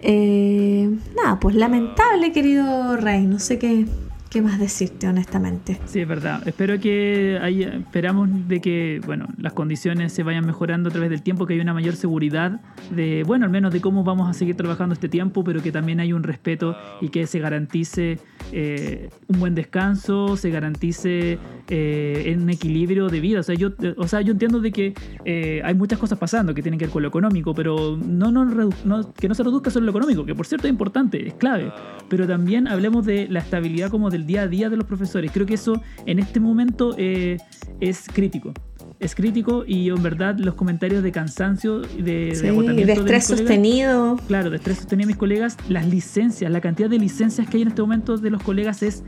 Eh, 0.01 0.91
nada, 1.15 1.39
pues 1.41 1.57
lamentable, 1.57 2.33
querido 2.33 2.97
Rey. 2.97 3.27
No 3.27 3.39
sé 3.39 3.59
qué, 3.59 3.87
qué 4.35 4.43
más 4.43 4.59
decirte, 4.59 5.07
honestamente. 5.07 5.81
Sí, 5.85 6.01
es 6.01 6.09
verdad. 6.09 6.43
Espero 6.49 6.81
que 6.81 7.39
haya, 7.41 7.69
esperamos 7.75 8.29
de 8.49 8.61
que, 8.61 9.01
bueno, 9.07 9.29
las 9.39 9.53
condiciones 9.53 10.13
se 10.13 10.25
vayan 10.25 10.45
mejorando 10.45 10.89
a 10.89 10.93
través 10.93 11.09
del 11.09 11.23
tiempo, 11.23 11.47
que 11.47 11.55
haya 11.55 11.63
una 11.63 11.73
mayor 11.73 11.95
seguridad 11.95 12.61
de, 12.91 13.23
bueno, 13.25 13.45
al 13.45 13.53
menos 13.53 13.73
de 13.73 13.81
cómo 13.81 14.03
vamos 14.03 14.29
a 14.29 14.33
seguir 14.33 14.57
trabajando 14.57 14.93
este 14.93 15.09
tiempo, 15.09 15.45
pero 15.45 15.63
que 15.63 15.71
también 15.71 16.01
haya 16.01 16.17
un 16.17 16.25
respeto 16.25 16.77
y 17.01 17.11
que 17.11 17.29
se 17.29 17.39
garantice 17.39 18.19
eh, 18.51 19.09
un 19.29 19.39
buen 19.39 19.55
descanso, 19.55 20.37
se 20.37 20.51
garantice 20.51 21.39
eh, 21.69 22.37
un 22.37 22.51
equilibrio 22.51 23.07
de 23.07 23.21
vida. 23.21 23.39
O 23.39 23.43
sea, 23.45 23.55
yo, 23.55 23.71
o 23.97 24.09
sea, 24.09 24.21
yo 24.21 24.33
entiendo 24.33 24.61
de 24.61 24.73
que 24.73 24.95
eh, 25.25 25.63
hay 25.65 25.75
muchas 25.75 26.01
cosas 26.01 26.19
pasando 26.19 26.55
que 26.55 26.63
tienen 26.63 26.81
que 26.81 26.87
ver 26.87 26.93
con 26.93 27.03
lo 27.03 27.09
económico, 27.09 27.55
pero 27.55 27.97
no, 27.97 28.33
no, 28.33 29.13
que 29.15 29.29
no 29.29 29.35
se 29.37 29.45
reduzca 29.45 29.71
solo 29.71 29.87
lo 29.87 29.91
económico, 29.91 30.27
que 30.27 30.35
por 30.35 30.47
cierto 30.47 30.67
es 30.67 30.73
importante, 30.73 31.25
es 31.29 31.35
clave, 31.35 31.73
pero 32.09 32.27
también 32.27 32.67
hablemos 32.67 33.07
de 33.07 33.29
la 33.29 33.39
estabilidad 33.39 33.91
como 33.91 34.11
del 34.11 34.24
día 34.27 34.43
a 34.43 34.49
día 34.49 34.71
de 34.71 34.77
los 34.77 34.87
profesores. 34.87 35.31
Creo 35.33 35.47
que 35.47 35.55
eso 35.55 35.83
en 36.07 36.19
este 36.19 36.41
momento 36.41 36.95
eh, 36.99 37.39
es 37.81 38.07
crítico. 38.13 38.53
Es 39.01 39.15
crítico 39.15 39.65
y 39.67 39.89
en 39.89 40.03
verdad 40.03 40.39
los 40.39 40.55
comentarios 40.55 41.03
de 41.03 41.13
cansancio, 41.13 41.81
de, 41.81 42.39
de 42.41 42.49
agotamiento. 42.49 42.87
De 42.87 42.93
estrés 42.93 43.27
sostenido. 43.27 44.17
Claro, 44.27 44.51
de 44.51 44.57
estrés 44.57 44.79
sostenido 44.79 45.07
de 45.07 45.13
mis 45.13 45.19
colegas. 45.19 45.57
Las 45.69 45.87
licencias, 45.87 46.51
la 46.51 46.61
cantidad 46.61 46.89
de 46.89 46.99
licencias 46.99 47.49
que 47.49 47.57
hay 47.57 47.63
en 47.63 47.69
este 47.69 47.83
momento 47.83 48.17
de 48.17 48.31
los 48.31 48.43
colegas 48.43 48.83
es 48.83 49.05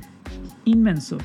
inmenso. 0.65 1.19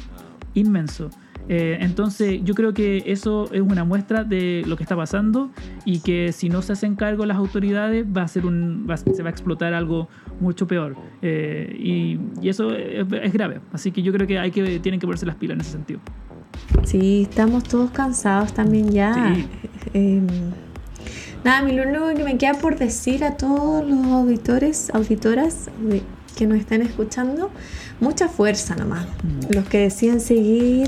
Inmenso. 0.54 1.10
Eh, 1.54 1.80
entonces 1.82 2.40
yo 2.46 2.56
creo 2.56 2.74
que 2.74 3.04
eso 3.08 3.50
es 3.52 3.60
una 3.60 3.84
muestra 3.84 4.24
de 4.24 4.64
lo 4.66 4.78
que 4.78 4.84
está 4.84 4.96
pasando 4.96 5.52
y 5.84 6.00
que 6.00 6.32
si 6.32 6.48
no 6.48 6.62
se 6.62 6.72
hacen 6.72 6.96
cargo 6.96 7.26
las 7.26 7.36
autoridades 7.36 8.06
va 8.06 8.22
a 8.22 8.28
ser 8.30 8.46
un, 8.46 8.88
se 9.14 9.22
va 9.22 9.28
a 9.28 9.32
explotar 9.34 9.74
algo 9.74 10.08
mucho 10.40 10.66
peor 10.66 10.96
eh, 11.22 11.76
y, 11.78 12.22
eso 12.48 12.74
es, 12.74 13.34
grave. 13.34 13.60
Así 13.74 13.92
que 13.92 14.02
yo 14.02 14.14
creo 14.14 14.26
que 14.28 14.40
hay 14.40 14.52
que 14.52 14.80
tienen 14.80 15.02
que 15.02 15.06
ponerse 15.06 15.26
las 15.26 15.36
pilas 15.36 15.56
en 15.56 15.62
ese 15.62 15.72
sentido. 15.72 16.00
Sí, 16.86 17.24
estamos 17.30 17.66
todos 17.66 17.92
cansados 17.92 18.54
también 18.54 18.90
ya. 18.90 19.36
Em, 19.94 20.26
nada, 21.44 21.64
mi 21.64 21.74
lo 21.74 21.84
único 21.84 22.14
que 22.16 22.24
me 22.24 22.38
queda 22.38 22.54
por 22.54 22.78
decir 22.78 23.26
a 23.26 23.36
todos 23.36 23.86
los 23.86 24.06
auditores, 24.06 24.90
auditoras 24.94 25.70
que 26.38 26.48
nos 26.48 26.60
están 26.60 26.82
escuchando, 26.82 27.52
mucha 28.00 28.30
fuerza 28.30 28.74
nomás. 28.78 29.06
Mm. 29.06 29.54
Los 29.54 29.66
que 29.66 29.80
deciden 29.80 30.22
seguir 30.22 30.88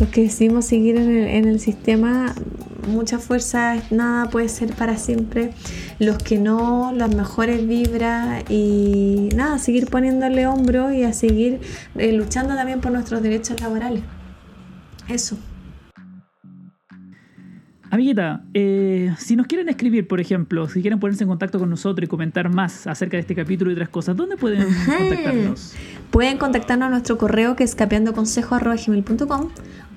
los 0.00 0.08
que 0.08 0.22
decidimos 0.22 0.64
seguir 0.64 0.96
en 0.96 1.46
el, 1.46 1.60
sistema, 1.60 2.34
mucha 2.88 3.18
fuerza, 3.18 3.76
nada 3.90 4.30
puede 4.30 4.48
ser 4.48 4.74
para 4.74 4.96
siempre. 4.96 5.52
Los 5.98 6.18
que 6.18 6.38
no, 6.38 6.92
las 6.94 7.14
mejores 7.14 7.66
vibras 7.68 8.50
y 8.50 9.28
nada, 9.36 9.58
seguir 9.58 9.88
poniéndole 9.88 10.46
hombro 10.46 10.90
y 10.92 11.04
a 11.04 11.12
seguir 11.12 11.60
eh, 11.96 12.12
luchando 12.12 12.54
también 12.54 12.80
por 12.80 12.92
nuestros 12.92 13.22
derechos 13.22 13.60
laborales. 13.60 14.02
Eso. 15.08 15.38
Amiguita, 17.92 18.44
eh, 18.54 19.12
si 19.18 19.34
nos 19.34 19.48
quieren 19.48 19.68
escribir, 19.68 20.06
por 20.06 20.20
ejemplo, 20.20 20.68
si 20.68 20.80
quieren 20.80 21.00
ponerse 21.00 21.24
en 21.24 21.28
contacto 21.28 21.58
con 21.58 21.68
nosotros 21.68 22.04
y 22.04 22.08
comentar 22.08 22.48
más 22.48 22.86
acerca 22.86 23.16
de 23.16 23.22
este 23.22 23.34
capítulo 23.34 23.72
y 23.72 23.74
otras 23.74 23.88
cosas, 23.88 24.16
¿dónde 24.16 24.36
pueden 24.36 24.64
contactarnos? 24.86 25.74
Pueden 26.12 26.38
contactarnos 26.38 26.86
a 26.86 26.90
nuestro 26.90 27.18
correo 27.18 27.56
que 27.56 27.64
es 27.64 27.74
capeandoconsejo.gmail.com 27.74 29.48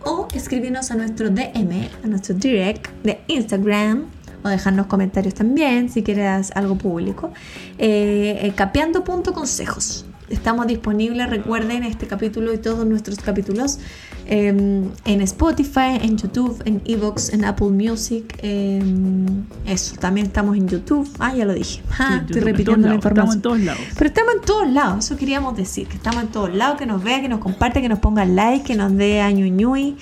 o 0.05 0.27
escribirnos 0.33 0.91
a 0.91 0.95
nuestro 0.95 1.29
DM, 1.29 1.89
a 2.03 2.07
nuestro 2.07 2.35
direct 2.35 2.89
de 3.03 3.21
Instagram 3.27 4.05
o 4.43 4.49
dejarnos 4.49 4.87
comentarios 4.87 5.33
también 5.33 5.89
si 5.89 6.03
quieres 6.03 6.51
algo 6.55 6.77
público. 6.77 7.31
Eh, 7.77 8.39
eh 8.41 8.53
capeando.consejos. 8.55 10.05
Estamos 10.29 10.67
disponibles, 10.67 11.29
recuerden, 11.29 11.83
este 11.83 12.07
capítulo 12.07 12.53
y 12.53 12.57
todos 12.57 12.85
nuestros 12.85 13.19
capítulos 13.19 13.79
en 14.25 15.21
Spotify, 15.21 15.99
en 16.01 16.17
YouTube, 16.17 16.61
en 16.65 16.81
Evox, 16.85 17.33
en 17.33 17.45
Apple 17.45 17.69
Music. 17.69 18.37
Em, 18.41 19.43
eso, 19.65 19.95
también 19.97 20.27
estamos 20.27 20.55
en 20.57 20.67
YouTube. 20.67 21.09
Ah, 21.19 21.33
ya 21.35 21.45
lo 21.45 21.53
dije. 21.53 21.81
Ah, 21.97 22.21
estoy 22.25 22.41
repitiendo 22.41 22.87
la 22.87 22.95
información. 22.95 23.35
Estamos 23.35 23.35
en 23.35 23.41
todos 23.41 23.59
lados. 23.59 23.81
Pero 23.97 24.07
estamos 24.07 24.33
en 24.35 24.41
todos 24.41 24.69
lados, 24.71 25.05
eso 25.05 25.17
queríamos 25.17 25.57
decir, 25.57 25.87
que 25.87 25.97
estamos 25.97 26.23
en 26.23 26.29
todos 26.29 26.53
lados, 26.53 26.77
que 26.77 26.85
nos 26.85 27.03
vea, 27.03 27.21
que 27.21 27.29
nos 27.29 27.39
comparte, 27.39 27.81
que 27.81 27.89
nos 27.89 27.99
ponga 27.99 28.25
like, 28.25 28.65
que 28.65 28.75
nos 28.75 28.95
dé 28.95 29.21
añuñui, 29.21 29.97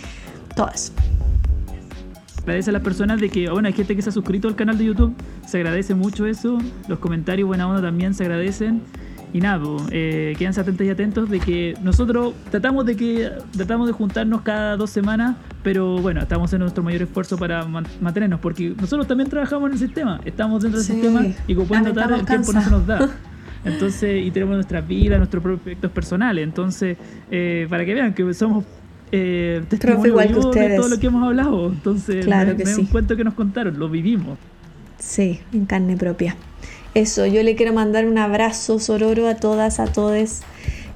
todo 0.55 0.69
eso 0.69 0.91
agradece 2.41 2.72
a 2.72 2.74
las 2.74 2.82
personas 2.82 3.22
de 3.22 3.30
que, 3.30 3.49
bueno, 3.49 3.67
hay 3.67 3.74
gente 3.74 3.95
que 3.95 4.01
se 4.01 4.09
ha 4.09 4.11
suscrito 4.11 4.47
al 4.47 4.55
canal 4.55 4.78
de 4.78 4.86
YouTube, 4.86 5.13
se 5.45 5.57
agradece 5.57 5.95
mucho 5.95 6.26
eso, 6.26 6.57
los 6.88 6.99
comentarios 6.99 7.47
buena 7.47 7.67
onda 7.67 7.82
también 7.82 8.13
se 8.13 8.24
agradecen. 8.24 8.82
Y 9.34 9.39
nada, 9.39 9.63
eh, 9.91 10.36
quédense 10.38 10.59
atentos 10.59 10.86
y 10.86 10.89
atentos 10.89 11.29
de 11.29 11.39
que 11.39 11.73
nosotros 11.82 12.34
tratamos 12.49 12.86
de 12.86 12.97
que 12.97 13.32
tratamos 13.55 13.88
de 13.88 13.93
juntarnos 13.93 14.41
cada 14.41 14.75
dos 14.75 14.89
semanas, 14.89 15.38
pero 15.63 15.99
bueno, 15.99 16.21
estamos 16.21 16.51
en 16.51 16.59
nuestro 16.59 16.84
mayor 16.84 17.03
esfuerzo 17.03 17.38
para 17.38 17.65
mantenernos, 17.65 18.41
porque 18.41 18.73
nosotros 18.79 19.07
también 19.07 19.29
trabajamos 19.29 19.67
en 19.67 19.73
el 19.73 19.79
sistema, 19.79 20.19
estamos 20.25 20.61
dentro 20.61 20.79
del 20.79 20.88
sistema 20.88 21.25
y 21.47 21.55
como 21.55 21.67
pueden 21.67 21.86
notar, 21.86 22.11
el 22.11 22.25
tiempo 22.25 22.51
no 22.51 22.61
se 22.61 22.69
nos 22.69 22.86
da. 22.86 23.09
Entonces, 23.63 24.25
y 24.25 24.32
tenemos 24.32 24.55
nuestra 24.55 24.82
vida, 24.82 25.17
nuestros 25.17 25.43
proyectos 25.43 25.91
personales. 25.91 26.43
Entonces, 26.43 26.97
eh, 27.29 27.67
para 27.69 27.86
que 27.86 27.93
vean 27.93 28.13
que 28.13 28.34
somos 28.34 28.65
eh, 29.11 29.63
testimonio 29.69 30.51
de 30.51 30.75
todo 30.75 30.89
lo 30.89 30.99
que 30.99 31.07
hemos 31.07 31.23
hablado. 31.23 31.67
Entonces, 31.67 32.25
claro 32.25 32.55
que 32.55 32.65
sí. 32.65 32.82
un 32.82 32.88
cuento 32.88 33.15
que 33.15 33.23
nos 33.23 33.34
contaron, 33.34 33.77
lo 33.77 33.88
vivimos. 33.88 34.38
Sí, 34.97 35.39
en 35.53 35.65
carne 35.65 35.97
propia. 35.97 36.36
Eso, 36.93 37.25
yo 37.25 37.41
le 37.43 37.55
quiero 37.55 37.73
mandar 37.73 38.05
un 38.05 38.17
abrazo 38.17 38.79
sororo 38.79 39.27
a 39.27 39.35
todas, 39.35 39.79
a 39.79 39.85
todos 39.85 40.41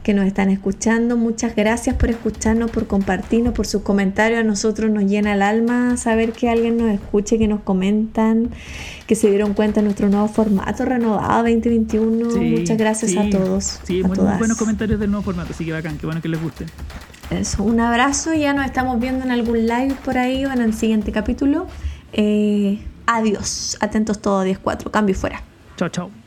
que 0.05 0.13
nos 0.13 0.27
están 0.27 0.49
escuchando. 0.49 1.17
Muchas 1.17 1.55
gracias 1.55 1.95
por 1.95 2.11
escucharnos, 2.11 2.69
por 2.69 2.85
compartirnos, 2.85 3.55
por 3.55 3.65
sus 3.65 3.81
comentarios. 3.81 4.39
A 4.39 4.43
nosotros 4.43 4.91
nos 4.91 5.05
llena 5.05 5.33
el 5.33 5.41
alma 5.41 5.97
saber 5.97 6.31
que 6.31 6.47
alguien 6.47 6.77
nos 6.77 6.91
escuche, 6.91 7.39
que 7.39 7.47
nos 7.47 7.61
comentan, 7.61 8.51
que 9.07 9.15
se 9.15 9.29
dieron 9.29 9.55
cuenta 9.55 9.81
de 9.81 9.85
nuestro 9.85 10.07
nuevo 10.07 10.27
formato 10.27 10.85
renovado 10.85 11.43
2021. 11.43 12.39
Muchas 12.39 12.77
gracias 12.77 13.17
a 13.17 13.27
todos. 13.31 13.79
Sí, 13.83 14.03
muy, 14.03 14.15
buenos 14.15 14.57
comentarios 14.57 14.99
del 14.99 15.09
nuevo 15.09 15.23
formato, 15.23 15.53
así 15.53 15.65
que 15.65 15.71
bacán, 15.71 15.97
qué 15.97 16.05
bueno 16.05 16.21
que 16.21 16.29
les 16.29 16.41
guste. 16.41 16.65
Eso, 17.31 17.63
un 17.63 17.79
abrazo, 17.79 18.35
ya 18.35 18.53
nos 18.53 18.65
estamos 18.67 18.99
viendo 18.99 19.25
en 19.25 19.31
algún 19.31 19.65
live 19.65 19.95
por 20.05 20.19
ahí 20.19 20.45
o 20.45 20.51
en 20.51 20.61
el 20.61 20.75
siguiente 20.75 21.11
capítulo. 21.11 21.65
Eh, 22.13 22.79
adiós, 23.07 23.75
atentos 23.79 24.21
todos 24.21 24.45
10-4, 24.45 24.91
cambio 24.91 25.15
fuera. 25.15 25.41
Chao, 25.77 25.89
chao. 25.89 26.24